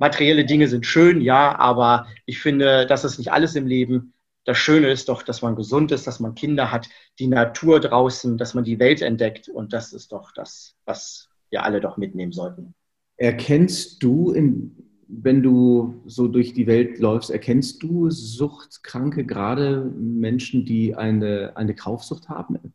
materielle 0.00 0.44
Dinge 0.44 0.66
sind 0.66 0.86
schön, 0.86 1.20
ja, 1.20 1.56
aber 1.56 2.08
ich 2.26 2.40
finde, 2.40 2.84
das 2.86 3.04
ist 3.04 3.18
nicht 3.18 3.30
alles 3.30 3.54
im 3.54 3.68
Leben 3.68 4.12
das 4.44 4.56
Schöne 4.58 4.90
ist 4.90 5.08
doch, 5.08 5.22
dass 5.22 5.42
man 5.42 5.56
gesund 5.56 5.92
ist, 5.92 6.06
dass 6.06 6.20
man 6.20 6.34
Kinder 6.34 6.72
hat, 6.72 6.88
die 7.18 7.26
Natur 7.26 7.80
draußen, 7.80 8.38
dass 8.38 8.54
man 8.54 8.64
die 8.64 8.78
Welt 8.78 9.02
entdeckt. 9.02 9.48
Und 9.48 9.72
das 9.72 9.92
ist 9.92 10.12
doch 10.12 10.32
das, 10.32 10.74
was 10.86 11.28
wir 11.50 11.64
alle 11.64 11.80
doch 11.80 11.96
mitnehmen 11.96 12.32
sollten. 12.32 12.74
Erkennst 13.16 14.02
du, 14.02 14.32
in, 14.32 14.76
wenn 15.08 15.42
du 15.42 16.02
so 16.06 16.28
durch 16.28 16.54
die 16.54 16.66
Welt 16.66 16.98
läufst, 16.98 17.30
erkennst 17.30 17.82
du 17.82 18.10
Suchtkranke, 18.10 19.24
gerade 19.24 19.84
Menschen, 19.96 20.64
die 20.64 20.94
eine, 20.94 21.52
eine 21.56 21.74
Kaufsucht 21.74 22.28
haben? 22.28 22.74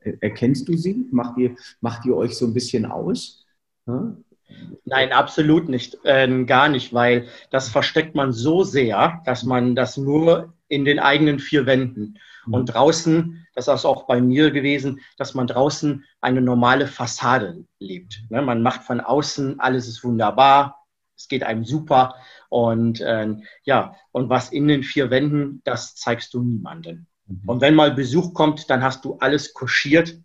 Erkennst 0.00 0.68
du 0.68 0.76
sie? 0.76 1.06
Macht 1.10 1.38
ihr, 1.38 1.56
macht 1.80 2.06
ihr 2.06 2.16
euch 2.16 2.36
so 2.36 2.46
ein 2.46 2.54
bisschen 2.54 2.86
aus? 2.86 3.46
Ja? 3.86 4.16
Nein, 4.84 5.12
absolut 5.12 5.68
nicht. 5.68 5.98
Äh, 6.04 6.44
gar 6.44 6.68
nicht, 6.68 6.92
weil 6.92 7.28
das 7.50 7.68
versteckt 7.68 8.14
man 8.14 8.32
so 8.32 8.64
sehr, 8.64 9.20
dass 9.24 9.44
man 9.44 9.74
das 9.74 9.96
nur 9.96 10.54
in 10.68 10.84
den 10.84 10.98
eigenen 10.98 11.38
vier 11.38 11.66
Wänden. 11.66 12.18
Mhm. 12.46 12.54
Und 12.54 12.66
draußen, 12.66 13.46
das 13.54 13.68
ist 13.68 13.84
auch 13.84 14.06
bei 14.06 14.20
mir 14.20 14.50
gewesen, 14.50 15.00
dass 15.16 15.34
man 15.34 15.46
draußen 15.46 16.04
eine 16.20 16.40
normale 16.40 16.86
Fassade 16.86 17.64
lebt. 17.78 18.22
Ne? 18.30 18.42
Man 18.42 18.62
macht 18.62 18.84
von 18.84 19.00
außen, 19.00 19.60
alles 19.60 19.88
ist 19.88 20.04
wunderbar, 20.04 20.86
es 21.16 21.28
geht 21.28 21.42
einem 21.42 21.64
super. 21.64 22.14
Und 22.48 23.00
äh, 23.00 23.34
ja, 23.64 23.96
und 24.12 24.28
was 24.28 24.50
in 24.50 24.68
den 24.68 24.82
vier 24.82 25.10
Wänden, 25.10 25.60
das 25.64 25.94
zeigst 25.94 26.32
du 26.34 26.42
niemandem. 26.42 27.06
Mhm. 27.26 27.42
Und 27.46 27.60
wenn 27.60 27.74
mal 27.74 27.92
Besuch 27.92 28.34
kommt, 28.34 28.70
dann 28.70 28.82
hast 28.82 29.04
du 29.04 29.16
alles 29.18 29.52
koschiert 29.52 30.18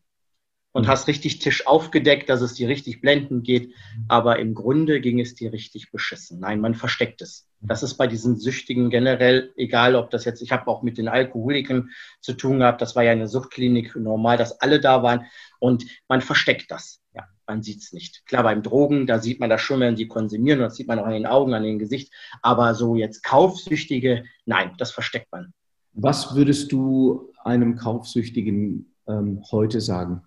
und 0.72 0.84
mhm. 0.84 0.88
hast 0.88 1.08
richtig 1.08 1.40
Tisch 1.40 1.66
aufgedeckt, 1.68 2.30
dass 2.30 2.42
es 2.42 2.54
dir 2.54 2.68
richtig 2.68 3.02
blenden 3.02 3.44
geht. 3.44 3.74
Aber 4.08 4.40
im 4.40 4.54
Grunde 4.54 5.02
ging 5.02 5.20
es 5.20 5.36
dir 5.36 5.52
richtig 5.52 5.92
beschissen. 5.92 6.40
Nein, 6.40 6.60
man 6.60 6.76
versteckt 6.76 7.22
es. 7.22 7.48
Das 7.66 7.82
ist 7.82 7.96
bei 7.96 8.08
diesen 8.08 8.38
Süchtigen 8.38 8.90
generell, 8.90 9.54
egal 9.56 9.96
ob 9.96 10.12
das 10.12 10.26
jetzt, 10.26 10.42
ich 10.42 10.52
habe 10.52 10.68
auch 10.68 10.84
mit 10.84 10.98
den 10.98 11.08
Alkoholikern 11.08 11.90
zu 12.20 12.34
tun 12.34 12.60
gehabt, 12.60 12.82
das 12.82 12.96
war 12.96 13.04
ja 13.04 13.12
eine 13.12 13.28
Suchtklinik 13.28 13.96
normal, 13.96 14.38
dass 14.38 14.60
alle 14.60 14.80
da 14.82 15.02
waren 15.02 15.26
und 15.60 15.86
man 16.10 16.22
versteckt 16.22 16.72
das. 16.72 17.02
Ja, 17.14 17.24
man 17.48 17.64
sieht 17.64 17.82
es 17.82 17.94
nicht. 17.94 18.26
Klar, 18.26 18.44
beim 18.44 18.64
Drogen, 18.64 19.08
da 19.08 19.20
sieht 19.20 19.40
man 19.40 19.50
das 19.50 19.62
schon, 19.62 19.80
wenn 19.80 19.96
sie 19.96 20.08
konsumieren, 20.08 20.60
das 20.60 20.76
sieht 20.76 20.88
man 20.88 21.00
auch 21.00 21.06
an 21.06 21.14
den 21.14 21.26
Augen, 21.26 21.54
an 21.54 21.64
dem 21.64 21.80
Gesicht. 21.80 22.14
Aber 22.42 22.76
so 22.76 22.96
jetzt 22.96 23.24
Kaufsüchtige, 23.24 24.26
nein, 24.46 24.74
das 24.78 24.92
versteckt 24.92 25.32
man. 25.32 25.54
Was 25.94 26.36
würdest 26.36 26.72
du 26.72 27.32
einem 27.44 27.78
Kaufsüchtigen 27.78 28.94
ähm, 29.08 29.42
heute 29.52 29.80
sagen? 29.80 30.24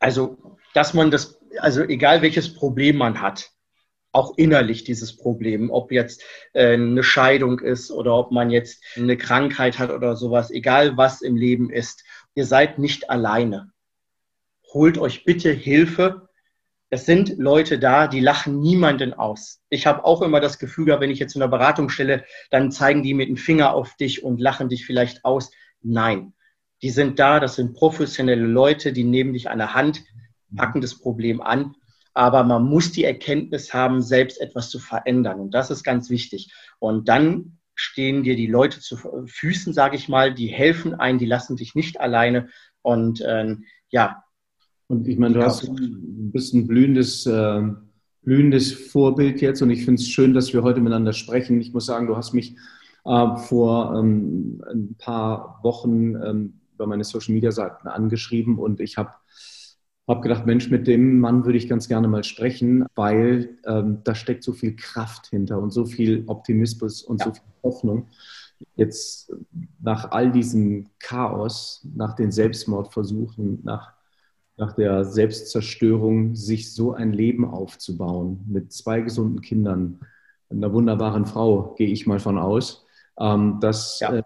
Also, 0.00 0.58
dass 0.72 0.94
man 0.94 1.10
das, 1.10 1.38
also 1.58 1.82
egal 1.82 2.22
welches 2.22 2.54
Problem 2.54 2.96
man 2.96 3.20
hat, 3.20 3.53
auch 4.14 4.38
innerlich 4.38 4.84
dieses 4.84 5.16
Problem, 5.16 5.70
ob 5.70 5.90
jetzt 5.90 6.22
äh, 6.52 6.74
eine 6.74 7.02
Scheidung 7.02 7.58
ist 7.58 7.90
oder 7.90 8.14
ob 8.14 8.30
man 8.30 8.50
jetzt 8.50 8.82
eine 8.96 9.16
Krankheit 9.16 9.78
hat 9.78 9.90
oder 9.90 10.14
sowas, 10.14 10.50
egal 10.50 10.96
was 10.96 11.20
im 11.20 11.36
Leben 11.36 11.68
ist, 11.70 12.04
ihr 12.34 12.46
seid 12.46 12.78
nicht 12.78 13.10
alleine. 13.10 13.72
Holt 14.72 14.98
euch 14.98 15.24
bitte 15.24 15.50
Hilfe. 15.50 16.28
Es 16.90 17.06
sind 17.06 17.38
Leute 17.38 17.80
da, 17.80 18.06
die 18.06 18.20
lachen 18.20 18.60
niemanden 18.60 19.14
aus. 19.14 19.60
Ich 19.68 19.86
habe 19.86 20.04
auch 20.04 20.22
immer 20.22 20.40
das 20.40 20.60
Gefühl, 20.60 20.96
wenn 21.00 21.10
ich 21.10 21.18
jetzt 21.18 21.34
in 21.34 21.42
einer 21.42 21.50
Beratung 21.50 21.88
stelle, 21.88 22.24
dann 22.50 22.70
zeigen 22.70 23.02
die 23.02 23.14
mit 23.14 23.28
dem 23.28 23.36
Finger 23.36 23.74
auf 23.74 23.96
dich 23.96 24.22
und 24.22 24.40
lachen 24.40 24.68
dich 24.68 24.86
vielleicht 24.86 25.24
aus. 25.24 25.50
Nein, 25.82 26.34
die 26.82 26.90
sind 26.90 27.18
da, 27.18 27.40
das 27.40 27.56
sind 27.56 27.74
professionelle 27.74 28.46
Leute, 28.46 28.92
die 28.92 29.04
nehmen 29.04 29.32
dich 29.32 29.50
an 29.50 29.58
der 29.58 29.74
Hand, 29.74 30.04
packen 30.54 30.80
das 30.80 30.98
Problem 30.98 31.40
an 31.40 31.74
aber 32.14 32.44
man 32.44 32.64
muss 32.64 32.92
die 32.92 33.04
Erkenntnis 33.04 33.74
haben, 33.74 34.00
selbst 34.00 34.40
etwas 34.40 34.70
zu 34.70 34.78
verändern. 34.78 35.40
Und 35.40 35.52
das 35.52 35.70
ist 35.70 35.82
ganz 35.82 36.08
wichtig. 36.10 36.52
Und 36.78 37.08
dann 37.08 37.58
stehen 37.74 38.22
dir 38.22 38.36
die 38.36 38.46
Leute 38.46 38.80
zu 38.80 38.96
Füßen, 39.26 39.72
sage 39.72 39.96
ich 39.96 40.08
mal, 40.08 40.32
die 40.32 40.46
helfen 40.46 40.94
ein, 40.94 41.18
die 41.18 41.26
lassen 41.26 41.56
dich 41.56 41.74
nicht 41.74 42.00
alleine. 42.00 42.48
Und 42.82 43.22
ähm, 43.26 43.64
ja. 43.90 44.22
Und 44.86 45.08
ich 45.08 45.18
meine, 45.18 45.34
du 45.34 45.42
hast 45.42 45.64
ein 45.64 46.30
bisschen 46.30 46.68
blühendes, 46.68 47.26
äh, 47.26 47.62
blühendes 48.22 48.72
Vorbild 48.72 49.40
jetzt 49.40 49.60
und 49.60 49.70
ich 49.70 49.84
finde 49.84 50.00
es 50.00 50.08
schön, 50.08 50.34
dass 50.34 50.52
wir 50.52 50.62
heute 50.62 50.80
miteinander 50.80 51.12
sprechen. 51.12 51.60
Ich 51.60 51.72
muss 51.72 51.86
sagen, 51.86 52.06
du 52.06 52.16
hast 52.16 52.32
mich 52.32 52.56
äh, 53.04 53.36
vor 53.36 53.98
ähm, 53.98 54.62
ein 54.70 54.94
paar 54.98 55.58
Wochen 55.62 56.14
ähm, 56.14 56.60
über 56.74 56.86
meine 56.86 57.04
Social 57.04 57.34
Media 57.34 57.50
Seiten 57.50 57.88
angeschrieben 57.88 58.58
und 58.58 58.80
ich 58.80 58.98
habe 58.98 59.10
habe 60.06 60.20
gedacht, 60.20 60.46
Mensch, 60.46 60.70
mit 60.70 60.86
dem 60.86 61.18
Mann 61.20 61.44
würde 61.44 61.58
ich 61.58 61.68
ganz 61.68 61.88
gerne 61.88 62.08
mal 62.08 62.24
sprechen, 62.24 62.86
weil 62.94 63.58
ähm, 63.66 64.00
da 64.04 64.14
steckt 64.14 64.42
so 64.44 64.52
viel 64.52 64.76
Kraft 64.76 65.28
hinter 65.28 65.58
und 65.58 65.70
so 65.70 65.86
viel 65.86 66.24
Optimismus 66.26 67.02
und 67.02 67.20
ja. 67.20 67.26
so 67.26 67.32
viel 67.32 67.42
Hoffnung. 67.62 68.08
Jetzt 68.76 69.32
nach 69.80 70.10
all 70.10 70.30
diesem 70.30 70.90
Chaos, 70.98 71.86
nach 71.94 72.14
den 72.14 72.32
Selbstmordversuchen, 72.32 73.60
nach, 73.64 73.94
nach 74.56 74.74
der 74.74 75.04
Selbstzerstörung, 75.04 76.34
sich 76.34 76.72
so 76.72 76.92
ein 76.92 77.12
Leben 77.12 77.46
aufzubauen 77.46 78.44
mit 78.46 78.72
zwei 78.72 79.00
gesunden 79.00 79.40
Kindern, 79.40 80.00
einer 80.50 80.72
wunderbaren 80.72 81.26
Frau, 81.26 81.74
gehe 81.76 81.88
ich 81.88 82.06
mal 82.06 82.20
von 82.20 82.38
aus, 82.38 82.86
ähm, 83.18 83.58
das 83.60 84.00
ja. 84.00 84.16
äh, 84.16 84.22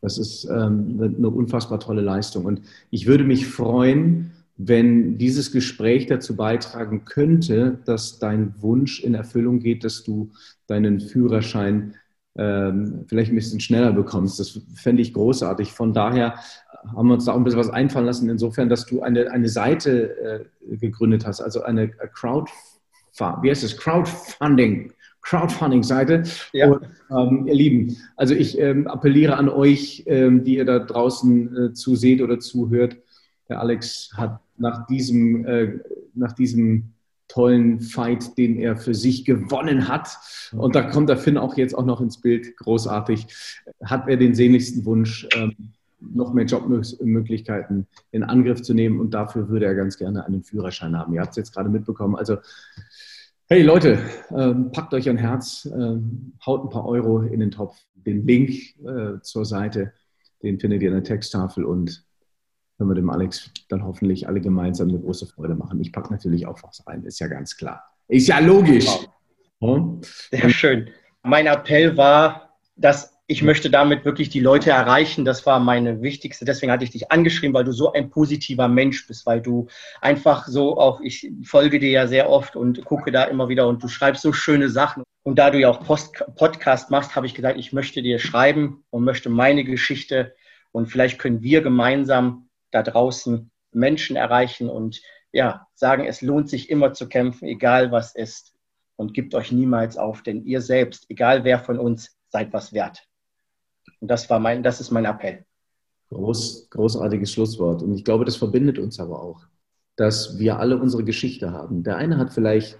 das 0.00 0.18
ist 0.18 0.44
ähm, 0.44 1.14
eine 1.18 1.28
unfassbar 1.28 1.80
tolle 1.80 2.00
Leistung. 2.00 2.44
Und 2.44 2.62
ich 2.90 3.06
würde 3.06 3.24
mich 3.24 3.46
freuen, 3.46 4.32
wenn 4.56 5.16
dieses 5.16 5.52
Gespräch 5.52 6.06
dazu 6.06 6.36
beitragen 6.36 7.04
könnte, 7.04 7.78
dass 7.86 8.18
dein 8.18 8.54
Wunsch 8.60 9.02
in 9.02 9.14
Erfüllung 9.14 9.58
geht, 9.58 9.84
dass 9.84 10.04
du 10.04 10.30
deinen 10.66 11.00
Führerschein 11.00 11.94
ähm, 12.36 13.04
vielleicht 13.08 13.32
ein 13.32 13.36
bisschen 13.36 13.60
schneller 13.60 13.92
bekommst. 13.92 14.38
Das 14.38 14.60
fände 14.74 15.02
ich 15.02 15.14
großartig. 15.14 15.72
Von 15.72 15.92
daher 15.92 16.34
haben 16.94 17.08
wir 17.08 17.14
uns 17.14 17.24
da 17.24 17.32
auch 17.32 17.36
ein 17.36 17.44
bisschen 17.44 17.60
was 17.60 17.70
einfallen 17.70 18.06
lassen, 18.06 18.28
insofern, 18.28 18.68
dass 18.68 18.86
du 18.86 19.02
eine, 19.02 19.30
eine 19.30 19.48
Seite 19.48 20.46
äh, 20.70 20.76
gegründet 20.76 21.26
hast, 21.26 21.40
also 21.40 21.62
eine 21.62 21.88
Crowd, 21.88 22.50
wie 23.42 23.50
heißt 23.50 23.64
es, 23.64 23.76
Crowdfunding. 23.76 24.92
Crowdfunding-Seite. 25.22 26.24
Ja. 26.52 26.70
Und, 26.70 26.88
ähm, 27.10 27.46
ihr 27.46 27.54
Lieben, 27.54 27.96
also 28.16 28.34
ich 28.34 28.58
ähm, 28.58 28.86
appelliere 28.86 29.36
an 29.36 29.48
euch, 29.48 30.04
ähm, 30.06 30.44
die 30.44 30.56
ihr 30.56 30.64
da 30.64 30.78
draußen 30.78 31.56
äh, 31.56 31.72
zuseht 31.72 32.22
oder 32.22 32.38
zuhört. 32.38 32.96
Der 33.48 33.60
Alex 33.60 34.12
hat 34.14 34.40
nach 34.56 34.86
diesem, 34.86 35.44
äh, 35.44 35.78
nach 36.14 36.32
diesem 36.32 36.92
tollen 37.28 37.80
Fight, 37.80 38.36
den 38.38 38.56
er 38.58 38.76
für 38.76 38.94
sich 38.94 39.24
gewonnen 39.24 39.88
hat, 39.88 40.18
und 40.52 40.74
da 40.74 40.82
kommt 40.82 41.08
der 41.08 41.16
Finn 41.16 41.38
auch 41.38 41.56
jetzt 41.56 41.76
auch 41.76 41.84
noch 41.84 42.00
ins 42.00 42.20
Bild, 42.20 42.56
großartig, 42.56 43.28
hat 43.84 44.08
er 44.08 44.16
den 44.16 44.34
sehnlichsten 44.34 44.84
Wunsch, 44.84 45.28
ähm, 45.36 45.54
noch 46.00 46.32
mehr 46.32 46.46
Jobmöglichkeiten 46.46 47.86
in 48.10 48.22
Angriff 48.22 48.62
zu 48.62 48.74
nehmen 48.74 49.00
und 49.00 49.12
dafür 49.12 49.48
würde 49.48 49.66
er 49.66 49.74
ganz 49.74 49.98
gerne 49.98 50.24
einen 50.24 50.42
Führerschein 50.42 50.96
haben. 50.96 51.12
Ihr 51.12 51.20
habt 51.20 51.30
es 51.30 51.36
jetzt 51.36 51.54
gerade 51.54 51.68
mitbekommen. 51.68 52.16
Also 52.16 52.38
Hey 53.52 53.62
Leute, 53.62 53.98
ähm, 54.30 54.70
packt 54.70 54.94
euch 54.94 55.08
ein 55.08 55.16
Herz, 55.16 55.68
ähm, 55.74 56.34
haut 56.46 56.62
ein 56.62 56.70
paar 56.70 56.86
Euro 56.86 57.22
in 57.22 57.40
den 57.40 57.50
Topf. 57.50 57.76
Den 57.96 58.24
Link 58.24 58.50
äh, 58.78 59.20
zur 59.22 59.44
Seite, 59.44 59.92
den 60.40 60.60
findet 60.60 60.82
ihr 60.82 60.90
in 60.90 60.94
der 60.94 61.02
Texttafel 61.02 61.64
und 61.64 62.06
können 62.78 62.90
wir 62.90 62.94
dem 62.94 63.10
Alex 63.10 63.50
dann 63.68 63.84
hoffentlich 63.84 64.28
alle 64.28 64.40
gemeinsam 64.40 64.88
eine 64.90 65.00
große 65.00 65.26
Freude 65.26 65.56
machen. 65.56 65.80
Ich 65.80 65.92
packe 65.92 66.12
natürlich 66.12 66.46
auch 66.46 66.62
was 66.62 66.86
rein, 66.86 67.02
ist 67.02 67.18
ja 67.18 67.26
ganz 67.26 67.56
klar. 67.56 67.82
Ist 68.06 68.28
ja 68.28 68.38
logisch. 68.38 68.86
Wow. 69.58 69.98
Sehr 70.30 70.48
schön. 70.48 70.88
Mein 71.24 71.46
Appell 71.48 71.96
war, 71.96 72.56
dass 72.76 73.19
ich 73.30 73.44
möchte 73.44 73.70
damit 73.70 74.04
wirklich 74.04 74.28
die 74.28 74.40
Leute 74.40 74.70
erreichen. 74.70 75.24
Das 75.24 75.46
war 75.46 75.60
meine 75.60 76.02
wichtigste. 76.02 76.44
Deswegen 76.44 76.72
hatte 76.72 76.82
ich 76.82 76.90
dich 76.90 77.12
angeschrieben, 77.12 77.54
weil 77.54 77.62
du 77.62 77.70
so 77.70 77.92
ein 77.92 78.10
positiver 78.10 78.66
Mensch 78.66 79.06
bist, 79.06 79.24
weil 79.24 79.40
du 79.40 79.68
einfach 80.00 80.48
so 80.48 80.76
auch, 80.76 81.00
ich 81.00 81.30
folge 81.44 81.78
dir 81.78 81.90
ja 81.90 82.08
sehr 82.08 82.28
oft 82.28 82.56
und 82.56 82.84
gucke 82.84 83.12
da 83.12 83.22
immer 83.22 83.48
wieder 83.48 83.68
und 83.68 83.80
du 83.84 83.86
schreibst 83.86 84.22
so 84.22 84.32
schöne 84.32 84.68
Sachen. 84.68 85.04
Und 85.22 85.38
da 85.38 85.50
du 85.50 85.60
ja 85.60 85.70
auch 85.70 85.84
Post 85.84 86.24
Podcast 86.34 86.90
machst, 86.90 87.14
habe 87.14 87.24
ich 87.24 87.34
gesagt, 87.34 87.56
ich 87.56 87.72
möchte 87.72 88.02
dir 88.02 88.18
schreiben 88.18 88.82
und 88.90 89.04
möchte 89.04 89.30
meine 89.30 89.62
Geschichte 89.62 90.34
und 90.72 90.86
vielleicht 90.86 91.20
können 91.20 91.40
wir 91.40 91.62
gemeinsam 91.62 92.48
da 92.72 92.82
draußen 92.82 93.48
Menschen 93.70 94.16
erreichen 94.16 94.68
und 94.68 95.02
ja, 95.30 95.68
sagen, 95.74 96.04
es 96.04 96.20
lohnt 96.20 96.50
sich 96.50 96.68
immer 96.68 96.94
zu 96.94 97.08
kämpfen, 97.08 97.46
egal 97.46 97.92
was 97.92 98.12
ist. 98.16 98.54
Und 98.96 99.14
gebt 99.14 99.36
euch 99.36 99.52
niemals 99.52 99.96
auf, 99.96 100.24
denn 100.24 100.44
ihr 100.44 100.60
selbst, 100.60 101.06
egal 101.08 101.44
wer 101.44 101.60
von 101.60 101.78
uns, 101.78 102.18
seid 102.28 102.52
was 102.52 102.72
wert. 102.72 103.06
Und 104.00 104.08
das 104.08 104.28
war 104.30 104.40
mein, 104.40 104.62
das 104.62 104.80
ist 104.80 104.90
mein 104.90 105.04
Appell. 105.04 105.44
Groß, 106.08 106.68
großartiges 106.70 107.32
Schlusswort. 107.32 107.82
Und 107.82 107.94
ich 107.94 108.04
glaube, 108.04 108.24
das 108.24 108.36
verbindet 108.36 108.78
uns 108.78 108.98
aber 108.98 109.22
auch, 109.22 109.46
dass 109.96 110.38
wir 110.38 110.58
alle 110.58 110.78
unsere 110.80 111.04
Geschichte 111.04 111.52
haben. 111.52 111.82
Der 111.84 111.96
eine 111.96 112.18
hat 112.18 112.32
vielleicht 112.32 112.78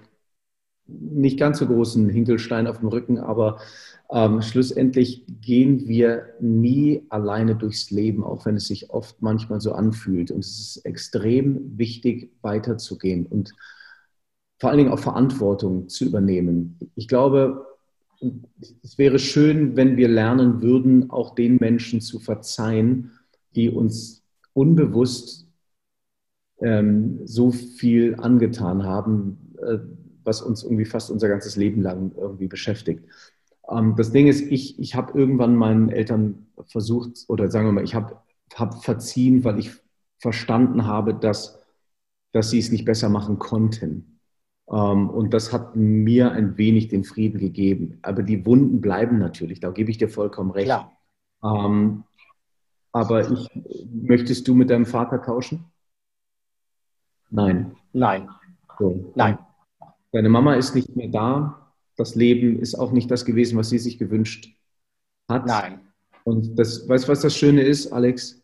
nicht 0.86 1.38
ganz 1.38 1.58
so 1.58 1.66
großen 1.66 2.08
Hinkelstein 2.08 2.66
auf 2.66 2.78
dem 2.80 2.88
Rücken, 2.88 3.18
aber 3.18 3.60
ähm, 4.10 4.42
schlussendlich 4.42 5.24
gehen 5.40 5.86
wir 5.86 6.34
nie 6.40 7.06
alleine 7.10 7.54
durchs 7.54 7.90
Leben, 7.90 8.24
auch 8.24 8.44
wenn 8.44 8.56
es 8.56 8.66
sich 8.66 8.90
oft 8.90 9.22
manchmal 9.22 9.60
so 9.60 9.72
anfühlt. 9.72 10.30
Und 10.32 10.40
es 10.40 10.58
ist 10.58 10.84
extrem 10.84 11.78
wichtig, 11.78 12.32
weiterzugehen 12.42 13.26
und 13.26 13.52
vor 14.58 14.70
allen 14.70 14.78
Dingen 14.78 14.92
auch 14.92 14.98
Verantwortung 14.98 15.88
zu 15.88 16.04
übernehmen. 16.04 16.78
Ich 16.96 17.08
glaube, 17.08 17.66
es 18.82 18.98
wäre 18.98 19.18
schön, 19.18 19.76
wenn 19.76 19.96
wir 19.96 20.08
lernen 20.08 20.62
würden, 20.62 21.10
auch 21.10 21.34
den 21.34 21.56
Menschen 21.56 22.00
zu 22.00 22.18
verzeihen, 22.18 23.12
die 23.54 23.70
uns 23.70 24.22
unbewusst 24.52 25.46
ähm, 26.60 27.20
so 27.24 27.50
viel 27.50 28.16
angetan 28.16 28.84
haben, 28.84 29.54
äh, 29.62 29.78
was 30.24 30.42
uns 30.42 30.62
irgendwie 30.62 30.84
fast 30.84 31.10
unser 31.10 31.28
ganzes 31.28 31.56
Leben 31.56 31.82
lang 31.82 32.12
irgendwie 32.16 32.48
beschäftigt. 32.48 33.04
Ähm, 33.70 33.94
das 33.96 34.12
Ding 34.12 34.26
ist, 34.26 34.42
ich, 34.42 34.78
ich 34.78 34.94
habe 34.94 35.18
irgendwann 35.18 35.56
meinen 35.56 35.88
Eltern 35.88 36.46
versucht, 36.66 37.24
oder 37.28 37.50
sagen 37.50 37.66
wir 37.66 37.72
mal, 37.72 37.84
ich 37.84 37.94
habe 37.94 38.18
hab 38.54 38.84
verziehen, 38.84 39.44
weil 39.44 39.58
ich 39.58 39.70
verstanden 40.18 40.86
habe, 40.86 41.14
dass, 41.14 41.58
dass 42.32 42.50
sie 42.50 42.58
es 42.58 42.70
nicht 42.70 42.84
besser 42.84 43.08
machen 43.08 43.38
konnten. 43.38 44.19
Ähm, 44.70 45.10
und 45.10 45.34
das 45.34 45.52
hat 45.52 45.74
mir 45.74 46.32
ein 46.32 46.56
wenig 46.56 46.88
den 46.88 47.04
Frieden 47.04 47.38
gegeben. 47.38 47.98
Aber 48.02 48.22
die 48.22 48.46
Wunden 48.46 48.80
bleiben 48.80 49.18
natürlich, 49.18 49.60
da 49.60 49.70
gebe 49.70 49.90
ich 49.90 49.98
dir 49.98 50.08
vollkommen 50.08 50.50
recht. 50.50 50.66
Klar. 50.66 50.92
Ähm, 51.42 52.04
aber 52.92 53.30
ich, 53.30 53.48
möchtest 53.90 54.46
du 54.48 54.54
mit 54.54 54.70
deinem 54.70 54.86
Vater 54.86 55.22
tauschen? 55.22 55.64
Nein. 57.30 57.76
Nein. 57.92 58.28
So. 58.78 59.12
Nein. 59.14 59.38
Deine 60.12 60.28
Mama 60.28 60.54
ist 60.54 60.74
nicht 60.74 60.94
mehr 60.96 61.08
da. 61.08 61.72
Das 61.96 62.14
Leben 62.14 62.58
ist 62.58 62.74
auch 62.74 62.92
nicht 62.92 63.10
das 63.10 63.24
gewesen, 63.24 63.58
was 63.58 63.70
sie 63.70 63.78
sich 63.78 63.98
gewünscht 63.98 64.48
hat. 65.28 65.46
Nein. 65.46 65.80
Und 66.24 66.58
das, 66.58 66.88
weißt 66.88 67.04
du, 67.04 67.12
was 67.12 67.20
das 67.20 67.36
Schöne 67.36 67.62
ist, 67.62 67.92
Alex? 67.92 68.42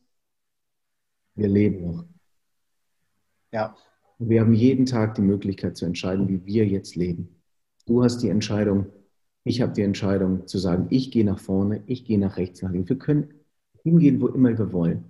Wir 1.34 1.48
leben 1.48 1.86
noch. 1.86 2.04
Ja. 3.52 3.74
Wir 4.18 4.40
haben 4.40 4.54
jeden 4.54 4.86
Tag 4.86 5.14
die 5.14 5.22
Möglichkeit 5.22 5.76
zu 5.76 5.84
entscheiden, 5.84 6.28
wie 6.28 6.44
wir 6.44 6.66
jetzt 6.66 6.96
leben. 6.96 7.42
Du 7.86 8.02
hast 8.02 8.18
die 8.18 8.28
Entscheidung, 8.28 8.86
ich 9.44 9.60
habe 9.60 9.72
die 9.72 9.82
Entscheidung 9.82 10.46
zu 10.46 10.58
sagen, 10.58 10.86
ich 10.90 11.10
gehe 11.10 11.24
nach 11.24 11.38
vorne, 11.38 11.82
ich 11.86 12.04
gehe 12.04 12.18
nach 12.18 12.36
rechts, 12.36 12.62
nach 12.62 12.72
links. 12.72 12.88
Wir 12.88 12.98
können 12.98 13.34
hingehen, 13.82 14.20
wo 14.20 14.28
immer 14.28 14.56
wir 14.58 14.72
wollen. 14.72 15.04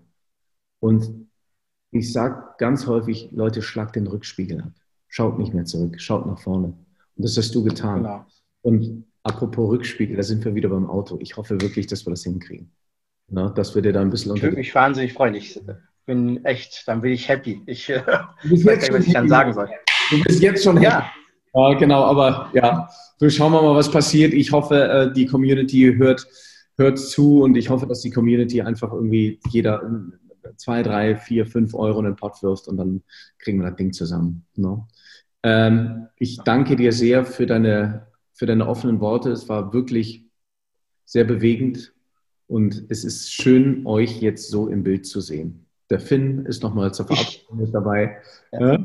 Und 0.81 1.29
ich 1.91 2.13
sage 2.13 2.45
ganz 2.59 2.87
häufig, 2.87 3.31
Leute, 3.33 3.63
schlagt 3.63 3.97
den 3.97 4.07
Rückspiegel 4.07 4.61
ab. 4.61 4.73
Schaut 5.09 5.39
nicht 5.39 5.55
mehr 5.55 5.65
zurück, 5.65 6.01
schaut 6.01 6.27
nach 6.27 6.39
vorne. 6.39 6.69
Und 6.69 7.25
das 7.25 7.37
hast 7.37 7.55
du 7.55 7.65
getan. 7.65 8.03
Genau. 8.03 8.27
Und 8.63 9.05
apropos 9.23 9.71
Rückspiegel, 9.71 10.17
da 10.17 10.23
sind 10.23 10.45
wir 10.45 10.55
wieder 10.55 10.69
beim 10.69 10.91
Auto. 10.91 11.17
Ich 11.21 11.37
hoffe 11.37 11.61
wirklich, 11.61 11.87
dass 11.87 12.05
wir 12.05 12.11
das 12.11 12.25
hinkriegen. 12.25 12.73
Na, 13.29 13.51
dass 13.51 13.75
wir 13.75 13.83
dir 13.83 13.93
da 13.93 14.03
ein 14.03 14.11
bisschen 14.11 14.33
unter. 14.33 14.43
Ich 14.45 14.51
würde 14.51 14.57
mich 14.59 14.75
wahnsinnig 14.75 15.13
freuen. 15.15 15.35
Ich 15.35 15.61
bin 16.07 16.45
echt, 16.45 16.87
dann 16.87 17.01
bin 17.01 17.13
ich 17.13 17.29
happy. 17.29 17.63
Ich 17.67 17.91
äh, 17.91 18.03
weiß 18.07 18.65
nicht, 18.65 18.93
was 18.93 19.07
ich 19.07 19.13
dann 19.13 19.29
sagen 19.29 19.53
soll. 19.53 19.69
Du 20.11 20.23
bist 20.23 20.41
jetzt 20.43 20.65
schon 20.65 20.77
happy. 20.79 20.87
Ja. 20.87 21.11
Ja, 21.55 21.73
genau, 21.73 22.05
aber 22.05 22.51
ja, 22.53 22.87
so 23.17 23.31
schauen 23.31 23.51
wir 23.53 23.63
mal, 23.63 23.75
was 23.75 23.91
passiert. 23.91 24.35
Ich 24.35 24.53
hoffe, 24.53 24.77
äh, 24.77 25.13
die 25.13 25.25
Community 25.25 25.95
hört, 25.97 26.27
hört 26.77 26.99
zu 26.99 27.43
und 27.43 27.57
ich 27.57 27.71
hoffe, 27.71 27.87
dass 27.87 28.03
die 28.03 28.11
Community 28.11 28.61
einfach 28.61 28.93
irgendwie 28.93 29.41
jeder 29.49 29.83
zwei, 30.57 30.83
drei, 30.83 31.17
vier, 31.17 31.47
fünf 31.47 31.75
Euro 31.75 31.99
in 32.01 32.05
den 32.05 32.17
Pot 32.17 32.43
wirft 32.43 32.69
und 32.69 32.77
dann 32.77 33.03
kriegen 33.39 33.59
wir 33.61 33.69
das 33.69 33.77
Ding 33.77 33.93
zusammen. 33.93 34.45
No? 34.55 34.87
Ähm, 35.43 36.09
ich 36.19 36.39
danke 36.45 36.77
dir 36.77 36.93
sehr 36.93 37.25
für 37.25 37.47
deine, 37.47 38.07
für 38.33 38.47
deine 38.47 38.69
offenen 38.69 39.01
Worte. 39.01 39.31
Es 39.31 39.49
war 39.49 39.73
wirklich 39.73 40.25
sehr 41.05 41.25
bewegend 41.25 41.95
und 42.47 42.85
es 42.89 43.05
ist 43.05 43.33
schön, 43.33 43.87
euch 43.87 44.21
jetzt 44.21 44.51
so 44.51 44.69
im 44.69 44.83
Bild 44.83 45.07
zu 45.07 45.21
sehen. 45.21 45.66
Der 45.91 46.01
Finn 46.01 46.45
ist 46.47 46.63
nochmal 46.63 46.93
zur 46.93 47.07
Verabschiedung 47.07 47.59
mit 47.59 47.75
dabei. 47.75 48.17
Ja. 48.53 48.79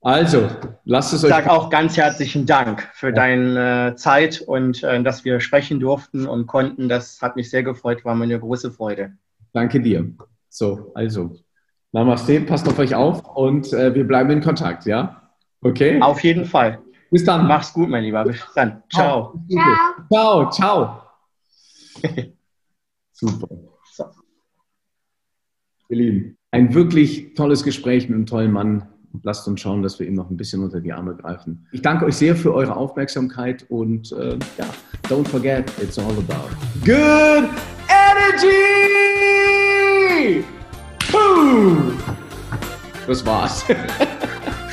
Also, 0.00 0.50
lasst 0.84 1.14
es 1.14 1.24
euch. 1.24 1.30
Ich 1.30 1.36
sage 1.36 1.50
auch 1.50 1.70
ganz 1.70 1.96
herzlichen 1.96 2.44
Dank 2.44 2.90
für 2.92 3.08
ja. 3.08 3.14
deine 3.14 3.92
äh, 3.92 3.96
Zeit 3.96 4.42
und 4.42 4.82
äh, 4.82 5.02
dass 5.02 5.24
wir 5.24 5.40
sprechen 5.40 5.80
durften 5.80 6.26
und 6.26 6.46
konnten. 6.46 6.90
Das 6.90 7.22
hat 7.22 7.36
mich 7.36 7.48
sehr 7.48 7.62
gefreut, 7.62 8.04
war 8.04 8.14
mir 8.14 8.24
eine 8.24 8.38
große 8.38 8.70
Freude. 8.70 9.12
Danke 9.54 9.80
dir. 9.80 10.04
So, 10.50 10.92
also, 10.94 11.36
Namaste, 11.92 12.40
passt 12.42 12.68
auf 12.68 12.78
euch 12.78 12.94
auf 12.94 13.24
und 13.34 13.72
äh, 13.72 13.94
wir 13.94 14.06
bleiben 14.06 14.30
in 14.30 14.42
Kontakt, 14.42 14.84
ja? 14.84 15.30
Okay? 15.62 16.02
Auf 16.02 16.22
jeden 16.22 16.44
Fall. 16.44 16.80
Bis 17.10 17.24
dann. 17.24 17.46
Mach's 17.46 17.72
gut, 17.72 17.88
mein 17.88 18.04
Lieber. 18.04 18.24
Bis 18.24 18.44
dann. 18.54 18.82
Ciao. 18.92 19.40
Ciao. 19.48 20.50
Ciao. 20.50 20.50
Ciao. 20.50 21.02
Super. 23.12 23.73
Ihr 25.88 25.96
Lieben, 25.96 26.38
ein 26.50 26.72
wirklich 26.74 27.34
tolles 27.34 27.62
Gespräch 27.62 28.08
mit 28.08 28.16
einem 28.16 28.26
tollen 28.26 28.52
Mann 28.52 28.88
lasst 29.22 29.46
uns 29.46 29.60
schauen, 29.60 29.82
dass 29.82 30.00
wir 30.00 30.06
ihm 30.06 30.14
noch 30.14 30.30
ein 30.30 30.36
bisschen 30.36 30.62
unter 30.62 30.80
die 30.80 30.92
Arme 30.92 31.14
greifen. 31.14 31.66
Ich 31.72 31.82
danke 31.82 32.06
euch 32.06 32.16
sehr 32.16 32.34
für 32.34 32.52
eure 32.52 32.76
Aufmerksamkeit 32.76 33.64
und 33.68 34.10
äh, 34.12 34.38
ja, 34.58 34.66
don't 35.08 35.26
forget, 35.28 35.70
it's 35.80 35.98
all 35.98 36.10
about 36.12 36.48
good 36.84 37.48
energy! 37.88 38.54
Boom! 41.12 41.98
Das 43.06 43.24
war's. 43.24 43.64